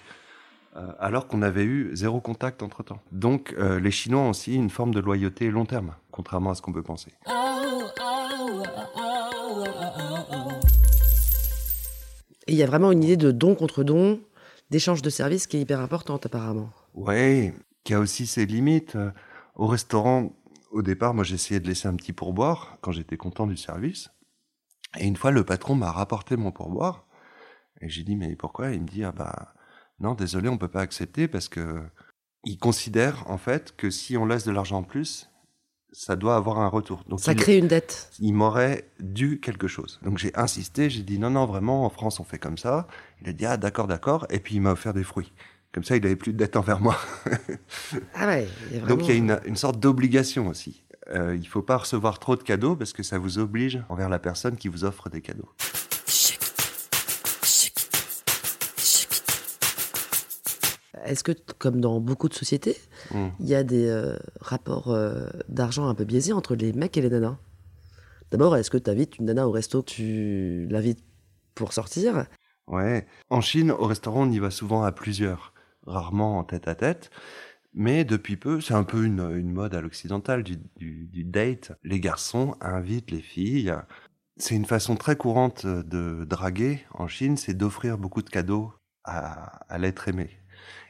Euh, 0.76 0.88
alors 1.00 1.28
qu'on 1.28 1.42
avait 1.42 1.64
eu 1.64 1.92
zéro 1.94 2.22
contact 2.22 2.64
entre 2.64 2.82
temps. 2.82 3.02
Donc 3.12 3.54
les 3.58 3.92
Chinois 3.92 4.22
ont 4.22 4.30
aussi 4.30 4.56
une 4.56 4.70
forme 4.70 4.94
de 4.94 5.00
loyauté 5.00 5.52
long 5.52 5.66
terme, 5.66 5.94
contrairement 6.12 6.52
à 6.52 6.56
ce 6.56 6.62
qu'on 6.62 6.72
peut 6.72 6.82
penser. 6.82 7.12
Et 12.48 12.54
il 12.54 12.56
y 12.56 12.64
a 12.64 12.68
vraiment 12.68 12.92
une 12.92 13.04
idée 13.04 13.18
de 13.18 13.32
don 13.32 13.54
contre 13.54 13.84
don, 13.84 14.22
d'échange 14.72 15.02
de 15.02 15.10
services 15.10 15.46
qui 15.46 15.58
est 15.58 15.62
hyper 15.62 15.82
importante 15.82 16.26
apparemment. 16.26 16.70
Oui, 16.96 17.52
qui 17.84 17.94
a 17.94 18.00
aussi 18.00 18.26
ses 18.26 18.46
limites. 18.46 18.98
Au 19.60 19.68
restaurant, 19.68 20.32
au 20.72 20.82
départ, 20.82 21.14
moi 21.14 21.24
j'essayais 21.24 21.60
de 21.60 21.68
laisser 21.68 21.88
un 21.88 21.96
petit 21.96 22.14
pourboire 22.14 22.78
quand 22.82 22.92
j'étais 22.92 23.18
content 23.18 23.48
du 23.48 23.58
service. 23.58 24.10
Et 24.98 25.06
une 25.06 25.16
fois, 25.16 25.32
le 25.32 25.44
patron 25.44 25.76
m'a 25.76 25.92
rapporté 25.92 26.36
mon 26.36 26.52
pourboire. 26.52 27.06
Et 27.82 27.90
j'ai 27.90 28.04
dit, 28.04 28.16
mais 28.16 28.36
pourquoi? 28.36 28.72
Il 28.72 28.82
me 28.82 28.88
dit, 28.88 29.04
ah 29.04 29.12
bah, 29.12 29.54
non, 30.00 30.16
désolé, 30.16 30.50
on 30.50 30.58
peut 30.58 30.68
pas 30.68 30.82
accepter 30.82 31.28
parce 31.28 31.48
que 31.48 31.82
il 32.46 32.58
considère, 32.58 33.30
en 33.30 33.38
fait, 33.38 33.76
que 33.76 33.90
si 33.90 34.18
on 34.18 34.26
laisse 34.26 34.46
de 34.46 34.52
l'argent 34.52 34.78
en 34.80 34.84
plus, 34.84 35.30
ça 35.92 36.16
doit 36.16 36.36
avoir 36.36 36.60
un 36.60 36.68
retour. 36.68 37.04
Donc 37.08 37.20
ça 37.20 37.36
crée 37.36 37.58
une 37.58 37.68
dette. 37.68 38.12
Il 38.20 38.34
m'aurait 38.34 38.92
dû 39.00 39.40
quelque 39.40 39.68
chose. 39.68 40.00
Donc 40.04 40.18
j'ai 40.18 40.36
insisté, 40.36 40.90
j'ai 40.90 41.04
dit 41.04 41.20
non, 41.20 41.32
non, 41.32 41.46
vraiment, 41.46 41.86
en 41.86 41.90
France, 41.90 42.20
on 42.20 42.24
fait 42.24 42.40
comme 42.40 42.58
ça. 42.58 42.88
Il 43.22 43.30
a 43.30 43.34
dit 43.34 43.46
ah, 43.46 43.58
d'accord, 43.58 43.88
d'accord. 43.88 44.26
Et 44.30 44.40
puis 44.40 44.56
il 44.56 44.62
m'a 44.62 44.72
offert 44.72 44.94
des 44.94 45.04
fruits. 45.04 45.34
Comme 45.72 45.84
ça, 45.84 45.96
il 45.96 46.06
avait 46.06 46.16
plus 46.16 46.34
de 46.34 46.38
dette 46.38 46.56
envers 46.56 46.80
moi. 46.80 46.98
ah 48.16 48.28
ouais. 48.28 48.48
Donc 48.88 49.04
il 49.04 49.10
y 49.10 49.12
a 49.12 49.16
une, 49.16 49.40
une 49.46 49.56
sorte 49.56 49.80
d'obligation 49.80 50.48
aussi. 50.48 50.84
Euh, 51.12 51.36
il 51.36 51.48
faut 51.48 51.62
pas 51.62 51.78
recevoir 51.78 52.20
trop 52.20 52.36
de 52.36 52.44
cadeaux 52.44 52.76
parce 52.76 52.94
que 52.94 53.04
ça 53.04 53.18
vous 53.18 53.40
oblige 53.40 53.82
envers 53.90 54.10
la 54.10 54.20
personne 54.20 54.58
qui 54.58 54.68
vous 54.68 54.84
offre 54.84 55.10
des 55.10 55.22
cadeaux. 55.22 55.50
Est-ce 61.06 61.24
que, 61.24 61.32
comme 61.58 61.82
dans 61.82 62.00
beaucoup 62.00 62.30
de 62.30 62.36
sociétés, 62.36 62.78
hmm. 63.12 63.30
il 63.40 63.48
y 63.48 63.56
a 63.56 63.64
des 63.64 63.88
euh, 63.88 64.16
rapports 64.42 64.92
euh, 64.92 65.28
d'argent 65.48 65.88
un 65.88 65.96
peu 65.96 66.04
biaisés 66.04 66.34
entre 66.34 66.56
les 66.56 66.72
mecs 66.74 66.98
et 66.98 67.02
les 67.02 67.10
nanas? 67.10 67.38
D'abord, 68.32 68.56
est-ce 68.56 68.70
que 68.70 68.78
tu 68.78 68.92
invites 68.92 69.18
une 69.18 69.26
nana 69.26 69.48
au 69.48 69.52
resto, 69.52 69.82
tu 69.82 70.68
l'invites 70.70 71.04
pour 71.56 71.74
sortir? 71.74 72.26
Ouais. 72.68 73.08
En 73.32 73.42
Chine, 73.42 73.72
au 73.72 73.86
restaurant, 73.86 74.28
on 74.28 74.32
y 74.32 74.38
va 74.38 74.52
souvent 74.52 74.84
à 74.84 74.92
plusieurs, 74.92 75.54
rarement 75.86 76.38
en 76.38 76.44
tête 76.44 76.68
à 76.68 76.76
tête. 76.76 77.12
Mais 77.74 78.04
depuis 78.04 78.36
peu, 78.36 78.62
c'est 78.62 78.74
un 78.74 78.84
peu 78.84 79.06
une, 79.06 79.52
mode 79.52 79.76
à 79.76 79.82
l'occidental 79.82 80.44
du, 80.44 81.24
date. 81.24 81.74
Les 81.84 82.00
garçons 82.00 82.56
invitent 82.62 83.12
les 83.12 83.22
filles. 83.22 83.74
C'est 84.38 84.56
une 84.56 84.66
façon 84.66 84.96
très 84.96 85.16
courante 85.16 85.66
de 85.68 86.26
draguer 86.26 86.86
en 86.94 87.08
Chine, 87.08 87.38
c'est 87.38 87.54
d'offrir 87.54 87.98
beaucoup 87.98 88.22
de 88.22 88.30
cadeaux 88.30 88.74
à, 89.04 89.78
l'être 89.78 90.08
aimé. 90.08 90.30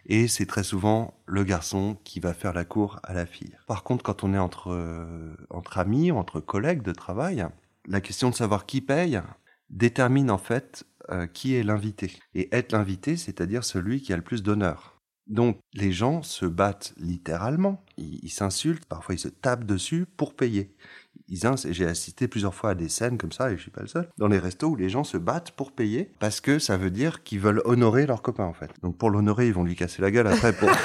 Et 0.06 0.28
c'est 0.28 0.46
très 0.46 0.64
souvent 0.64 1.14
le 1.26 1.44
garçon 1.44 1.98
qui 2.04 2.20
va 2.20 2.34
faire 2.34 2.54
la 2.54 2.66
cour 2.66 3.00
à 3.04 3.14
la 3.14 3.26
fille. 3.26 3.56
Par 3.68 3.84
contre, 3.84 4.04
quand 4.04 4.24
on 4.24 4.34
est 4.34 4.40
entre, 4.40 5.36
entre 5.50 5.78
amis, 5.80 6.12
entre 6.12 6.40
collègues 6.40 6.82
de 6.82 6.94
travail, 6.94 7.46
la 7.88 8.02
question 8.02 8.30
de 8.30 8.36
savoir 8.36 8.66
qui 8.66 8.82
paye 8.82 9.22
détermine 9.70 10.32
en 10.32 10.38
fait 10.38 10.86
euh, 11.12 11.28
qui 11.28 11.56
est 11.56 11.64
l'invité. 11.64 12.12
Et 12.34 12.50
être 12.56 12.72
l'invité, 12.72 13.18
c'est-à-dire 13.18 13.64
celui 13.64 14.02
qui 14.02 14.14
a 14.14 14.18
le 14.18 14.22
plus 14.22 14.44
d'honneur. 14.44 14.96
Donc 15.28 15.60
les 15.74 15.92
gens 15.92 16.24
se 16.24 16.46
battent 16.48 16.94
littéralement, 16.98 17.86
ils 17.98 18.32
s'insultent, 18.32 18.86
parfois 18.86 19.14
ils 19.14 19.20
se 19.20 19.28
tapent 19.28 19.66
dessus 19.66 20.08
pour 20.18 20.34
payer 20.34 20.76
j'ai 21.70 21.86
assisté 21.86 22.28
plusieurs 22.28 22.54
fois 22.54 22.72
à 22.72 22.76
des 22.76 22.90
scènes 22.90 23.18
comme 23.18 23.32
ça, 23.32 23.52
et 23.52 23.58
je 23.58 23.62
suis 23.62 23.72
pas 23.72 23.82
le 23.82 23.88
seul, 23.88 24.10
dans 24.18 24.28
les 24.28 24.40
restos 24.40 24.70
où 24.70 24.76
les 24.76 24.90
gens 24.90 25.04
se 25.04 25.18
battent 25.18 25.52
pour 25.52 25.72
payer, 25.72 26.12
parce 26.20 26.42
que 26.42 26.60
ça 26.60 26.78
veut 26.78 26.90
dire 26.90 27.24
qu'ils 27.24 27.40
veulent 27.40 27.62
honorer 27.66 28.06
leur 28.06 28.22
copain, 28.22 28.46
en 28.46 28.54
fait. 28.54 28.72
Donc 28.82 28.98
pour 28.98 29.10
l'honorer, 29.10 29.48
ils 29.48 29.54
vont 29.54 29.64
lui 29.64 29.76
casser 29.76 30.02
la 30.02 30.12
gueule 30.12 30.28
après. 30.28 30.54
Pour... 30.54 30.70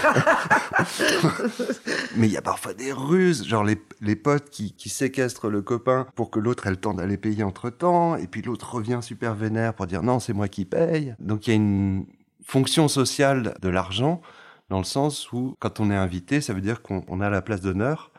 Mais 2.17 2.29
il 2.29 2.33
y 2.33 2.37
a 2.37 2.43
parfois 2.43 2.75
des 2.75 2.93
ruses, 2.93 3.47
genre 3.47 3.65
les, 3.65 3.77
les 4.01 4.17
potes 4.17 4.51
qui, 4.51 4.75
qui 4.75 4.89
séquestrent 4.89 5.49
le 5.49 5.63
copain 5.63 6.07
pour 6.15 6.31
que 6.31 6.39
l'autre 6.39 6.67
ait 6.67 6.71
le 6.71 6.77
temps 6.77 6.95
d'aller 6.95 7.17
payer 7.17 7.43
entre 7.43 7.71
temps, 7.71 8.17
et 8.17 8.27
puis 8.27 8.43
l'autre 8.43 8.75
revient 8.75 9.01
super 9.03 9.35
vénère 9.35 9.75
pour 9.75 9.87
dire 9.87 10.03
non, 10.03 10.21
c'est 10.21 10.33
moi 10.33 10.49
qui 10.49 10.65
paye. 10.65 11.15
Donc 11.19 11.47
il 11.47 11.51
y 11.51 11.53
a 11.53 11.57
une 11.57 12.07
fonction 12.45 12.89
sociale 12.89 13.57
de 13.61 13.69
l'argent, 13.69 14.23
dans 14.69 14.79
le 14.79 14.85
sens 14.85 15.33
où 15.33 15.57
quand 15.59 15.81
on 15.81 15.91
est 15.91 15.97
invité, 15.97 16.41
ça 16.41 16.53
veut 16.53 16.61
dire 16.61 16.83
qu'on 16.83 17.21
a 17.21 17.31
la 17.31 17.43
place 17.43 17.61
d'honneur 17.61 18.13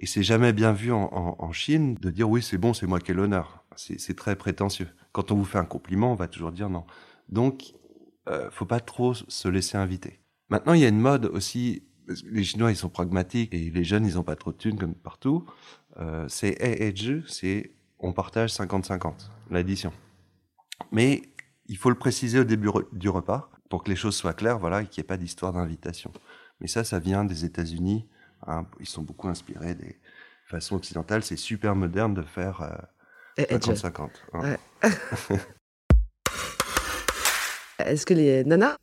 et 0.00 0.06
c'est 0.06 0.22
jamais 0.22 0.54
bien 0.54 0.72
vu 0.72 0.92
en, 0.92 1.52
Chine 1.52 1.94
de 2.00 2.10
dire 2.10 2.28
oui, 2.28 2.42
c'est 2.42 2.56
bon, 2.56 2.72
c'est 2.72 2.86
moi 2.86 3.00
qui 3.00 3.10
ai 3.10 3.14
l'honneur. 3.14 3.64
C'est 3.76 4.16
très 4.16 4.34
prétentieux. 4.34 4.88
Quand 5.12 5.30
on 5.30 5.36
vous 5.36 5.44
fait 5.44 5.58
un 5.58 5.64
compliment, 5.64 6.12
on 6.12 6.14
va 6.14 6.26
toujours 6.26 6.52
dire 6.52 6.70
non. 6.70 6.84
Donc, 7.28 7.74
euh, 8.28 8.50
faut 8.50 8.64
pas 8.64 8.80
trop 8.80 9.12
se 9.14 9.48
laisser 9.48 9.76
inviter. 9.76 10.20
Maintenant, 10.48 10.72
il 10.72 10.80
y 10.80 10.84
a 10.84 10.88
une 10.88 11.00
mode 11.00 11.26
aussi. 11.26 11.82
Les 12.30 12.44
Chinois, 12.44 12.70
ils 12.70 12.76
sont 12.76 12.88
pragmatiques 12.88 13.54
et 13.54 13.70
les 13.70 13.84
jeunes, 13.84 14.04
ils 14.04 14.18
ont 14.18 14.22
pas 14.22 14.36
trop 14.36 14.52
de 14.52 14.56
thunes 14.56 14.78
comme 14.78 14.94
partout. 14.94 15.46
Euh, 15.98 16.26
c'est 16.28 16.96
Ju, 16.96 17.24
c'est 17.26 17.72
on 17.98 18.12
partage 18.12 18.52
50-50, 18.52 19.12
l'addition. 19.50 19.92
Mais 20.92 21.22
il 21.66 21.76
faut 21.76 21.90
le 21.90 21.98
préciser 21.98 22.40
au 22.40 22.44
début 22.44 22.70
du 22.92 23.08
repas 23.08 23.50
pour 23.68 23.84
que 23.84 23.90
les 23.90 23.96
choses 23.96 24.16
soient 24.16 24.34
claires, 24.34 24.58
voilà, 24.58 24.82
et 24.82 24.86
qu'il 24.86 25.00
n'y 25.00 25.04
ait 25.04 25.08
pas 25.08 25.16
d'histoire 25.16 25.52
d'invitation. 25.52 26.10
Mais 26.60 26.66
ça, 26.66 26.82
ça 26.82 26.98
vient 26.98 27.24
des 27.24 27.44
États-Unis 27.44 28.06
Hein, 28.46 28.66
ils 28.78 28.88
sont 28.88 29.02
beaucoup 29.02 29.28
inspirés 29.28 29.74
des 29.74 29.98
façons 30.46 30.76
occidentales. 30.76 31.22
C'est 31.22 31.36
super 31.36 31.74
moderne 31.74 32.14
de 32.14 32.22
faire 32.22 32.88
50-50. 33.38 34.10
Euh, 34.34 34.56
hein. 34.82 34.90
Est-ce 37.78 38.06
que 38.06 38.14
les 38.14 38.44
nanas 38.44 38.76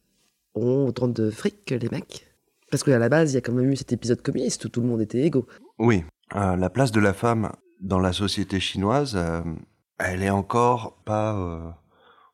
ont 0.55 0.87
autant 0.87 1.07
de 1.07 1.29
fric 1.29 1.65
que 1.65 1.75
les 1.75 1.89
mecs? 1.89 2.26
Parce 2.69 2.83
qu'à 2.83 2.99
la 2.99 3.09
base, 3.09 3.31
il 3.31 3.35
y 3.35 3.37
a 3.37 3.41
quand 3.41 3.53
même 3.53 3.71
eu 3.71 3.75
cet 3.75 3.93
épisode 3.93 4.21
communiste 4.21 4.65
où 4.65 4.69
tout 4.69 4.81
le 4.81 4.87
monde 4.87 5.01
était 5.01 5.21
égaux. 5.21 5.47
Oui. 5.79 6.03
Euh, 6.35 6.55
la 6.55 6.69
place 6.69 6.91
de 6.91 6.99
la 6.99 7.13
femme 7.13 7.51
dans 7.79 7.99
la 7.99 8.13
société 8.13 8.59
chinoise, 8.59 9.15
euh, 9.15 9.41
elle 9.97 10.23
est 10.23 10.29
encore 10.29 11.01
pas 11.05 11.77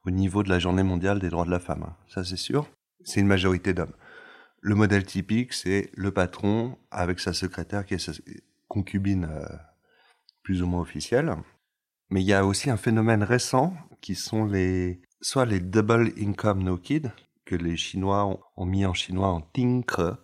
au 0.05 0.11
niveau 0.11 0.43
de 0.43 0.49
la 0.49 0.59
journée 0.59 0.83
mondiale 0.83 1.19
des 1.19 1.29
droits 1.29 1.45
de 1.45 1.51
la 1.51 1.59
femme. 1.59 1.83
Hein. 1.83 1.95
Ça, 2.07 2.23
c'est 2.23 2.37
sûr. 2.37 2.67
C'est 3.03 3.19
une 3.19 3.27
majorité 3.27 3.73
d'hommes. 3.73 3.93
Le 4.61 4.75
modèle 4.75 5.05
typique, 5.05 5.53
c'est 5.53 5.89
le 5.93 6.11
patron 6.11 6.77
avec 6.91 7.19
sa 7.19 7.33
secrétaire 7.33 7.85
qui 7.85 7.95
est 7.95 7.99
sa 7.99 8.13
concubine 8.67 9.27
euh, 9.29 9.45
plus 10.41 10.61
ou 10.61 10.67
moins 10.67 10.81
officielle. 10.81 11.35
Mais 12.09 12.21
il 12.21 12.27
y 12.27 12.33
a 12.33 12.45
aussi 12.45 12.69
un 12.69 12.77
phénomène 12.77 13.23
récent 13.23 13.73
qui 14.01 14.15
sont 14.15 14.45
les 14.45 15.01
soit 15.21 15.45
les 15.45 15.59
double 15.59 16.11
income 16.19 16.63
no 16.63 16.77
kid 16.77 17.11
que 17.45 17.55
les 17.55 17.77
Chinois 17.77 18.39
ont, 18.55 18.65
mis 18.65 18.85
en 18.85 18.93
chinois 18.93 19.27
en 19.27 19.41
tinkre 19.41 20.17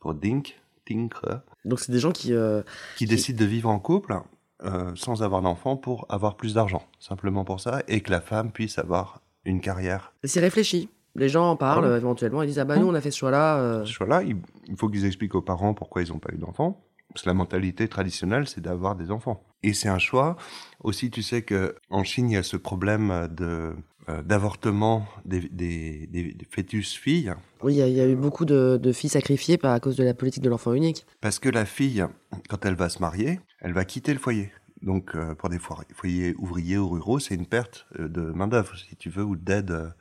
pour 0.00 0.14
dink, 0.14 0.60
tinkre. 0.86 1.42
Donc 1.64 1.80
c'est 1.80 1.92
des 1.92 1.98
gens 1.98 2.12
qui 2.12 2.32
euh, 2.32 2.62
qui, 2.96 3.06
décident 3.06 3.38
de 3.38 3.44
vivre 3.44 3.70
en 3.70 3.78
couple 3.78 4.20
euh, 4.62 4.92
sans 4.94 5.22
avoir 5.22 5.42
d'enfants 5.42 5.76
pour 5.76 6.06
avoir 6.08 6.36
plus 6.36 6.54
d'argent, 6.54 6.86
simplement 6.98 7.44
pour 7.44 7.60
ça, 7.60 7.82
et 7.88 8.00
que 8.00 8.10
la 8.10 8.20
femme 8.20 8.52
puisse 8.52 8.78
avoir 8.78 9.20
une 9.44 9.60
carrière. 9.60 10.12
C'est 10.24 10.40
réfléchi. 10.40 10.88
Les 11.16 11.28
gens 11.28 11.50
en 11.50 11.56
parlent 11.56 11.92
ah 11.92 11.96
éventuellement, 11.96 12.42
ils 12.42 12.46
disent 12.46 12.58
Ah 12.58 12.64
bah 12.64 12.76
nous 12.76 12.86
on 12.86 12.94
a 12.94 13.00
fait 13.00 13.10
ce 13.10 13.18
choix-là. 13.18 13.58
Euh. 13.58 13.84
Ce 13.84 13.92
choix-là, 13.92 14.22
il, 14.22 14.36
faut 14.76 14.88
qu'ils 14.88 15.04
expliquent 15.04 15.34
aux 15.34 15.42
parents 15.42 15.74
pourquoi 15.74 16.02
ils 16.02 16.08
n'ont 16.10 16.18
pas 16.18 16.32
eu 16.32 16.38
d'enfants. 16.38 16.80
Parce 17.12 17.22
que 17.22 17.28
la 17.28 17.34
mentalité 17.34 17.86
traditionnelle, 17.86 18.48
c'est 18.48 18.60
d'avoir 18.60 18.96
des 18.96 19.12
enfants. 19.12 19.44
Et 19.62 19.72
c'est 19.72 19.88
un 19.88 19.98
choix. 19.98 20.36
Aussi, 20.82 21.10
tu 21.10 21.22
sais 21.22 21.42
que 21.42 21.76
en 21.90 22.02
Chine, 22.02 22.30
il 22.30 22.34
y 22.34 22.36
a 22.36 22.42
ce 22.42 22.56
problème 22.56 23.28
de 23.30 23.74
d'avortement 24.24 25.06
des, 25.24 25.40
des, 25.48 26.06
des, 26.06 26.36
fœtus 26.50 26.94
filles. 26.94 27.32
Oui, 27.62 27.76
il 27.76 27.88
y, 27.88 28.00
a 28.00 28.06
eu 28.06 28.16
beaucoup 28.16 28.44
de, 28.44 28.78
de, 28.80 28.92
filles 28.92 29.08
sacrifiées 29.08 29.56
par, 29.56 29.72
à 29.72 29.80
cause 29.80 29.96
de 29.96 30.04
la 30.04 30.12
politique 30.12 30.42
de 30.42 30.50
l'enfant 30.50 30.74
unique. 30.74 31.06
Parce 31.22 31.38
que 31.38 31.48
la 31.48 31.64
fille, 31.64 32.04
quand 32.50 32.66
elle 32.66 32.74
va 32.74 32.90
se 32.90 32.98
marier, 32.98 33.40
elle 33.60 33.72
va 33.72 33.84
quitter 33.84 34.12
le 34.12 34.18
foyer. 34.18 34.52
Donc, 34.82 35.14
euh, 35.14 35.34
pour 35.34 35.48
des 35.48 35.58
foyers 35.58 36.34
ouvriers 36.38 36.76
ou 36.76 36.90
ruraux, 36.90 37.18
c'est 37.18 37.34
une 37.34 37.46
perte 37.46 37.86
de 37.98 38.20
main-d'œuvre, 38.20 38.76
si 38.76 38.94
tu 38.96 39.08
veux, 39.08 39.24
ou 39.24 39.36
d'aide 39.36 39.94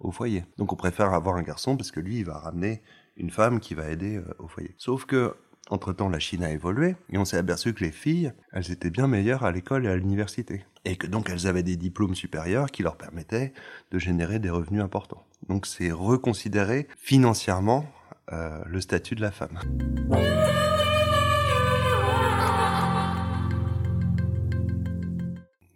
au 0.00 0.10
foyer. 0.10 0.44
Donc 0.58 0.72
on 0.72 0.76
préfère 0.76 1.12
avoir 1.12 1.36
un 1.36 1.42
garçon 1.42 1.76
parce 1.76 1.90
que 1.90 2.00
lui, 2.00 2.18
il 2.18 2.24
va 2.24 2.38
ramener 2.38 2.82
une 3.16 3.30
femme 3.30 3.60
qui 3.60 3.74
va 3.74 3.90
aider 3.90 4.16
euh, 4.16 4.34
au 4.38 4.48
foyer. 4.48 4.74
Sauf 4.78 5.06
que, 5.06 5.34
entre-temps, 5.70 6.08
la 6.08 6.18
Chine 6.18 6.44
a 6.44 6.50
évolué 6.50 6.96
et 7.10 7.18
on 7.18 7.24
s'est 7.24 7.36
aperçu 7.36 7.74
que 7.74 7.82
les 7.82 7.90
filles, 7.90 8.32
elles 8.52 8.70
étaient 8.70 8.90
bien 8.90 9.08
meilleures 9.08 9.44
à 9.44 9.52
l'école 9.52 9.86
et 9.86 9.88
à 9.88 9.96
l'université. 9.96 10.64
Et 10.84 10.96
que 10.96 11.06
donc 11.06 11.28
elles 11.30 11.46
avaient 11.46 11.62
des 11.62 11.76
diplômes 11.76 12.14
supérieurs 12.14 12.70
qui 12.70 12.82
leur 12.82 12.96
permettaient 12.96 13.52
de 13.90 13.98
générer 13.98 14.38
des 14.38 14.50
revenus 14.50 14.82
importants. 14.82 15.24
Donc 15.48 15.66
c'est 15.66 15.90
reconsidérer 15.90 16.86
financièrement 16.96 17.86
euh, 18.32 18.62
le 18.66 18.80
statut 18.80 19.14
de 19.14 19.20
la 19.20 19.32
femme. 19.32 19.58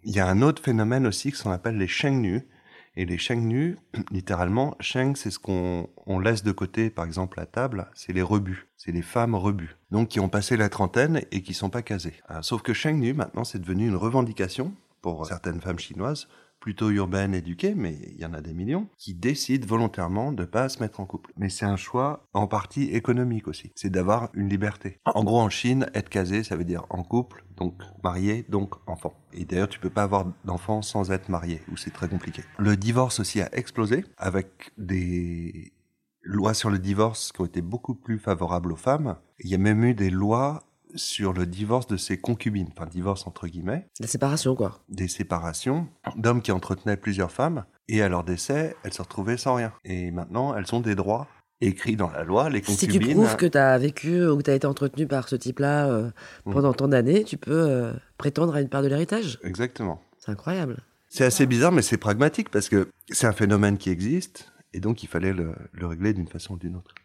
Il 0.03 0.15
y 0.15 0.19
a 0.19 0.27
un 0.27 0.41
autre 0.41 0.61
phénomène 0.61 1.07
aussi 1.07 1.31
qu'on 1.31 1.51
appelle 1.51 1.77
les 1.77 2.11
nus 2.11 2.47
et 2.95 3.05
les 3.05 3.17
sheng 3.17 3.75
littéralement, 4.11 4.75
sheng, 4.79 5.15
c'est 5.15 5.31
ce 5.31 5.39
qu'on 5.39 5.89
on 6.05 6.19
laisse 6.19 6.43
de 6.43 6.51
côté, 6.51 6.89
par 6.89 7.05
exemple, 7.05 7.39
à 7.39 7.45
table, 7.45 7.89
c'est 7.93 8.13
les 8.13 8.21
rebuts. 8.21 8.67
C'est 8.77 8.91
les 8.91 9.01
femmes 9.01 9.35
rebuts. 9.35 9.77
Donc, 9.91 10.09
qui 10.09 10.19
ont 10.19 10.29
passé 10.29 10.57
la 10.57 10.69
trentaine 10.69 11.21
et 11.31 11.41
qui 11.41 11.53
sont 11.53 11.69
pas 11.69 11.81
casées. 11.81 12.21
Euh, 12.29 12.41
sauf 12.41 12.61
que 12.61 12.73
sheng 12.73 12.99
nu, 12.99 13.13
maintenant, 13.13 13.43
c'est 13.43 13.59
devenu 13.59 13.87
une 13.87 13.95
revendication 13.95 14.73
pour 15.01 15.25
certaines 15.25 15.61
femmes 15.61 15.79
chinoises 15.79 16.27
plutôt 16.61 16.89
urbaine, 16.91 17.33
éduquée, 17.33 17.73
mais 17.75 17.97
il 18.13 18.21
y 18.21 18.25
en 18.25 18.33
a 18.33 18.39
des 18.39 18.53
millions, 18.53 18.87
qui 18.97 19.13
décident 19.13 19.67
volontairement 19.67 20.31
de 20.31 20.45
pas 20.45 20.69
se 20.69 20.79
mettre 20.79 21.01
en 21.01 21.05
couple. 21.05 21.33
Mais 21.35 21.49
c'est 21.49 21.65
un 21.65 21.75
choix 21.75 22.27
en 22.33 22.47
partie 22.47 22.83
économique 22.91 23.49
aussi. 23.49 23.71
C'est 23.75 23.89
d'avoir 23.89 24.29
une 24.33 24.47
liberté. 24.47 24.99
En 25.05 25.23
gros, 25.23 25.41
en 25.41 25.49
Chine, 25.49 25.89
être 25.93 26.07
casé, 26.07 26.43
ça 26.43 26.55
veut 26.55 26.63
dire 26.63 26.85
en 26.89 27.03
couple, 27.03 27.43
donc 27.57 27.81
marié, 28.03 28.45
donc 28.47 28.75
enfant. 28.87 29.13
Et 29.33 29.43
d'ailleurs, 29.43 29.69
tu 29.69 29.79
peux 29.79 29.89
pas 29.89 30.03
avoir 30.03 30.31
d'enfant 30.45 30.81
sans 30.81 31.11
être 31.11 31.29
marié, 31.29 31.61
ou 31.71 31.77
c'est 31.77 31.91
très 31.91 32.07
compliqué. 32.07 32.43
Le 32.59 32.77
divorce 32.77 33.19
aussi 33.19 33.41
a 33.41 33.49
explosé 33.53 34.05
avec 34.17 34.71
des 34.77 35.73
lois 36.21 36.53
sur 36.53 36.69
le 36.69 36.77
divorce 36.77 37.31
qui 37.31 37.41
ont 37.41 37.45
été 37.45 37.61
beaucoup 37.61 37.95
plus 37.95 38.19
favorables 38.19 38.71
aux 38.71 38.77
femmes. 38.77 39.17
Il 39.39 39.49
y 39.49 39.55
a 39.55 39.57
même 39.57 39.83
eu 39.83 39.95
des 39.95 40.11
lois 40.11 40.63
sur 40.95 41.33
le 41.33 41.45
divorce 41.45 41.87
de 41.87 41.97
ses 41.97 42.17
concubines, 42.19 42.67
enfin 42.75 42.85
divorce 42.87 43.25
entre 43.27 43.47
guillemets, 43.47 43.87
La 43.99 44.07
séparation, 44.07 44.55
quoi. 44.55 44.79
des 44.89 45.07
séparations 45.07 45.87
d'hommes 46.15 46.41
qui 46.41 46.51
entretenaient 46.51 46.97
plusieurs 46.97 47.31
femmes, 47.31 47.65
et 47.87 48.01
à 48.01 48.09
leur 48.09 48.23
décès, 48.23 48.75
elles 48.83 48.93
se 48.93 49.01
retrouvaient 49.01 49.37
sans 49.37 49.55
rien. 49.55 49.73
Et 49.83 50.11
maintenant, 50.11 50.55
elles 50.55 50.73
ont 50.73 50.79
des 50.79 50.95
droits 50.95 51.27
écrits 51.61 51.95
dans 51.95 52.09
la 52.09 52.23
loi, 52.23 52.49
les 52.49 52.63
Si 52.63 52.75
tu 52.77 52.87
concubines. 52.87 53.13
prouves 53.17 53.35
que 53.35 53.45
tu 53.45 53.57
as 53.57 53.77
vécu 53.77 54.25
ou 54.27 54.37
que 54.37 54.43
tu 54.43 54.49
as 54.51 54.55
été 54.55 54.65
entretenu 54.65 55.05
par 55.07 55.27
ce 55.29 55.35
type-là 55.35 55.87
euh, 55.89 56.09
Mm. 56.45 56.53
pendant 56.53 56.73
tant 56.73 56.87
d'années, 56.87 57.23
tu 57.23 57.37
peux 57.37 57.51
euh, 57.69 57.93
prétendre 58.17 58.55
à 58.55 58.61
une 58.61 58.69
part 58.69 58.81
de 58.81 58.87
l'héritage. 58.87 59.39
Exactement. 59.43 60.01
C'est 60.17 60.31
incroyable. 60.31 60.77
C'est 61.09 61.25
assez 61.25 61.45
bizarre, 61.45 61.71
mais 61.71 61.81
c'est 61.81 61.97
pragmatique 61.97 62.49
parce 62.49 62.69
que 62.69 62.87
c'est 63.09 63.27
un 63.27 63.33
phénomène 63.33 63.77
qui 63.77 63.89
existe, 63.89 64.51
et 64.73 64.79
donc 64.79 65.03
il 65.03 65.07
fallait 65.07 65.33
le, 65.33 65.53
le 65.73 65.85
régler 65.85 66.13
d'une 66.13 66.27
façon 66.27 66.53
ou 66.53 66.57
d'une 66.57 66.77
autre. 66.77 66.95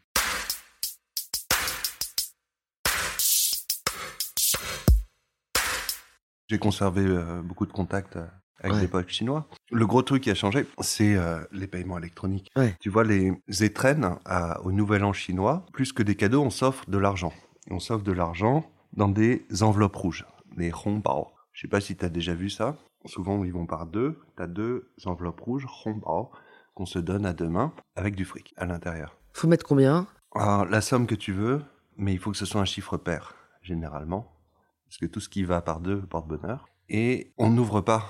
J'ai 6.48 6.58
conservé 6.58 7.02
euh, 7.04 7.42
beaucoup 7.42 7.66
de 7.66 7.72
contacts 7.72 8.16
euh, 8.16 8.26
avec 8.60 8.74
Ouais. 8.74 8.80
des 8.82 8.88
potes 8.88 9.08
chinois. 9.08 9.46
Le 9.70 9.86
gros 9.86 10.02
truc 10.02 10.22
qui 10.22 10.30
a 10.30 10.34
changé, 10.34 10.66
c'est 10.80 11.16
euh, 11.16 11.40
les 11.52 11.66
paiements 11.66 11.98
électroniques. 11.98 12.50
Ouais. 12.56 12.74
Tu 12.80 12.88
vois, 12.88 13.04
les 13.04 13.32
étrennes 13.60 14.16
à- 14.24 14.60
au 14.62 14.72
Nouvel 14.72 15.04
An 15.04 15.12
chinois, 15.12 15.66
plus 15.72 15.92
que 15.92 16.02
des 16.02 16.14
cadeaux, 16.14 16.42
on 16.42 16.50
s'offre 16.50 16.88
de 16.88 16.98
l'argent. 16.98 17.32
On 17.70 17.80
s'offre 17.80 18.04
de 18.04 18.12
l'argent 18.12 18.64
dans 18.92 19.08
des 19.08 19.44
enveloppes 19.62 19.96
rouges, 19.96 20.24
les 20.56 20.72
hongbao. 20.84 21.28
Je 21.52 21.62
sais 21.62 21.68
pas 21.68 21.80
si 21.80 21.96
tu 21.96 22.04
as 22.04 22.08
déjà 22.08 22.34
vu 22.34 22.48
ça. 22.48 22.76
Souvent, 23.06 23.44
ils 23.44 23.52
vont 23.52 23.66
par 23.66 23.86
deux. 23.86 24.18
Tu 24.36 24.42
as 24.42 24.46
deux 24.46 24.90
enveloppes 25.04 25.40
rouges, 25.40 25.66
hongbao, 25.84 26.30
qu'on 26.74 26.86
se 26.86 26.98
donne 26.98 27.26
à 27.26 27.32
deux 27.32 27.48
mains, 27.48 27.72
avec 27.96 28.14
du 28.14 28.24
fric 28.24 28.54
à 28.56 28.66
l'intérieur. 28.66 29.16
Faut 29.32 29.48
mettre 29.48 29.66
combien? 29.66 30.06
Alors, 30.34 30.64
la 30.66 30.80
somme 30.80 31.06
que 31.06 31.14
tu 31.14 31.32
veux, 31.32 31.62
mais 31.96 32.12
il 32.12 32.18
faut 32.18 32.30
que 32.30 32.36
ce 32.36 32.46
soit 32.46 32.60
un 32.60 32.64
chiffre 32.66 32.96
pair, 32.96 33.34
généralement. 33.62 34.32
Parce 34.98 35.10
que 35.10 35.12
tout 35.12 35.20
ce 35.20 35.28
qui 35.28 35.44
va 35.44 35.60
par 35.60 35.80
deux 35.80 36.00
porte 36.00 36.26
bonheur. 36.26 36.70
Et 36.88 37.30
on 37.36 37.50
n'ouvre 37.50 37.82
pas 37.82 38.06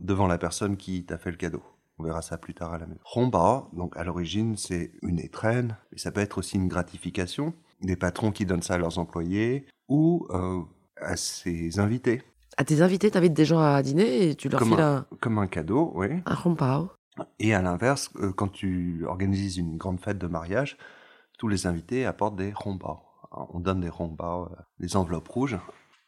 devant 0.00 0.26
la 0.26 0.36
personne 0.36 0.76
qui 0.76 1.04
t'a 1.04 1.16
fait 1.16 1.30
le 1.30 1.36
cadeau. 1.36 1.62
On 1.98 2.02
verra 2.02 2.22
ça 2.22 2.38
plus 2.38 2.54
tard 2.54 2.74
à 2.74 2.78
la 2.78 2.86
maison. 2.86 2.98
Romba, 3.04 3.68
donc 3.72 3.96
à 3.96 4.02
l'origine, 4.02 4.56
c'est 4.56 4.90
une 5.02 5.20
étrenne, 5.20 5.76
mais 5.92 5.98
ça 5.98 6.10
peut 6.10 6.20
être 6.20 6.38
aussi 6.38 6.56
une 6.56 6.66
gratification. 6.66 7.54
Des 7.82 7.94
patrons 7.94 8.32
qui 8.32 8.46
donnent 8.46 8.62
ça 8.62 8.74
à 8.74 8.78
leurs 8.78 8.98
employés 8.98 9.66
ou 9.88 10.26
euh, 10.30 10.60
à 11.00 11.14
ses 11.16 11.78
invités, 11.78 12.22
À 12.56 12.64
tes 12.64 12.82
invités, 12.82 13.12
t'invites 13.12 13.32
des 13.34 13.44
gens 13.44 13.60
à 13.60 13.80
dîner 13.82 14.30
et 14.30 14.34
tu 14.34 14.48
leur 14.48 14.58
Comme 14.58 14.70
files 14.70 14.80
un- 14.80 14.96
un, 15.12 15.16
comme 15.20 15.38
un 15.38 15.46
cadeau, 15.46 15.92
oui. 15.94 16.08
un 16.26 16.34
rompao. 16.34 16.90
Et 17.38 17.54
à 17.54 17.62
l'inverse, 17.62 18.10
euh, 18.16 18.32
quand 18.32 18.48
tu 18.48 19.04
organises 19.06 19.56
une 19.58 19.76
grande 19.76 20.00
fête 20.00 20.18
de 20.18 20.26
mariage, 20.26 20.76
tous 21.38 21.46
les 21.46 21.68
invités 21.68 22.06
apportent 22.06 22.34
des 22.36 22.52
rombas. 22.52 22.98
On 23.50 23.60
donne 23.60 23.80
des 23.82 23.88
rombas, 23.88 24.48
euh, 24.50 24.56
des 24.80 24.96
enveloppes 24.96 25.28
rouges 25.28 25.58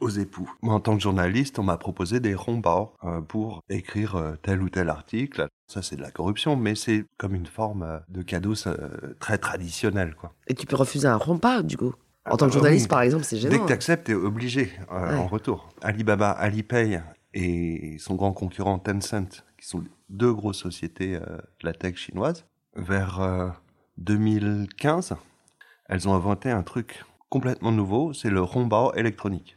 aux 0.01 0.09
époux. 0.11 0.51
Moi, 0.63 0.75
en 0.75 0.81
tant 0.81 0.95
que 0.97 1.03
journaliste, 1.03 1.59
on 1.59 1.63
m'a 1.63 1.77
proposé 1.79 2.21
des 2.21 2.35
rombas 2.35 2.91
euh, 3.05 3.21
pour 3.21 3.63
écrire 3.71 4.17
euh, 4.17 4.35
tel 4.43 4.63
ou 4.63 4.69
tel 4.69 4.89
article. 4.91 5.47
Ça, 5.69 5.83
c'est 5.83 5.97
de 5.97 6.03
la 6.03 6.11
corruption, 6.11 6.55
mais 6.57 6.75
c'est 6.75 7.05
comme 7.19 7.35
une 7.35 7.47
forme 7.47 7.83
euh, 7.83 7.99
de 8.09 8.23
cadeau 8.23 8.55
euh, 8.67 9.15
très 9.21 9.39
traditionnel, 9.39 10.15
quoi. 10.15 10.33
Et 10.49 10.55
tu 10.55 10.67
peux 10.67 10.77
refuser 10.77 11.09
un 11.09 11.17
rompao, 11.17 11.63
du 11.63 11.77
coup? 11.77 11.95
En 12.29 12.37
tant 12.37 12.47
que 12.47 12.51
Ah, 12.53 12.55
journaliste, 12.55 12.87
oui. 12.87 12.89
par 12.91 13.01
exemple, 13.03 13.25
c'est 13.25 13.37
Dès 13.37 13.43
gênant. 13.51 13.63
que 13.63 13.67
tu 13.69 13.73
acceptes, 13.73 14.07
tu 14.07 14.13
es 14.13 14.15
obligé 14.15 14.73
Ouais. 14.91 15.15
en 15.15 15.27
retour. 15.29 15.69
Alibaba, 15.81 16.31
Alipay 16.31 17.01
et 17.35 17.97
son 17.99 18.17
grand 18.17 18.33
concurrent 18.33 18.79
Tencent, 18.79 19.45
qui 19.59 19.67
sont 19.67 19.85
deux 20.11 20.33
grosses 20.33 20.59
sociétés 20.59 21.19
de 21.19 21.41
la 21.63 21.73
tech 21.73 21.97
chinoise, 21.97 22.45
vers 22.75 23.21
euh, 23.21 23.49
2015, 23.99 25.15
elles 25.89 26.09
ont 26.09 26.15
inventé 26.15 26.51
un 26.51 26.63
truc 26.63 27.05
complètement 27.29 27.73
nouveau, 27.73 28.13
c'est 28.13 28.31
le 28.31 28.43
Hongbao 28.43 28.93
électronique. 28.95 29.56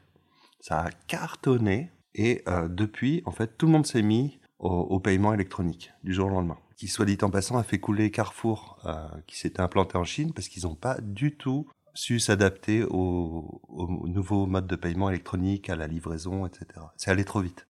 Ça 0.60 0.82
a 0.82 0.92
cartonné 1.08 1.92
et 2.16 2.44
euh, 2.48 2.68
depuis, 2.68 3.22
en 3.26 3.32
fait, 3.32 3.58
tout 3.58 3.66
le 3.66 3.72
monde 3.72 3.88
s'est 3.88 4.02
mis 4.02 4.40
au, 4.60 5.00
paiement 5.00 5.34
électronique 5.34 5.94
du 6.04 6.14
jour 6.14 6.28
au 6.28 6.30
lendemain. 6.30 6.58
Qui, 6.76 6.90
soit 6.90 7.06
dit 7.06 7.18
en 7.22 7.30
passant, 7.30 7.58
a 7.58 7.64
fait 7.64 7.80
couler 7.80 8.12
Carrefour, 8.12 8.78
euh, 8.86 9.08
qui 9.26 9.38
s'était 9.38 9.62
implanté 9.62 9.98
en 9.98 10.04
Chine, 10.04 10.34
parce 10.34 10.50
qu'ils 10.50 10.64
n'ont 10.64 10.76
pas 10.76 10.98
du 11.02 11.38
tout 11.38 11.68
su 11.94 12.20
s'adapter 12.20 12.84
au, 12.84 13.62
au 13.70 14.08
nouveau 14.08 14.46
mode 14.48 14.68
de 14.68 14.76
paiement 14.76 15.10
électronique, 15.10 15.70
à 15.70 15.78
la 15.78 15.88
livraison, 15.88 16.46
etc. 16.46 16.66
C'est 16.98 17.10
allé 17.10 17.24
trop 17.24 17.40
vite. 17.40 17.68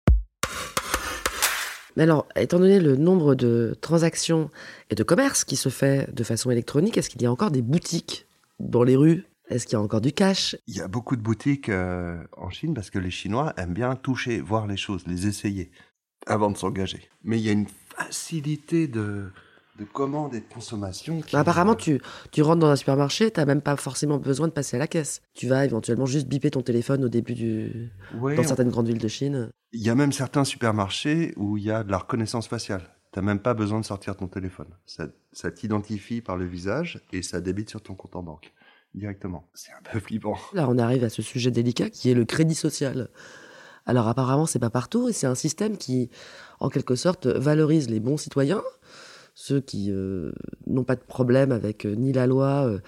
Mais 1.96 2.04
alors, 2.04 2.28
étant 2.36 2.60
donné 2.60 2.80
le 2.80 2.98
nombre 2.98 3.36
de 3.36 3.76
transactions 3.82 4.50
et 4.90 4.96
de 4.96 5.04
commerce 5.04 5.44
qui 5.44 5.56
se 5.56 5.70
fait 5.70 6.14
de 6.14 6.24
façon 6.24 6.52
électronique, 6.52 6.98
est-ce 6.98 7.10
qu'il 7.10 7.22
y 7.22 7.26
a 7.26 7.32
encore 7.32 7.52
des 7.52 7.62
boutiques 7.62 8.28
dans 8.60 8.84
les 8.84 8.96
rues? 8.96 9.26
Est-ce 9.50 9.66
qu'il 9.66 9.74
y 9.74 9.76
a 9.76 9.82
encore 9.82 10.02
du 10.02 10.12
cash? 10.12 10.56
Il 10.68 10.76
y 10.76 10.82
a 10.82 10.88
beaucoup 10.88 11.16
de 11.16 11.22
boutiques 11.22 11.70
euh, 11.70 12.18
en 12.38 12.50
Chine 12.50 12.74
parce 12.74 12.90
que 12.90 13.00
les 13.00 13.12
Chinois 13.12 13.54
aiment 13.58 13.74
bien 13.74 13.96
toucher, 13.96 14.42
voir 14.42 14.66
les 14.68 14.78
choses, 14.78 15.06
les 15.08 15.28
essayer 15.28 15.72
avant 16.26 16.50
de 16.50 16.58
s'engager. 16.58 17.10
Mais 17.24 17.40
il 17.40 17.46
y 17.46 17.50
a 17.50 17.52
une 17.52 17.68
facilité 17.96 18.88
de, 18.88 19.30
de 19.80 19.84
commande 19.86 20.34
et 20.34 20.40
de 20.40 20.46
consommation. 20.52 21.22
Qui... 21.22 21.34
Bah, 21.34 21.42
Apparemment, 21.42 21.76
tu, 21.76 22.02
tu 22.32 22.42
rentres 22.42 22.60
dans 22.62 22.70
un 22.70 22.76
supermarché, 22.76 23.30
t'as 23.30 23.46
même 23.46 23.62
pas 23.62 23.76
forcément 23.76 24.18
besoin 24.18 24.48
de 24.48 24.54
passer 24.54 24.78
à 24.78 24.80
la 24.80 24.88
caisse. 24.88 25.22
Tu 25.36 25.48
vas 25.48 25.64
éventuellement 25.66 26.08
juste 26.08 26.28
biper 26.28 26.50
ton 26.52 26.62
téléphone 26.62 27.04
au 27.06 27.10
début 27.10 27.36
du... 27.36 27.92
Ouais, 28.20 28.36
dans 28.36 28.42
on- 28.44 28.48
certaines 28.48 28.70
grandes 28.70 28.88
villes 28.88 28.98
de 28.98 29.08
Chine. 29.08 29.50
Il 29.74 29.82
y 29.82 29.90
a 29.90 29.96
même 29.96 30.12
certains 30.14 30.44
supermarchés 30.46 31.34
où 31.38 31.58
il 31.58 31.64
y 31.66 31.72
a 31.72 31.84
de 31.84 31.92
la 31.92 31.98
reconnaissance 32.00 32.48
faciale. 32.48 32.90
T'as 33.12 33.22
même 33.22 33.40
pas 33.40 33.54
besoin 33.54 33.80
de 33.80 33.86
sortir 33.86 34.16
ton 34.18 34.28
téléphone. 34.28 34.68
Ça, 34.86 35.08
ça 35.32 35.52
t'identifie 35.52 36.22
par 36.22 36.36
le 36.36 36.46
visage 36.46 37.02
et 37.14 37.22
ça 37.22 37.40
débite 37.40 37.70
sur 37.70 37.82
ton 37.82 37.94
compte 37.94 38.16
en 38.16 38.24
banque 38.24 38.52
directement. 38.96 39.48
C'est 39.54 39.72
un 39.72 39.92
peu 39.92 40.00
flippant. 40.00 40.36
Là, 40.54 40.68
on 40.70 40.78
arrive 40.78 41.04
à 41.04 41.10
ce 41.10 41.22
sujet 41.22 41.52
délicat 41.52 41.90
qui 41.90 42.10
est 42.10 42.14
le 42.16 42.26
crédit 42.26 42.56
social. 42.56 43.10
Alors 43.86 44.08
apparemment, 44.08 44.46
c'est 44.48 44.60
pas 44.60 44.70
partout 44.72 45.10
et 45.10 45.14
c'est 45.14 45.28
un 45.28 45.36
système 45.36 45.78
qui, 45.78 46.10
en 46.60 46.70
quelque 46.70 46.96
sorte, 46.96 47.28
valorise 47.28 47.90
les 47.90 48.00
bons 48.00 48.18
citoyens, 48.18 48.64
ceux 49.36 49.60
qui 49.60 49.92
euh, 49.92 50.32
n'ont 50.66 50.86
pas 50.86 50.96
de 50.96 51.02
problème 51.02 51.52
avec 51.52 51.86
euh, 51.86 51.94
ni 51.94 52.14
la 52.14 52.26
loi, 52.26 52.66
euh, 52.66 52.80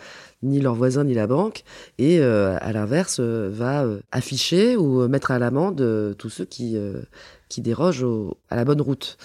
ni 0.42 0.60
leurs 0.62 0.76
voisins, 0.76 1.04
ni 1.04 1.14
la 1.14 1.28
banque, 1.28 1.64
et 1.98 2.22
à 2.22 2.72
l'inverse, 2.72 3.20
va 3.20 3.86
afficher 4.12 4.76
ou 4.78 5.08
mettre 5.08 5.32
à 5.32 5.40
l'amende 5.40 6.16
tous 6.18 6.30
ceux 6.30 6.46
qui, 6.46 6.78
qui 7.50 7.62
dérogent 7.62 8.04
au- 8.04 8.38
à 8.50 8.56
la 8.56 8.64
bonne 8.66 8.82
route. 8.82 9.18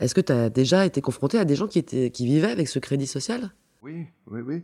Est-ce 0.00 0.14
que 0.14 0.20
tu 0.20 0.32
as 0.32 0.50
déjà 0.50 0.84
été 0.84 1.00
confronté 1.00 1.38
à 1.38 1.44
des 1.46 1.56
gens 1.56 1.66
qui, 1.66 1.78
étaient, 1.78 2.10
qui 2.10 2.26
vivaient 2.26 2.50
avec 2.50 2.68
ce 2.68 2.78
crédit 2.78 3.06
social? 3.06 3.50
Oui, 3.82 4.06
oui, 4.26 4.40
oui. 4.42 4.62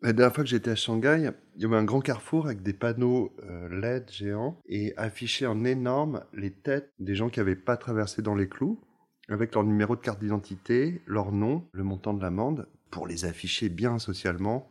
La 0.00 0.12
dernière 0.12 0.32
fois 0.32 0.44
que 0.44 0.50
j'étais 0.50 0.70
à 0.70 0.76
Shanghai, 0.76 1.32
il 1.56 1.62
y 1.62 1.64
avait 1.64 1.76
un 1.76 1.84
grand 1.84 2.00
carrefour 2.00 2.46
avec 2.46 2.62
des 2.62 2.72
panneaux 2.72 3.34
euh, 3.42 3.68
LED 3.80 4.08
géants 4.12 4.60
et 4.68 4.94
affichés 4.96 5.46
en 5.46 5.64
énorme 5.64 6.22
les 6.32 6.52
têtes 6.52 6.92
des 7.00 7.16
gens 7.16 7.28
qui 7.28 7.40
n'avaient 7.40 7.56
pas 7.56 7.76
traversé 7.76 8.22
dans 8.22 8.36
les 8.36 8.48
clous, 8.48 8.80
avec 9.28 9.54
leur 9.54 9.64
numéro 9.64 9.96
de 9.96 10.00
carte 10.00 10.20
d'identité, 10.20 11.02
leur 11.04 11.32
nom, 11.32 11.68
le 11.72 11.82
montant 11.82 12.14
de 12.14 12.22
l'amende, 12.22 12.68
pour 12.92 13.08
les 13.08 13.24
afficher 13.24 13.68
bien 13.68 13.98
socialement. 13.98 14.68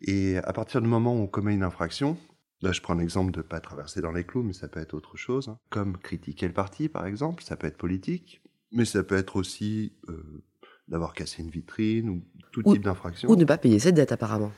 Et 0.00 0.38
à 0.38 0.54
partir 0.54 0.80
du 0.80 0.88
moment 0.88 1.14
où 1.14 1.18
on 1.18 1.26
commet 1.26 1.52
une 1.52 1.62
infraction, 1.62 2.16
là 2.62 2.72
je 2.72 2.80
prends 2.80 2.94
l'exemple 2.94 3.32
de 3.32 3.42
pas 3.42 3.60
traverser 3.60 4.00
dans 4.00 4.12
les 4.12 4.24
clous, 4.24 4.42
mais 4.42 4.54
ça 4.54 4.68
peut 4.68 4.80
être 4.80 4.94
autre 4.94 5.18
chose, 5.18 5.50
hein, 5.50 5.58
comme 5.68 5.98
critiquer 5.98 6.46
le 6.48 6.54
parti 6.54 6.88
par 6.88 7.04
exemple, 7.04 7.42
ça 7.42 7.56
peut 7.56 7.66
être 7.66 7.76
politique, 7.76 8.40
mais 8.72 8.86
ça 8.86 9.02
peut 9.02 9.16
être 9.16 9.36
aussi 9.36 9.92
euh, 10.08 10.42
d'avoir 10.88 11.14
cassé 11.14 11.42
une 11.42 11.50
vitrine 11.50 12.08
ou 12.08 12.22
tout 12.52 12.62
Ou- 12.64 12.74
type 12.74 12.84
d'infraction. 12.84 13.28
Ou 13.30 13.36
ne 13.36 13.44
pas 13.44 13.58
payer 13.58 13.78
ses 13.78 13.92
dettes, 13.92 14.12
apparemment. 14.12 14.52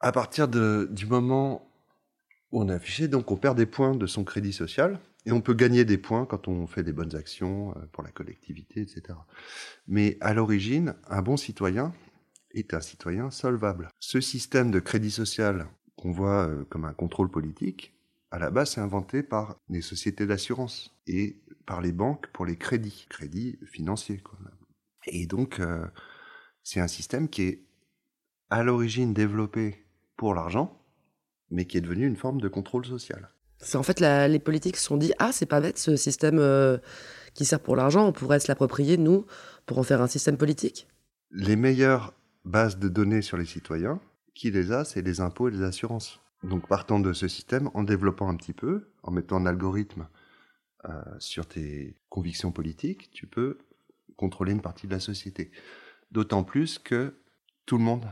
À 0.00 0.12
partir 0.12 0.48
de, 0.48 0.88
du 0.92 1.06
moment 1.06 1.70
où 2.52 2.62
on 2.62 2.68
est 2.68 2.72
affiché, 2.72 3.08
donc 3.08 3.30
on 3.30 3.36
perd 3.36 3.56
des 3.56 3.66
points 3.66 3.94
de 3.94 4.06
son 4.06 4.24
crédit 4.24 4.52
social 4.52 4.98
et 5.26 5.32
on 5.32 5.40
peut 5.40 5.54
gagner 5.54 5.84
des 5.84 5.98
points 5.98 6.24
quand 6.24 6.48
on 6.48 6.66
fait 6.66 6.82
des 6.82 6.92
bonnes 6.92 7.14
actions 7.14 7.76
euh, 7.76 7.80
pour 7.92 8.02
la 8.02 8.10
collectivité, 8.10 8.80
etc. 8.80 9.18
Mais 9.86 10.16
à 10.20 10.34
l'origine, 10.34 10.94
un 11.08 11.22
bon 11.22 11.36
citoyen 11.36 11.92
est 12.52 12.74
un 12.74 12.80
citoyen 12.80 13.30
solvable. 13.30 13.88
Ce 14.00 14.20
système 14.20 14.70
de 14.70 14.80
crédit 14.80 15.10
social 15.10 15.66
qu'on 15.96 16.12
voit 16.12 16.48
euh, 16.48 16.64
comme 16.70 16.84
un 16.84 16.94
contrôle 16.94 17.30
politique, 17.30 17.94
à 18.30 18.38
la 18.38 18.50
base, 18.50 18.72
c'est 18.72 18.80
inventé 18.80 19.22
par 19.22 19.56
les 19.68 19.80
sociétés 19.80 20.26
d'assurance 20.26 20.94
et 21.06 21.40
par 21.66 21.80
les 21.80 21.92
banques 21.92 22.26
pour 22.32 22.46
les 22.46 22.56
crédits, 22.56 23.06
crédits 23.08 23.58
financiers. 23.64 24.18
Quoi. 24.18 24.38
Et 25.12 25.26
donc, 25.26 25.60
euh, 25.60 25.84
c'est 26.62 26.80
un 26.80 26.88
système 26.88 27.28
qui 27.28 27.42
est 27.42 27.64
à 28.50 28.62
l'origine 28.62 29.12
développé 29.14 29.84
pour 30.16 30.34
l'argent, 30.34 30.80
mais 31.50 31.64
qui 31.66 31.76
est 31.78 31.80
devenu 31.82 32.06
une 32.06 32.16
forme 32.16 32.40
de 32.40 32.48
contrôle 32.48 32.84
social. 32.86 33.30
C'est 33.60 33.76
en 33.76 33.82
fait 33.82 33.98
la- 34.00 34.28
les 34.28 34.38
politiques 34.38 34.76
se 34.76 34.84
sont 34.84 34.96
dit 34.96 35.12
ah 35.18 35.32
c'est 35.32 35.46
pas 35.46 35.60
bête 35.60 35.78
ce 35.78 35.96
système 35.96 36.38
euh, 36.38 36.78
qui 37.34 37.44
sert 37.44 37.58
pour 37.60 37.74
l'argent 37.74 38.06
on 38.06 38.12
pourrait 38.12 38.38
se 38.38 38.46
l'approprier 38.46 38.96
nous 38.96 39.26
pour 39.66 39.78
en 39.78 39.82
faire 39.82 40.00
un 40.00 40.06
système 40.06 40.36
politique. 40.36 40.86
Les 41.32 41.56
meilleures 41.56 42.14
bases 42.44 42.78
de 42.78 42.88
données 42.88 43.20
sur 43.22 43.36
les 43.36 43.44
citoyens, 43.46 44.00
qui 44.34 44.50
les 44.52 44.70
a, 44.72 44.84
c'est 44.84 45.02
les 45.02 45.20
impôts 45.20 45.48
et 45.48 45.50
les 45.50 45.62
assurances. 45.62 46.20
Donc 46.44 46.68
partant 46.68 47.00
de 47.00 47.12
ce 47.12 47.26
système, 47.26 47.68
en 47.74 47.82
développant 47.82 48.28
un 48.28 48.36
petit 48.36 48.52
peu, 48.52 48.90
en 49.02 49.10
mettant 49.10 49.36
un 49.38 49.46
algorithme 49.46 50.06
euh, 50.84 50.90
sur 51.18 51.46
tes 51.46 51.96
convictions 52.08 52.52
politiques, 52.52 53.10
tu 53.10 53.26
peux 53.26 53.58
contrôler 54.18 54.52
une 54.52 54.60
partie 54.60 54.86
de 54.86 54.92
la 54.92 55.00
société. 55.00 55.50
D'autant 56.10 56.44
plus 56.44 56.78
que 56.78 57.14
tout 57.64 57.78
le 57.78 57.84
monde 57.84 58.06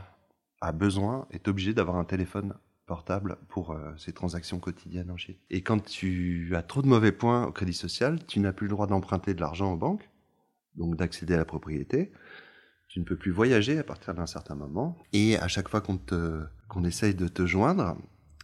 a 0.61 0.71
besoin, 0.71 1.27
est 1.29 1.47
obligé 1.47 1.73
d'avoir 1.73 1.97
un 1.97 2.05
téléphone 2.05 2.55
portable 2.87 3.37
pour 3.49 3.71
euh, 3.71 3.91
ses 3.97 4.13
transactions 4.13 4.59
quotidiennes 4.59 5.11
en 5.11 5.17
Chine. 5.17 5.35
Et 5.49 5.61
quand 5.61 5.83
tu 5.83 6.55
as 6.55 6.63
trop 6.63 6.81
de 6.81 6.87
mauvais 6.87 7.11
points 7.11 7.45
au 7.45 7.51
crédit 7.51 7.73
social, 7.73 8.25
tu 8.25 8.39
n'as 8.39 8.53
plus 8.53 8.65
le 8.65 8.71
droit 8.71 8.87
d'emprunter 8.87 9.33
de 9.33 9.41
l'argent 9.41 9.73
aux 9.73 9.77
banques, 9.77 10.09
donc 10.75 10.95
d'accéder 10.95 11.35
à 11.35 11.37
la 11.37 11.45
propriété. 11.45 12.11
Tu 12.87 12.99
ne 12.99 13.05
peux 13.05 13.17
plus 13.17 13.31
voyager 13.31 13.77
à 13.77 13.83
partir 13.83 14.13
d'un 14.13 14.25
certain 14.25 14.55
moment. 14.55 14.97
Et 15.11 15.37
à 15.37 15.49
chaque 15.49 15.67
fois 15.67 15.81
qu'on 15.81 16.83
essaye 16.85 17.13
de 17.13 17.27
te 17.27 17.45
joindre, 17.45 17.97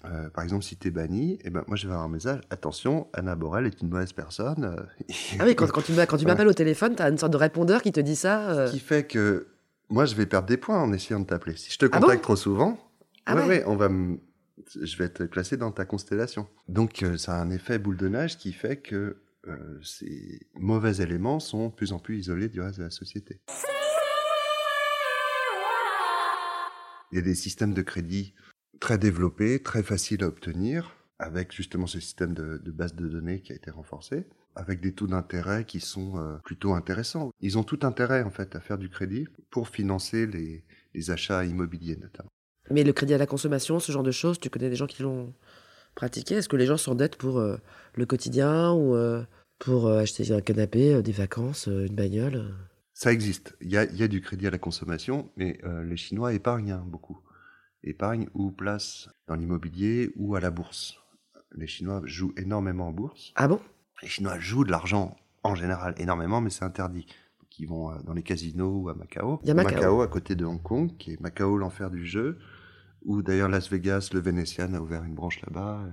euh, 0.05 0.29
par 0.29 0.43
exemple, 0.43 0.63
si 0.63 0.75
tu 0.77 0.87
es 0.87 0.91
banni, 0.91 1.39
eh 1.43 1.49
ben, 1.49 1.63
moi 1.67 1.77
je 1.77 1.87
vais 1.87 1.93
avoir 1.93 2.05
un 2.05 2.09
message 2.11 2.41
attention, 2.49 3.07
Anna 3.13 3.35
Borel 3.35 3.65
est 3.65 3.81
une 3.81 3.89
mauvaise 3.89 4.13
personne. 4.13 4.85
Ah 5.39 5.45
oui, 5.45 5.55
quand, 5.55 5.67
quand 5.71 5.81
tu, 5.81 5.93
Voilà. 5.93 6.07
m'appelles 6.25 6.47
au 6.47 6.53
téléphone, 6.53 6.95
tu 6.95 7.01
as 7.01 7.09
une 7.09 7.17
sorte 7.17 7.31
de 7.33 7.37
répondeur 7.37 7.81
qui 7.81 7.91
te 7.91 7.99
dit 7.99 8.15
ça. 8.15 8.49
euh, 8.51 8.69
qui 8.69 8.79
fait 8.79 9.05
que 9.07 9.47
moi 9.89 10.05
je 10.05 10.15
vais 10.15 10.25
perdre 10.25 10.47
des 10.47 10.57
points 10.57 10.79
en 10.81 10.91
essayant 10.93 11.19
de 11.19 11.25
t'appeler. 11.25 11.55
Si 11.55 11.71
je 11.71 11.77
te 11.79 11.85
Ah 11.85 11.99
contacte 11.99 12.15
bon 12.17 12.21
trop 12.21 12.35
souvent, 12.35 12.79
Ah 13.25 13.35
ouais, 13.35 13.41
ouais. 13.41 13.47
ouais, 13.47 13.63
on 13.65 13.75
va 13.75 13.89
me- 13.89 14.19
je 14.81 14.97
vais 14.97 15.05
être 15.05 15.25
classé 15.25 15.57
dans 15.57 15.71
ta 15.71 15.85
constellation. 15.85 16.47
Donc 16.67 17.01
euh, 17.03 17.17
ça 17.17 17.35
a 17.35 17.41
un 17.41 17.49
effet 17.49 17.79
boule 17.79 17.97
de 17.97 18.07
neige 18.07 18.37
qui 18.37 18.53
fait 18.53 18.77
que 18.77 19.17
euh, 19.47 19.79
ces 19.83 20.39
mauvais 20.55 20.97
éléments 21.01 21.39
sont 21.39 21.67
de 21.69 21.73
plus 21.73 21.91
en 21.91 21.99
plus 21.99 22.17
isolés 22.17 22.47
du 22.49 22.61
reste 22.61 22.77
de 22.79 22.83
la 22.83 22.89
société. 22.91 23.41
Il 27.11 27.15
y 27.17 27.19
a 27.19 27.21
des 27.21 27.35
systèmes 27.35 27.73
de 27.73 27.81
crédit 27.81 28.33
très 28.83 28.97
développés, 28.97 29.63
très 29.63 29.81
faciles 29.81 30.25
à 30.25 30.27
obtenir, 30.27 30.97
avec 31.17 31.53
justement 31.53 31.87
ce 31.87 32.01
système 32.01 32.33
de, 32.33 32.57
de 32.57 32.71
base 32.71 32.93
de 32.95 33.07
données 33.07 33.39
qui 33.39 33.53
a 33.53 33.55
été 33.55 33.71
renforcé, 33.71 34.27
avec 34.57 34.81
des 34.81 34.91
taux 34.91 35.07
d'intérêt 35.07 35.63
qui 35.63 35.79
sont 35.79 36.17
euh, 36.17 36.35
plutôt 36.43 36.73
intéressants. 36.73 37.31
Ils 37.39 37.57
ont 37.57 37.63
tout 37.63 37.79
intérêt 37.83 38.23
en 38.23 38.29
fait 38.29 38.57
à 38.57 38.59
faire 38.59 38.77
du 38.77 38.89
crédit 38.89 39.29
pour 39.51 39.69
financer 39.69 40.27
les, 40.27 40.65
les 40.93 41.11
achats 41.11 41.45
immobiliers 41.45 41.95
notamment. 41.95 42.27
Mais 42.71 42.83
le 42.83 42.91
crédit 42.91 43.13
à 43.13 43.17
la 43.17 43.25
consommation, 43.25 43.79
ce 43.79 43.93
genre 43.93 44.03
de 44.03 44.11
choses, 44.11 44.37
tu 44.37 44.49
connais 44.49 44.69
des 44.69 44.75
gens 44.75 44.87
qui 44.87 45.01
l'ont 45.01 45.33
pratiqué? 45.95 46.35
Est-ce 46.35 46.49
que 46.49 46.57
les 46.57 46.65
gens 46.65 46.75
s'endettent 46.75 47.15
pour 47.15 47.39
euh, 47.39 47.55
le 47.95 48.05
quotidien 48.05 48.73
ou 48.73 48.95
euh, 48.95 49.23
pour 49.59 49.87
euh, 49.87 50.01
acheter 50.01 50.33
un 50.33 50.41
canapé, 50.41 51.01
des 51.01 51.13
vacances, 51.13 51.67
une 51.67 51.95
bagnole? 51.95 52.53
Ça 52.93 53.13
existe. 53.13 53.55
Il 53.61 53.71
y 53.71 53.77
a, 53.77 53.85
il 53.85 53.95
y 53.95 54.03
a 54.03 54.09
du 54.09 54.19
crédit 54.19 54.45
à 54.45 54.51
la 54.51 54.57
consommation, 54.57 55.31
mais 55.37 55.61
les 55.85 55.97
Chinois 55.97 56.33
épargnent 56.33 56.73
hein, 56.73 56.83
beaucoup. 56.85 57.17
Épargnent 57.83 58.27
ou 58.33 58.51
placent 58.51 59.09
dans 59.27 59.35
l'immobilier 59.35 60.11
ou 60.15 60.35
à 60.35 60.39
la 60.39 60.51
bourse. 60.51 60.97
Les 61.55 61.67
Chinois 61.67 62.01
jouent 62.05 62.33
énormément 62.37 62.87
en 62.87 62.91
bourse. 62.91 63.31
Ah 63.35 63.47
bon? 63.47 63.59
Les 64.01 64.07
Chinois 64.07 64.39
jouent 64.39 64.63
de 64.63 64.71
l'argent 64.71 65.15
en 65.43 65.55
général 65.55 65.93
énormément, 65.97 66.41
mais 66.41 66.49
c'est 66.49 66.63
interdit. 66.65 67.05
Donc 67.39 67.59
ils 67.59 67.67
vont 67.67 67.91
euh, 67.91 67.99
dans 68.03 68.13
les 68.13 68.23
casinos 68.23 68.81
ou 68.83 68.89
à 68.89 68.93
Macao. 68.95 69.39
Il 69.43 69.49
y 69.49 69.51
a 69.51 69.53
Macao. 69.53 70.01
à 70.01 70.07
côté 70.07 70.35
de 70.35 70.45
Hong 70.45 70.61
Kong, 70.61 70.95
qui 70.97 71.11
est 71.13 71.19
Macao 71.21 71.57
l'enfer 71.57 71.91
du 71.91 72.05
jeu, 72.05 72.39
où 73.05 73.21
d'ailleurs 73.21 73.49
Las 73.49 73.69
Vegas, 73.69 74.09
le 74.13 74.19
Venetian 74.19 74.73
a 74.73 74.79
ouvert 74.79 75.03
une 75.03 75.13
branche 75.15 75.41
là-bas. 75.41 75.85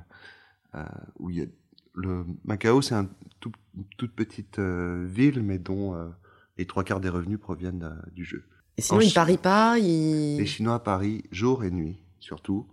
euh, 0.76 0.84
où 1.18 1.30
il 1.30 1.36
y 1.36 1.42
a 1.42 1.46
le 1.94 2.24
Macao, 2.44 2.80
c'est 2.82 2.94
un 2.94 3.08
tout- 3.40 3.50
une 3.76 3.84
toute 3.98 4.14
petite 4.14 4.60
euh, 4.60 5.04
ville, 5.10 5.42
mais 5.42 5.58
dont 5.58 5.94
euh, 5.96 6.08
les 6.56 6.66
trois 6.66 6.84
quarts 6.84 7.00
des 7.00 7.08
revenus 7.08 7.40
proviennent 7.40 7.82
euh, 7.82 8.10
du 8.12 8.24
jeu. 8.24 8.44
Et 8.80 8.82
sinon, 8.82 8.98
En 8.98 9.00
ils 9.02 9.06
Chine- 9.08 9.14
parient 9.14 9.36
pas 9.36 9.78
ils... 9.78 10.38
Les 10.38 10.46
Chinois 10.46 10.82
parient 10.82 11.22
jour 11.30 11.64
et 11.64 11.70
nuit, 11.70 11.98
surtout. 12.18 12.66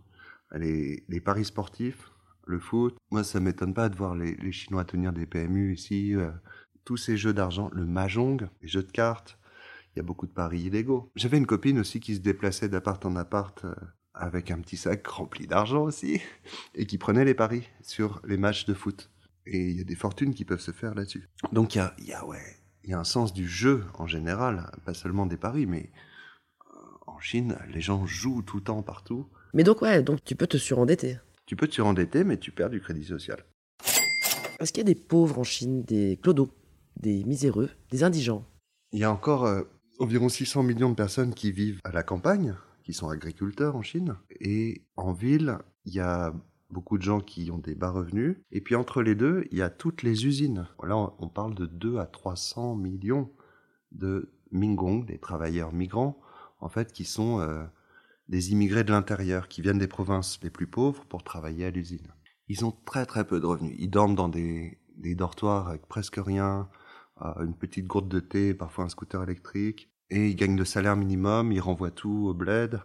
Les, 0.56 1.04
les 1.10 1.20
paris 1.20 1.44
sportifs, 1.44 2.12
le 2.46 2.60
foot. 2.60 2.96
Moi, 3.12 3.26
ça 3.26 3.42
m'étonne 3.42 3.74
pas 3.74 3.90
de 3.90 3.96
voir 3.98 4.16
les, 4.16 4.36
les 4.38 4.54
Chinois 4.54 4.86
tenir 4.86 5.12
des 5.12 5.26
PMU 5.26 5.74
ici. 5.74 6.16
euh, 6.16 6.32
tous 6.86 6.96
ces 6.96 7.18
jeux 7.18 7.34
d'argent, 7.34 7.70
le 7.74 7.86
mahjong, 7.86 8.48
les 8.62 8.70
jeux 8.70 8.84
de 8.84 8.92
cartes. 8.92 9.38
Il 9.94 10.00
y 10.00 10.00
a 10.00 10.04
beaucoup 10.04 10.28
de 10.28 10.32
paris 10.32 10.62
illégaux. 10.62 11.12
J'avais 11.18 11.38
une 11.38 11.46
copine 11.46 11.80
aussi 11.80 12.00
qui 12.00 12.16
se 12.16 12.22
déplaçait 12.22 12.70
d'appart 12.70 13.06
en 13.06 13.18
appart 13.18 13.66
euh, 13.66 13.76
avec 14.14 14.50
un 14.52 14.60
petit 14.62 14.78
sac 14.78 15.06
rempli 15.08 15.46
d'argent 15.48 15.84
aussi 15.84 16.22
et 16.76 16.86
qui 16.86 16.98
prenait 16.98 17.26
les 17.26 17.34
paris 17.34 17.68
sur 17.82 18.22
les 18.26 18.38
matchs 18.38 18.66
de 18.66 18.74
foot. 18.74 19.10
Et 19.46 19.70
il 19.72 19.78
y 19.78 19.82
a 19.82 19.84
des 19.84 19.96
fortunes 19.96 20.34
qui 20.34 20.46
peuvent 20.46 20.62
se 20.62 20.72
faire 20.72 20.96
là-dessus. 20.96 21.28
Donc 21.52 21.76
il 21.76 21.80
y 21.80 21.82
a, 21.82 21.94
y 22.00 22.14
a, 22.14 22.26
ouais, 22.26 22.40
il 22.88 22.92
y 22.92 22.94
a 22.94 23.00
un 23.00 23.04
sens 23.04 23.34
du 23.34 23.50
jeu 23.50 23.84
en 23.96 24.08
général, 24.08 24.72
pas 24.86 24.94
seulement 24.94 25.26
des 25.26 25.36
paris, 25.36 25.66
mais 25.66 25.92
en 27.06 27.20
Chine, 27.20 27.58
les 27.74 27.82
gens 27.82 28.06
jouent 28.06 28.42
tout 28.42 28.58
le 28.58 28.64
temps 28.64 28.82
partout. 28.82 29.28
Mais 29.54 29.64
donc, 29.64 29.82
ouais, 29.82 30.02
donc 30.02 30.24
tu 30.24 30.36
peux 30.36 30.48
te 30.48 30.56
surendetter. 30.56 31.20
Tu 31.46 31.58
peux 31.58 31.68
te 31.68 31.74
surendetter, 31.74 32.24
mais 32.24 32.38
tu 32.38 32.52
perds 32.52 32.70
du 32.70 32.80
crédit 32.80 33.04
social. 33.04 33.44
Est-ce 34.60 34.72
qu'il 34.72 34.80
y 34.80 34.90
a 34.90 34.94
des 34.94 34.96
pauvres 34.96 35.38
en 35.38 35.44
Chine, 35.44 35.84
des 35.84 36.18
clodos, 36.22 36.50
des 36.96 37.26
miséreux, 37.26 37.70
des 37.92 38.04
indigents? 38.04 38.46
Il 38.94 39.00
y 39.00 39.04
a 39.04 39.12
encore 39.12 39.46
euh, 39.46 39.64
environ 40.00 40.30
600 40.30 40.64
millions 40.64 40.90
de 40.90 40.96
personnes 40.96 41.34
qui 41.34 41.52
vivent 41.52 41.82
à 41.84 41.92
la 41.92 42.04
campagne, 42.04 42.56
qui 42.84 42.94
sont 42.94 43.10
agriculteurs 43.10 43.76
en 43.76 43.82
Chine. 43.82 44.16
Et 44.40 44.86
en 44.96 45.12
ville, 45.12 45.58
il 45.84 45.94
y 45.94 46.00
a 46.00 46.34
beaucoup 46.70 46.98
de 46.98 47.04
gens 47.04 47.22
qui 47.22 47.50
ont 47.52 47.58
des 47.58 47.76
bas 47.76 47.92
revenus. 47.92 48.38
Et 48.52 48.62
puis 48.62 48.76
entre 48.76 49.02
les 49.02 49.16
deux, 49.16 49.46
il 49.52 49.58
y 49.58 49.62
a 49.62 49.70
toutes 49.70 50.04
les 50.04 50.26
usines. 50.26 50.68
Là, 50.84 50.98
on- 51.20 51.30
parle 51.30 51.56
de 51.56 51.66
2 51.66 51.98
à 51.98 52.06
300 52.06 52.76
millions 52.76 53.32
de 53.92 54.32
Mingong, 54.52 55.06
des 55.06 55.20
travailleurs 55.20 55.74
migrants, 55.74 56.20
en 56.60 56.70
fait, 56.70 56.92
qui 56.92 57.06
sont 57.06 57.40
euh, 57.40 57.64
des 58.30 58.52
immigrés 58.52 58.84
de 58.84 58.92
l'intérieur, 58.92 59.48
qui 59.48 59.62
viennent 59.62 59.78
des 59.78 59.88
provinces 59.88 60.40
les 60.44 60.50
plus 60.50 60.68
pauvres 60.68 61.06
pour 61.06 61.24
travailler 61.24 61.66
à 61.66 61.72
l'usine. 61.72 62.08
Ils 62.48 62.66
ont 62.66 62.74
très 62.86 63.06
très 63.06 63.26
peu 63.26 63.40
de 63.40 63.46
revenus. 63.46 63.76
Ils 63.78 63.90
dorment 63.90 64.16
dans 64.16 64.30
des, 64.30 64.80
dortoirs 65.16 65.68
avec 65.68 65.86
presque 65.88 66.18
rien, 66.18 66.70
une 67.20 67.56
petite 67.56 67.88
gourde 67.88 68.10
de 68.10 68.20
thé, 68.20 68.54
parfois 68.54 68.86
un 68.86 68.90
scooter 68.90 69.22
électrique. 69.24 69.90
Et 70.10 70.30
ils 70.30 70.36
gagnent 70.36 70.58
le 70.58 70.66
salaire 70.66 70.96
minimum, 70.96 71.52
ils 71.52 71.60
renvoient 71.60 71.92
tout 71.92 72.28
au 72.28 72.34
bled. 72.34 72.82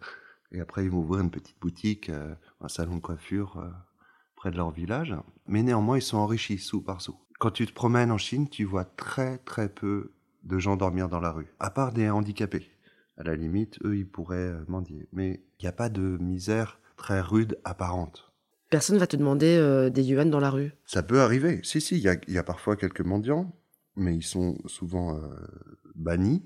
Et 0.53 0.61
après, 0.61 0.85
ils 0.85 0.91
vont 0.91 0.99
ouvrir 0.99 1.23
une 1.23 1.31
petite 1.31 1.61
boutique, 1.61 2.11
euh, 2.11 2.35
un 2.61 2.69
salon 2.69 2.97
de 2.97 3.01
coiffure 3.01 3.59
euh, 3.59 3.71
près 4.37 4.51
de 4.51 4.57
leur 4.57 4.71
village. 4.71 5.15
Mais 5.47 5.63
néanmoins, 5.63 5.99
ils 5.99 6.03
sont 6.03 6.19
enrichis 6.19 6.59
sous 6.59 6.83
par 6.83 7.01
sous. 7.01 7.19
Quand 7.39 7.51
tu 7.51 7.67
te 7.67 7.73
promènes 7.73 8.13
en 8.13 8.19
Chine, 8.19 8.49
tu 8.49 8.65
vois 8.65 8.85
très 8.85 9.39
très 9.39 9.69
peu 9.69 10.13
de 10.45 10.59
gens 10.59 10.77
dormir 10.77 11.09
dans 11.09 11.21
la 11.21 11.33
rue, 11.33 11.53
à 11.59 11.71
part 11.71 11.93
des 11.93 12.11
handicapés. 12.11 12.71
À 13.19 13.25
la 13.25 13.37
limite, 13.37 13.79
eux, 13.85 13.97
ils 13.97 14.09
pourraient 14.09 14.37
euh, 14.37 14.65
mendier. 14.69 15.09
Mais 15.13 15.43
il 15.59 15.65
n'y 15.65 15.69
a 15.69 15.73
pas 15.73 15.89
de 15.89 16.19
misère 16.21 16.81
très 16.97 17.21
rude 17.21 17.59
apparente. 17.65 18.33
Personne 18.71 18.99
va 18.99 19.07
te 19.07 19.17
demander 19.17 19.57
euh, 19.57 19.91
des 19.91 20.03
yuan 20.03 20.31
dans 20.31 20.41
la 20.41 20.51
rue. 20.51 20.73
Ça 20.87 21.03
peut 21.03 21.21
arriver. 21.21 21.61
Si, 21.63 21.81
si, 21.81 21.97
il 21.97 22.03
y 22.03 22.09
a, 22.09 22.17
il 22.27 22.35
y 22.35 22.39
a 22.39 22.43
parfois 22.43 22.77
quelques 22.77 23.03
mendiants, 23.03 23.55
mais 23.97 24.15
ils 24.15 24.23
sont 24.23 24.57
souvent 24.67 25.17
euh, 25.17 25.29
bannis. 25.95 26.43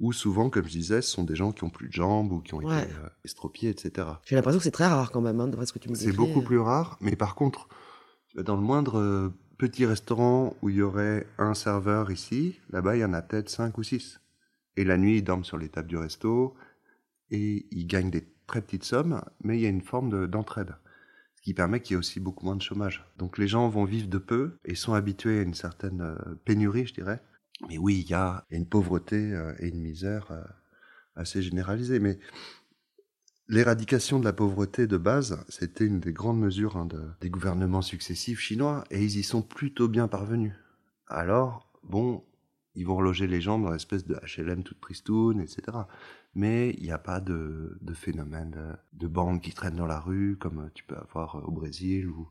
Ou 0.00 0.12
souvent, 0.12 0.50
comme 0.50 0.64
je 0.66 0.72
disais, 0.72 1.00
ce 1.02 1.10
sont 1.10 1.24
des 1.24 1.36
gens 1.36 1.52
qui 1.52 1.64
ont 1.64 1.70
plus 1.70 1.88
de 1.88 1.92
jambes 1.92 2.32
ou 2.32 2.40
qui 2.40 2.52
ont 2.54 2.58
Ouais. 2.58 2.82
été 2.82 2.92
euh, 2.92 3.08
estropiés, 3.24 3.70
etc. 3.70 4.08
J'ai 4.24 4.36
l'impression 4.36 4.58
que 4.58 4.64
c'est 4.64 4.70
très 4.70 4.86
rare 4.86 5.10
quand 5.10 5.20
même, 5.22 5.40
hein, 5.40 5.48
d'après 5.48 5.64
ce 5.66 5.72
que 5.72 5.78
tu 5.78 5.88
me 5.88 5.94
dis. 5.94 6.04
C'est 6.04 6.12
beaucoup 6.12 6.42
plus 6.42 6.58
rare, 6.58 6.98
mais 7.00 7.16
par 7.16 7.34
contre, 7.34 7.68
dans 8.36 8.56
le 8.56 8.62
moindre 8.62 8.98
euh, 8.98 9.34
petit 9.56 9.86
restaurant 9.86 10.54
où 10.60 10.68
il 10.68 10.76
y 10.76 10.82
aurait 10.82 11.26
un 11.38 11.54
serveur 11.54 12.10
ici, 12.10 12.60
là-bas, 12.70 12.96
il 12.96 13.00
y 13.00 13.04
en 13.04 13.14
a 13.14 13.22
peut-être 13.22 13.48
cinq 13.48 13.78
ou 13.78 13.82
six. 13.82 14.20
Et 14.76 14.84
la 14.84 14.98
nuit, 14.98 15.16
ils 15.18 15.24
dorment 15.24 15.44
sur 15.44 15.56
les 15.56 15.70
tables 15.70 15.88
du 15.88 15.96
resto 15.96 16.54
et 17.30 17.66
ils 17.70 17.86
gagnent 17.86 18.10
des 18.10 18.26
très 18.46 18.60
petites 18.60 18.84
sommes, 18.84 19.22
mais 19.42 19.56
il 19.58 19.62
y 19.62 19.66
a 19.66 19.70
une 19.70 19.80
forme 19.82 20.10
de- 20.10 20.26
d'entraide. 20.26 20.74
Ce 21.36 21.42
qui 21.42 21.54
permet 21.54 21.80
qu'il 21.80 21.92
y 21.92 21.96
ait 21.96 21.98
aussi 21.98 22.20
beaucoup 22.20 22.44
moins 22.44 22.56
de 22.56 22.62
chômage. 22.62 23.04
Donc 23.18 23.38
les 23.38 23.48
gens 23.48 23.68
vont 23.68 23.84
vivre 23.84 24.08
de 24.08 24.18
peu 24.18 24.58
et 24.64 24.74
sont 24.74 24.92
habitués 24.94 25.38
à 25.38 25.42
une 25.42 25.54
certaine 25.54 26.00
euh, 26.02 26.34
pénurie, 26.44 26.86
je 26.86 26.94
dirais. 26.94 27.22
Mais 27.68 27.78
oui, 27.78 28.00
il 28.04 28.10
y 28.10 28.14
a 28.14 28.44
une 28.50 28.66
pauvreté 28.66 29.16
euh, 29.32 29.54
et 29.58 29.68
une 29.68 29.80
misère 29.80 30.30
euh, 30.30 30.42
assez 31.16 31.42
généralisée. 31.42 32.00
Mais 32.00 32.18
L'éradication 33.48 34.20
de 34.20 34.24
la 34.24 34.32
pauvreté 34.32 34.86
de 34.86 34.96
base, 34.96 35.44
c'était 35.48 35.84
une 35.86 35.98
des 35.98 36.12
grandes 36.12 36.38
mesures 36.38 36.76
hein, 36.76 36.86
de- 36.86 37.10
des 37.20 37.28
gouvernements 37.30 37.82
successifs 37.82 38.38
chinois, 38.38 38.84
et 38.90 39.02
ils 39.02 39.18
y 39.18 39.22
sont 39.24 39.42
plutôt 39.42 39.88
bien 39.88 40.06
parvenus. 40.08 40.52
Alors, 41.08 41.68
bon, 41.82 42.22
ils 42.76 42.86
vont 42.86 42.94
reloger 42.96 43.26
les 43.26 43.40
gens 43.40 43.58
dans 43.58 43.70
l'espèce 43.72 44.04
de 44.06 44.14
HLM 44.22 44.62
toute 44.62 44.80
tristoune, 44.80 45.40
etc. 45.40 45.88
Mais 46.36 46.70
il 46.78 46.84
n'y 46.84 46.92
a 46.92 46.98
pas 46.98 47.20
de, 47.20 47.76
phénomène 47.94 48.50
de, 48.50 48.72
de 48.92 49.08
bandes 49.08 49.40
qui 49.40 49.52
traînent 49.52 49.76
dans 49.76 49.86
la 49.86 50.00
rue, 50.00 50.36
comme 50.38 50.70
tu 50.74 50.84
peux 50.84 50.96
avoir 50.96 51.36
au 51.48 51.50
Brésil 51.52 52.08
ou, 52.08 52.28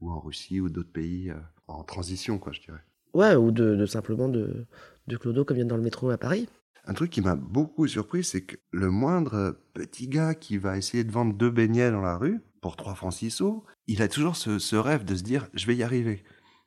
ou 0.00 0.10
en 0.12 0.20
Russie 0.20 0.60
ou 0.60 0.68
d'autres 0.70 0.92
pays 0.92 1.30
euh, 1.30 1.40
en 1.68 1.84
transition, 1.84 2.38
quoi, 2.38 2.52
je 2.52 2.60
dirais. 2.62 2.84
Ouais, 3.14 3.34
ou 3.34 3.50
de, 3.50 3.86
simplement 3.86 4.28
de, 4.28 4.66
de 5.06 5.16
clodo 5.16 5.44
comme 5.44 5.56
vient 5.56 5.66
dans 5.66 5.76
le 5.76 5.82
métro 5.82 6.10
à 6.10 6.18
Paris. 6.18 6.48
Un 6.86 6.94
truc 6.94 7.10
qui 7.10 7.20
m'a 7.20 7.34
beaucoup 7.34 7.86
surpris, 7.86 8.24
c'est 8.24 8.42
que 8.42 8.56
le 8.70 8.90
moindre 8.90 9.58
petit 9.74 10.08
gars 10.08 10.34
qui 10.34 10.58
va 10.58 10.76
essayer 10.78 11.04
de 11.04 11.12
vendre 11.12 11.34
deux 11.34 11.50
beignets 11.50 11.90
dans 11.90 12.00
la 12.00 12.16
rue, 12.16 12.40
pour 12.60 12.76
3 12.76 12.94
francs 12.94 13.12
6 13.14 13.30
sous, 13.30 13.64
il 13.86 14.02
a 14.02 14.08
toujours 14.08 14.36
ce, 14.36 14.58
ce 14.58 14.76
rêve 14.76 15.04
de 15.04 15.14
se 15.14 15.22
dire 15.22 15.48
je 15.54 15.66
vais 15.66 15.76
y 15.76 15.82
arriver. 15.82 16.24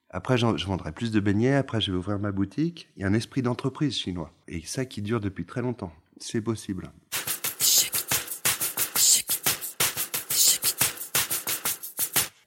Après, 0.10 0.38
je 0.38 0.66
vendrai 0.68 0.91
plus 0.91 1.12
de 1.12 1.20
beignets, 1.20 1.56
après, 1.56 1.82
je 1.82 1.91
vais 1.91 1.98
ouvrir 1.98 2.20
ma 2.20 2.32
boutique. 2.32 2.88
Il 2.96 3.02
y 3.02 3.04
a 3.04 3.08
un 3.08 3.14
esprit 3.14 3.41
d'entreprise 3.41 3.98
chinois. 3.98 4.32
Et 4.48 4.62
ça 4.62 4.86
qui 4.86 5.02
dure 5.02 5.20
depuis 5.20 5.44
très 5.44 5.64
longtemps. 5.64 5.91
C'est 6.18 6.41
possible. 6.41 6.91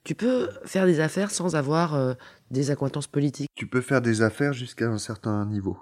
Tu 0.07 0.15
peux 0.15 0.49
faire 0.63 0.85
des 0.85 1.01
affaires 1.01 1.31
sans 1.31 1.57
avoir 1.57 1.93
euh, 1.93 2.13
des 2.49 2.71
accointances 2.71 3.07
politiques. 3.07 3.49
Tu 3.55 3.67
peux 3.67 3.81
faire 3.81 4.01
des 4.01 4.21
affaires 4.21 4.53
jusqu'à 4.53 4.87
un 4.87 4.99
certain 4.99 5.45
niveau. 5.45 5.77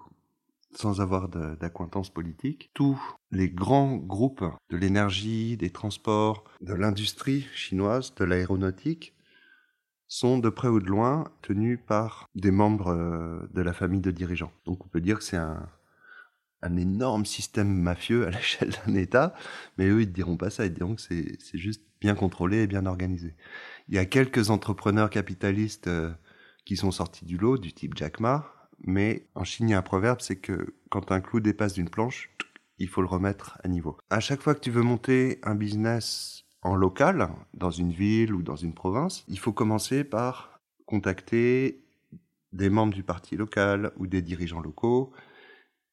sans 0.73 0.99
avoir 0.99 1.29
d'acquaintance 1.29 2.09
politique, 2.09 2.71
tous 2.73 2.99
les 3.29 3.49
grands 3.49 3.97
groupes 3.97 4.43
de 4.71 4.77
l'énergie, 4.77 5.57
des 5.57 5.69
transports, 5.69 6.43
de 6.61 6.73
l'industrie 6.73 7.45
chinoise, 7.53 8.15
de 8.15 8.25
l'aéronautique, 8.25 9.13
sont 10.07 10.39
de 10.39 10.49
près 10.49 10.69
ou 10.69 10.79
de 10.79 10.87
loin 10.87 11.25
tenus 11.43 11.77
par 11.85 12.27
des 12.33 12.49
membres 12.49 12.87
euh, 12.87 13.47
de 13.53 13.61
la 13.61 13.73
famille 13.73 14.01
de 14.01 14.09
dirigeants. 14.09 14.51
Donc 14.65 14.83
on 14.83 14.87
peut 14.87 15.01
dire 15.01 15.19
que 15.19 15.23
c'est 15.23 15.37
un, 15.37 15.69
un 16.63 16.77
énorme 16.77 17.25
système 17.25 17.71
mafieux 17.71 18.25
à 18.25 18.29
l'échelle 18.31 18.71
d'un 18.87 18.95
État, 18.95 19.35
mais 19.77 19.87
eux, 19.87 20.01
ils 20.01 20.07
ne 20.07 20.13
diront 20.13 20.37
pas 20.37 20.49
ça, 20.49 20.65
ils 20.65 20.73
diront 20.73 20.95
que 20.95 21.01
c'est 21.01 21.37
juste 21.53 21.83
bien 22.01 22.15
contrôlé 22.15 22.63
et 22.63 22.67
bien 22.67 22.85
organisé. 22.85 23.35
Il 23.87 23.95
y 23.95 23.99
a 23.99 24.05
quelques 24.05 24.49
entrepreneurs 24.49 25.09
capitalistes 25.09 25.87
euh, 25.87 26.11
qui 26.65 26.75
sont 26.75 26.91
sortis 26.91 27.25
du 27.25 27.37
lot, 27.37 27.57
du 27.57 27.71
type 27.71 27.95
Jack 27.95 28.19
Ma, 28.19 28.51
mais 28.79 29.27
en 29.35 29.43
Chine, 29.43 29.69
il 29.69 29.71
y 29.71 29.75
a 29.75 29.77
un 29.77 29.83
proverbe, 29.83 30.21
c'est 30.21 30.37
que 30.37 30.75
quand 30.89 31.11
un 31.11 31.21
clou 31.21 31.39
dépasse 31.39 31.73
d'une 31.73 31.89
planche, 31.89 32.31
il 32.79 32.89
faut 32.89 33.01
le 33.01 33.07
remettre 33.07 33.59
à 33.63 33.67
niveau. 33.67 33.97
À 34.09 34.19
chaque 34.19 34.41
fois 34.41 34.55
que 34.55 34.59
tu 34.59 34.71
veux 34.71 34.81
monter 34.81 35.39
un 35.43 35.55
business 35.55 36.43
en 36.61 36.75
local, 36.75 37.29
dans 37.53 37.69
une 37.69 37.91
ville 37.91 38.33
ou 38.33 38.41
dans 38.41 38.55
une 38.55 38.73
province, 38.73 39.23
il 39.27 39.39
faut 39.39 39.53
commencer 39.53 40.03
par 40.03 40.59
contacter 40.85 41.83
des 42.53 42.69
membres 42.69 42.93
du 42.93 43.03
parti 43.03 43.35
local 43.35 43.91
ou 43.97 44.07
des 44.07 44.21
dirigeants 44.21 44.61
locaux 44.61 45.13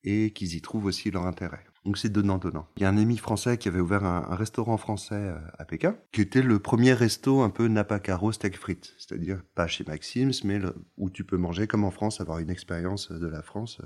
et 0.05 0.33
qu'ils 0.33 0.55
y 0.55 0.63
trouvent 0.63 0.87
aussi 0.87 1.11
leur 1.11 1.27
intérêt. 1.27 1.65
Donc 1.85 1.99
c'est 1.99 2.11
donnant-donnant. 2.11 2.69
Il 2.77 2.83
y 2.83 2.87
a 2.87 2.89
un 2.89 2.97
ami 2.97 3.17
français 3.17 3.59
qui 3.59 3.67
avait 3.69 3.81
ouvert 3.81 4.05
un, 4.05 4.37
restaurant 4.37 4.77
français 4.77 5.15
euh, 5.15 5.39
à 5.59 5.65
Pékin, 5.65 5.97
qui 6.13 6.21
était 6.21 6.43
le 6.43 6.61
premier 6.61 6.93
resto 6.93 7.43
un 7.43 7.51
peu 7.51 7.67
napacaro 7.67 8.31
steak 8.31 8.57
frites, 8.57 8.95
c'est-à-dire 8.99 9.43
pas 9.57 9.67
chez 9.67 9.85
Maxim's, 9.85 10.45
mais 10.45 10.61
où 10.97 11.11
tu 11.11 11.25
peux 11.25 11.37
manger 11.37 11.67
comme 11.67 11.85
en 11.85 11.91
France, 11.91 12.21
avoir 12.21 12.39
une 12.39 12.51
expérience 12.51 13.11
de 13.11 13.27
la 13.27 13.43
France. 13.43 13.81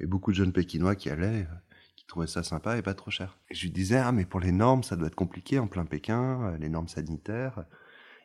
Et 0.00 0.06
beaucoup 0.06 0.30
de 0.30 0.36
jeunes 0.36 0.52
Pékinois 0.52 0.94
qui 0.94 1.10
allaient, 1.10 1.42
euh, 1.42 1.56
qui 1.96 2.06
trouvaient 2.06 2.26
ça 2.26 2.42
sympa 2.42 2.78
et 2.78 2.82
pas 2.82 2.94
trop 2.94 3.10
cher. 3.10 3.36
Et 3.50 3.54
je 3.54 3.62
lui 3.62 3.72
disais, 3.72 3.98
ah 3.98 4.12
mais 4.12 4.24
pour 4.24 4.40
les 4.40 4.52
normes, 4.52 4.82
ça 4.82 4.96
doit 4.96 5.08
être 5.08 5.14
compliqué 5.14 5.58
en 5.58 5.66
plein 5.66 5.84
Pékin, 5.84 6.52
euh, 6.52 6.58
les 6.58 6.70
normes 6.70 6.88
sanitaires. 6.88 7.64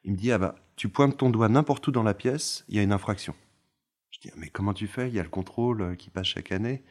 Il 0.06 0.14
me 0.14 0.18
dit, 0.18 0.32
ah 0.32 0.38
bah, 0.38 0.56
tu 0.78 0.88
pointes 0.88 1.18
ton 1.18 1.30
doigt 1.30 1.50
n'importe 1.50 1.86
où 1.88 1.92
dans 1.92 2.04
la 2.04 2.14
pièce, 2.14 2.64
il 2.70 2.76
y 2.78 2.80
a 2.80 2.84
une 2.84 2.94
infraction. 2.94 3.36
Je 4.12 4.20
dis, 4.22 4.30
ah, 4.32 4.36
mais 4.38 4.48
comment 4.48 4.74
tu 4.74 4.88
fais? 4.88 5.10
Il 5.10 5.14
y 5.14 5.20
a 5.20 5.24
le 5.24 5.30
contrôle 5.30 5.98
qui 5.98 6.10
passe 6.10 6.28
chaque 6.28 6.54
année. 6.54 6.84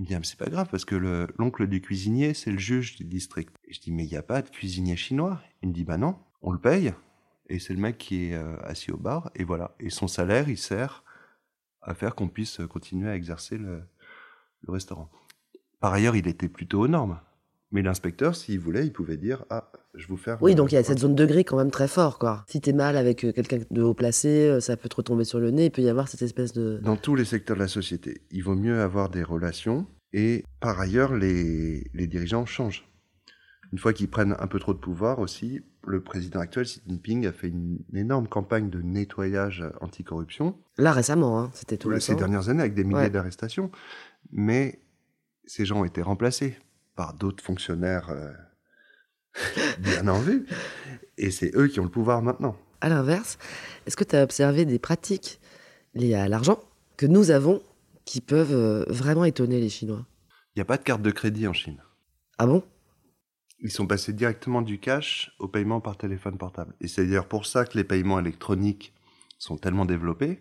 Il 0.00 0.04
me 0.04 0.22
dit, 0.22 0.28
c'est 0.30 0.38
pas 0.38 0.48
grave, 0.48 0.66
parce 0.70 0.86
que 0.86 1.28
l'oncle 1.36 1.66
du 1.66 1.82
cuisinier, 1.82 2.32
c'est 2.32 2.50
le 2.50 2.58
juge 2.58 2.96
du 2.96 3.04
district. 3.04 3.54
Et 3.68 3.74
je 3.74 3.82
dis, 3.82 3.92
mais 3.92 4.06
il 4.06 4.08
n'y 4.08 4.16
a 4.16 4.22
pas 4.22 4.40
de 4.40 4.48
cuisinier 4.48 4.96
chinois? 4.96 5.42
Il 5.62 5.68
me 5.68 5.74
dit, 5.74 5.84
bah 5.84 5.98
non, 5.98 6.16
on 6.40 6.52
le 6.52 6.58
paye. 6.58 6.94
Et 7.50 7.58
c'est 7.58 7.74
le 7.74 7.80
mec 7.80 7.98
qui 7.98 8.30
est 8.30 8.34
euh, 8.34 8.56
assis 8.62 8.90
au 8.92 8.96
bar, 8.96 9.30
et 9.34 9.44
voilà. 9.44 9.74
Et 9.78 9.90
son 9.90 10.08
salaire, 10.08 10.48
il 10.48 10.56
sert 10.56 11.04
à 11.82 11.92
faire 11.92 12.14
qu'on 12.14 12.28
puisse 12.28 12.62
continuer 12.70 13.10
à 13.10 13.14
exercer 13.14 13.58
le, 13.58 13.82
le 14.62 14.72
restaurant. 14.72 15.10
Par 15.80 15.92
ailleurs, 15.92 16.16
il 16.16 16.26
était 16.28 16.48
plutôt 16.48 16.80
aux 16.80 16.88
normes. 16.88 17.20
Mais 17.70 17.82
l'inspecteur, 17.82 18.34
s'il 18.34 18.58
voulait, 18.58 18.86
il 18.86 18.94
pouvait 18.94 19.18
dire 19.18 19.44
Ah, 19.50 19.59
je 19.94 20.06
vous 20.06 20.16
faire. 20.16 20.38
Oui, 20.42 20.54
donc 20.54 20.72
il 20.72 20.76
y 20.76 20.78
a 20.78 20.84
cette 20.84 21.00
zone 21.00 21.14
de 21.14 21.26
gris 21.26 21.44
quand 21.44 21.56
même 21.56 21.70
très 21.70 21.88
fort, 21.88 22.18
quoi. 22.18 22.44
Si 22.48 22.60
t'es 22.60 22.72
mal 22.72 22.96
avec 22.96 23.24
euh, 23.24 23.32
quelqu'un 23.32 23.58
de 23.70 23.82
haut 23.82 23.94
placé, 23.94 24.48
euh, 24.48 24.60
ça 24.60 24.76
peut 24.76 24.88
te 24.88 24.96
retomber 24.96 25.24
sur 25.24 25.40
le 25.40 25.50
nez, 25.50 25.66
il 25.66 25.70
peut 25.70 25.82
y 25.82 25.88
avoir 25.88 26.08
cette 26.08 26.22
espèce 26.22 26.52
de. 26.52 26.80
Dans 26.82 26.96
tous 26.96 27.14
les 27.14 27.24
secteurs 27.24 27.56
de 27.56 27.62
la 27.62 27.68
société, 27.68 28.22
il 28.30 28.42
vaut 28.42 28.54
mieux 28.54 28.80
avoir 28.80 29.08
des 29.08 29.22
relations 29.22 29.86
et 30.12 30.44
par 30.60 30.80
ailleurs, 30.80 31.14
les, 31.14 31.90
les 31.94 32.06
dirigeants 32.06 32.46
changent. 32.46 32.86
Une 33.72 33.78
fois 33.78 33.92
qu'ils 33.92 34.08
prennent 34.08 34.34
un 34.38 34.46
peu 34.48 34.58
trop 34.58 34.74
de 34.74 34.80
pouvoir 34.80 35.20
aussi, 35.20 35.60
le 35.86 36.02
président 36.02 36.40
actuel, 36.40 36.64
Xi 36.64 36.82
Jinping, 36.88 37.26
a 37.26 37.32
fait 37.32 37.48
une 37.48 37.78
énorme 37.94 38.26
campagne 38.26 38.68
de 38.68 38.82
nettoyage 38.82 39.64
anticorruption. 39.80 40.56
Là, 40.76 40.92
récemment, 40.92 41.40
hein, 41.40 41.50
c'était 41.54 41.76
tout 41.76 41.88
le 41.88 42.00
Ces 42.00 42.16
dernières 42.16 42.48
années, 42.48 42.60
avec 42.60 42.74
des 42.74 42.82
milliers 42.82 43.10
d'arrestations. 43.10 43.70
Mais 44.32 44.80
ces 45.44 45.64
gens 45.64 45.80
ont 45.80 45.84
été 45.84 46.02
remplacés 46.02 46.56
par 46.96 47.14
d'autres 47.14 47.44
fonctionnaires 47.44 48.10
euh, 48.10 48.32
bien 49.78 50.08
en 50.08 50.20
vue. 50.20 50.46
Et 51.18 51.30
c'est 51.30 51.54
eux 51.54 51.68
qui 51.68 51.80
ont 51.80 51.84
le 51.84 51.90
pouvoir 51.90 52.22
maintenant. 52.22 52.56
À 52.80 52.88
l'inverse, 52.88 53.38
est-ce 53.86 53.96
que 53.96 54.04
tu 54.04 54.16
as 54.16 54.22
observé 54.22 54.64
des 54.64 54.78
pratiques 54.78 55.40
liées 55.94 56.14
à 56.14 56.28
l'argent 56.28 56.60
que 56.96 57.06
nous 57.06 57.30
avons 57.30 57.62
qui 58.04 58.20
peuvent 58.20 58.54
euh, 58.54 58.84
vraiment 58.88 59.24
étonner 59.24 59.60
les 59.60 59.68
Chinois? 59.68 60.06
Il 60.54 60.58
n'y 60.58 60.62
a 60.62 60.64
pas 60.64 60.78
de 60.78 60.82
carte 60.82 61.02
de 61.02 61.10
crédit 61.10 61.46
en 61.46 61.52
Chine. 61.52 61.82
Ah 62.38 62.46
bon? 62.46 62.62
Ils 63.62 63.70
sont 63.70 63.86
passés 63.86 64.14
directement 64.14 64.62
du 64.62 64.78
cash 64.78 65.32
au 65.38 65.46
paiement 65.46 65.80
par 65.80 65.98
téléphone 65.98 66.38
portable. 66.38 66.74
Et 66.80 66.88
c'est 66.88 67.04
d'ailleurs 67.04 67.28
pour 67.28 67.44
ça 67.44 67.66
que 67.66 67.76
les 67.76 67.84
paiements 67.84 68.18
électroniques 68.18 68.94
sont 69.38 69.58
tellement 69.58 69.84
développés. 69.84 70.40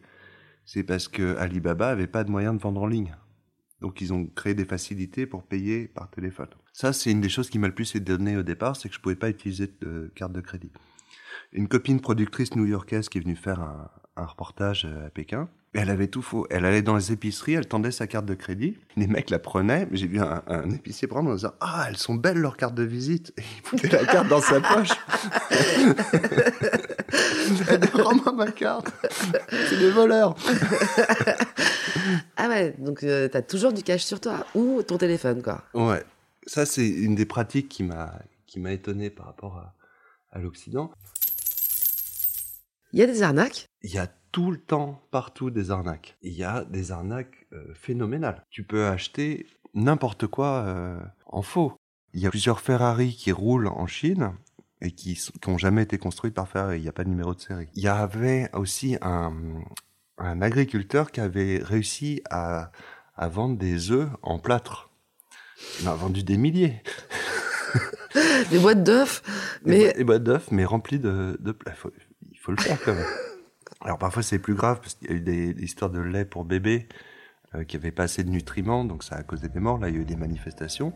C'est 0.66 0.84
parce 0.84 1.10
que 1.10 1.36
Alibaba 1.38 1.90
avait 1.90 2.08
pas 2.08 2.24
de 2.24 2.32
moyens 2.32 2.56
de 2.56 2.62
vendre 2.62 2.82
en 2.82 2.88
ligne. 2.88 3.16
Donc 3.82 4.01
ils 4.01 4.13
ont 4.13 4.25
créé 4.25 4.53
des 4.53 4.65
facilités 4.65 5.25
pour 5.25 5.43
payer 5.43 5.88
par 5.88 6.09
téléphone. 6.09 6.49
Ça, 6.73 6.93
c'est 6.93 7.11
une 7.11 7.21
des 7.21 7.30
choses 7.30 7.49
qui 7.49 7.59
m'a 7.59 7.67
le 7.67 7.75
plus 7.75 7.95
étonné 7.95 8.38
au 8.38 8.43
départ, 8.43 8.75
c'est 8.75 8.89
que 8.89 8.95
je 8.95 8.99
pouvais 8.99 9.15
pas 9.15 9.30
utiliser 9.30 9.69
de 9.82 10.11
carte 10.15 10.34
de 10.34 10.41
crédit. 10.41 10.71
Une 11.51 11.67
copine 11.67 11.99
productrice 11.99 12.55
new-yorkaise 12.55 13.09
qui 13.09 13.17
est 13.17 13.21
venue 13.21 13.36
faire 13.36 13.59
un, 13.59 13.89
reportage 14.25 14.86
euh, 14.86 15.07
à 15.07 15.09
Pékin, 15.09 15.49
elle 15.74 15.89
avait 15.91 16.07
tout 16.07 16.22
faux. 16.22 16.47
Elle 16.49 16.65
allait 16.65 16.82
dans 16.82 16.95
les 16.95 17.11
épiceries, 17.11 17.53
elle 17.53 17.67
tendait 17.67 17.91
sa 17.91 18.07
carte 18.07 18.26
de 18.26 18.34
crédit. 18.34 18.78
Les 18.97 19.07
mecs 19.07 19.30
la 19.30 19.38
prenaient. 19.38 19.88
J'ai 19.91 20.07
vu 20.07 20.20
un, 20.20 20.72
épicier 20.72 21.07
prendre 21.07 21.30
en 21.30 21.36
disant 21.36 21.53
Ah, 21.59 21.86
elles 21.88 21.97
sont 21.97 22.15
belles 22.15 22.39
leurs 22.39 22.57
cartes 22.57 22.74
de 22.74 22.82
visite. 22.84 23.34
Et 23.38 23.41
il 23.41 23.61
foutait 23.63 23.89
la 23.89 24.05
carte 24.05 24.28
dans 24.28 24.41
sa 24.41 24.61
poche. 24.61 24.89
Rends-moi 27.93 28.32
ma 28.34 28.51
carte. 28.51 28.91
C'est 29.70 29.78
des 29.78 29.91
voleurs. 29.91 30.36
ah 32.38 32.49
ouais, 32.49 32.74
donc 32.80 33.03
euh, 33.03 33.28
t'as 33.28 33.43
toujours 33.43 33.72
du 33.72 33.84
cash 33.84 34.03
sur 34.03 34.20
toi 34.20 34.47
ou 34.55 34.82
ton 34.82 34.97
téléphone, 34.97 35.43
quoi. 35.43 35.63
Ouais. 35.74 36.03
Ça, 36.47 36.65
c'est 36.65 36.88
une 36.88 37.13
des 37.13 37.26
pratiques 37.26 37.70
qui 37.70 37.84
m'a 37.84 38.13
qui 38.47 38.59
m'a 38.59 38.72
étonné 38.72 39.11
par 39.11 39.28
rapport 39.28 39.57
à, 39.57 39.76
à 40.32 40.39
l'Occident. 40.39 40.89
Il 42.91 42.99
y 42.99 43.03
a 43.03 43.05
des 43.05 43.22
arnaques 43.22 43.68
Il 43.82 43.91
y 43.91 43.97
a 43.97 44.07
tout 44.32 44.51
le 44.51 44.57
temps, 44.57 45.01
partout, 45.11 45.49
des 45.49 45.71
arnaques. 45.71 46.17
Il 46.21 46.34
y 46.34 46.43
a 46.43 46.65
des 46.65 46.91
arnaques 46.91 47.47
euh, 47.53 47.73
phénoménales. 47.73 48.45
Tu 48.49 48.63
peux 48.63 48.86
acheter 48.88 49.47
n'importe 49.73 50.27
quoi 50.27 50.63
euh, 50.65 50.99
en 51.25 51.41
faux. 51.41 51.73
Il 52.13 52.19
y 52.19 52.27
a 52.27 52.30
plusieurs 52.30 52.59
Ferrari 52.59 53.15
qui 53.15 53.32
roulent 53.32 53.67
en 53.67 53.88
Chine 53.88 54.34
et 54.82 54.91
qui 54.91 55.19
n'ont 55.47 55.57
jamais 55.57 55.84
été 55.84 55.97
construits 55.97 56.32
par 56.32 56.47
Ferrari. 56.47 56.80
Il 56.80 56.84
n'y 56.84 56.89
a 56.89 56.93
pas 56.93 57.03
de 57.03 57.09
numéro 57.09 57.34
de 57.34 57.39
série. 57.39 57.67
Il 57.75 57.84
y 57.84 57.88
avait 57.88 58.49
aussi 58.53 58.97
un, 59.01 59.34
un 60.17 60.41
agriculteur 60.41 61.11
qui 61.11 61.21
avait 61.21 61.61
réussi 61.63 62.21
à, 62.30 62.71
à 63.15 63.30
vendre 63.30 63.57
des 63.57 63.91
œufs 63.91 64.09
en 64.21 64.39
plâtre. 64.39 64.89
Il 65.80 65.88
en 65.88 65.91
a 65.91 65.95
vendu 65.95 66.23
des 66.23 66.38
milliers. 66.38 66.82
des 68.49 68.59
boîtes 68.59 68.84
d'œufs, 68.84 69.21
mais 69.65 69.93
des 69.93 70.03
boîtes 70.03 70.23
d'œufs, 70.23 70.51
mais 70.51 70.65
remplies 70.65 70.99
de, 70.99 71.38
de 71.39 71.55
il 72.32 72.39
faut 72.39 72.51
le 72.51 72.57
faire 72.57 72.82
quand 72.84 72.93
même. 72.93 73.05
Alors 73.82 73.97
parfois 73.97 74.23
c'est 74.23 74.39
plus 74.39 74.55
grave 74.55 74.80
parce 74.82 74.95
qu'il 74.95 75.09
y 75.09 75.13
a 75.13 75.15
eu 75.15 75.21
des, 75.21 75.51
histoires 75.63 75.89
de 75.89 75.99
lait 75.99 76.25
pour 76.25 76.43
bébé 76.43 76.88
euh, 77.55 77.63
qui 77.63 77.77
n'avaient 77.77 77.91
pas 77.91 78.03
assez 78.03 78.25
de 78.25 78.30
nutriments, 78.30 78.84
donc 78.84 79.03
ça 79.03 79.15
a 79.15 79.23
causé 79.23 79.47
des 79.47 79.59
morts. 79.59 79.80
Là, 79.80 79.88
il 79.88 79.95
y 79.95 79.97
a 79.97 80.01
eu 80.01 80.05
des 80.05 80.17
manifestations. 80.17 80.93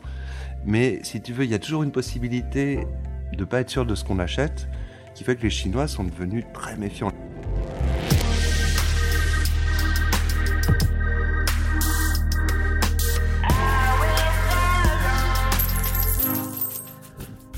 Mais 0.65 0.99
si 1.03 1.21
tu 1.21 1.31
veux, 1.31 1.45
il 1.45 1.51
y 1.51 1.55
a 1.55 1.59
toujours 1.59 1.84
une 1.84 1.93
possibilité 1.93 2.86
de 3.31 3.39
ne 3.39 3.45
pas 3.45 3.61
être 3.61 3.69
sûr 3.69 3.86
de 3.86 3.95
ce 3.95 4.03
qu'on 4.03 4.19
achète, 4.19 4.67
qui 5.15 5.23
fait 5.23 5.36
que 5.38 5.43
les 5.43 5.49
Chinois 5.49 5.88
sont 5.88 6.03
devenus 6.03 6.43
très 6.53 6.75
méfiants. 6.75 7.11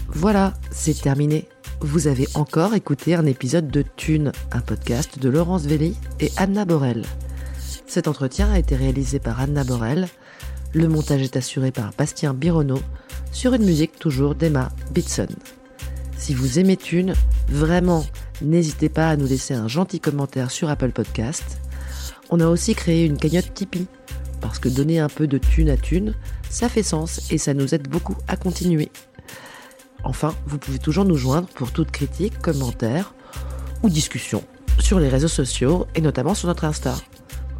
Voilà, 0.07 0.53
c'est 0.71 1.01
terminé 1.01 1.49
vous 1.81 2.07
avez 2.07 2.27
encore 2.33 2.73
écouté 2.73 3.15
un 3.15 3.25
épisode 3.25 3.67
de 3.67 3.83
Thune, 3.95 4.31
un 4.51 4.61
podcast 4.61 5.19
de 5.19 5.29
Laurence 5.29 5.65
Velli 5.65 5.95
et 6.19 6.31
Anna 6.37 6.65
Borel. 6.65 7.05
Cet 7.87 8.07
entretien 8.07 8.51
a 8.51 8.59
été 8.59 8.75
réalisé 8.75 9.19
par 9.19 9.39
Anna 9.39 9.63
Borel. 9.63 10.07
Le 10.73 10.87
montage 10.87 11.21
est 11.21 11.37
assuré 11.37 11.71
par 11.71 11.91
Bastien 11.97 12.33
Bironneau 12.33 12.79
sur 13.31 13.53
une 13.53 13.65
musique 13.65 13.99
toujours 13.99 14.35
d'Emma 14.35 14.71
Bitson. 14.91 15.27
Si 16.17 16.33
vous 16.33 16.59
aimez 16.59 16.77
Thune, 16.77 17.13
vraiment, 17.49 18.05
n'hésitez 18.41 18.89
pas 18.89 19.09
à 19.09 19.17
nous 19.17 19.27
laisser 19.27 19.53
un 19.53 19.67
gentil 19.67 19.99
commentaire 19.99 20.51
sur 20.51 20.69
Apple 20.69 20.91
Podcast. 20.91 21.59
On 22.29 22.39
a 22.39 22.47
aussi 22.47 22.73
créé 22.73 23.05
une 23.05 23.17
cagnotte 23.17 23.53
Tipeee, 23.53 23.87
parce 24.41 24.59
que 24.59 24.69
donner 24.69 24.99
un 24.99 25.09
peu 25.09 25.27
de 25.27 25.37
thune 25.37 25.69
à 25.69 25.77
thune, 25.77 26.15
ça 26.49 26.69
fait 26.69 26.83
sens 26.83 27.31
et 27.31 27.37
ça 27.37 27.53
nous 27.53 27.75
aide 27.75 27.87
beaucoup 27.87 28.15
à 28.27 28.37
continuer. 28.37 28.89
Enfin, 30.05 30.35
vous 30.45 30.59
pouvez 30.59 30.79
toujours 30.79 31.03
nous 31.03 31.17
joindre 31.17 31.47
pour 31.47 31.71
toute 31.71 31.91
critique, 31.91 32.39
commentaire 32.39 33.13
ou 33.83 33.89
discussion 33.89 34.43
sur 34.79 34.99
les 34.99 35.09
réseaux 35.09 35.27
sociaux 35.27 35.87
et 35.95 36.01
notamment 36.01 36.35
sur 36.35 36.47
notre 36.47 36.63
Insta. 36.65 36.95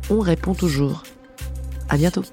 On 0.09 0.19
répond 0.19 0.53
toujours. 0.53 1.03
À 1.89 1.97
bientôt. 1.97 2.23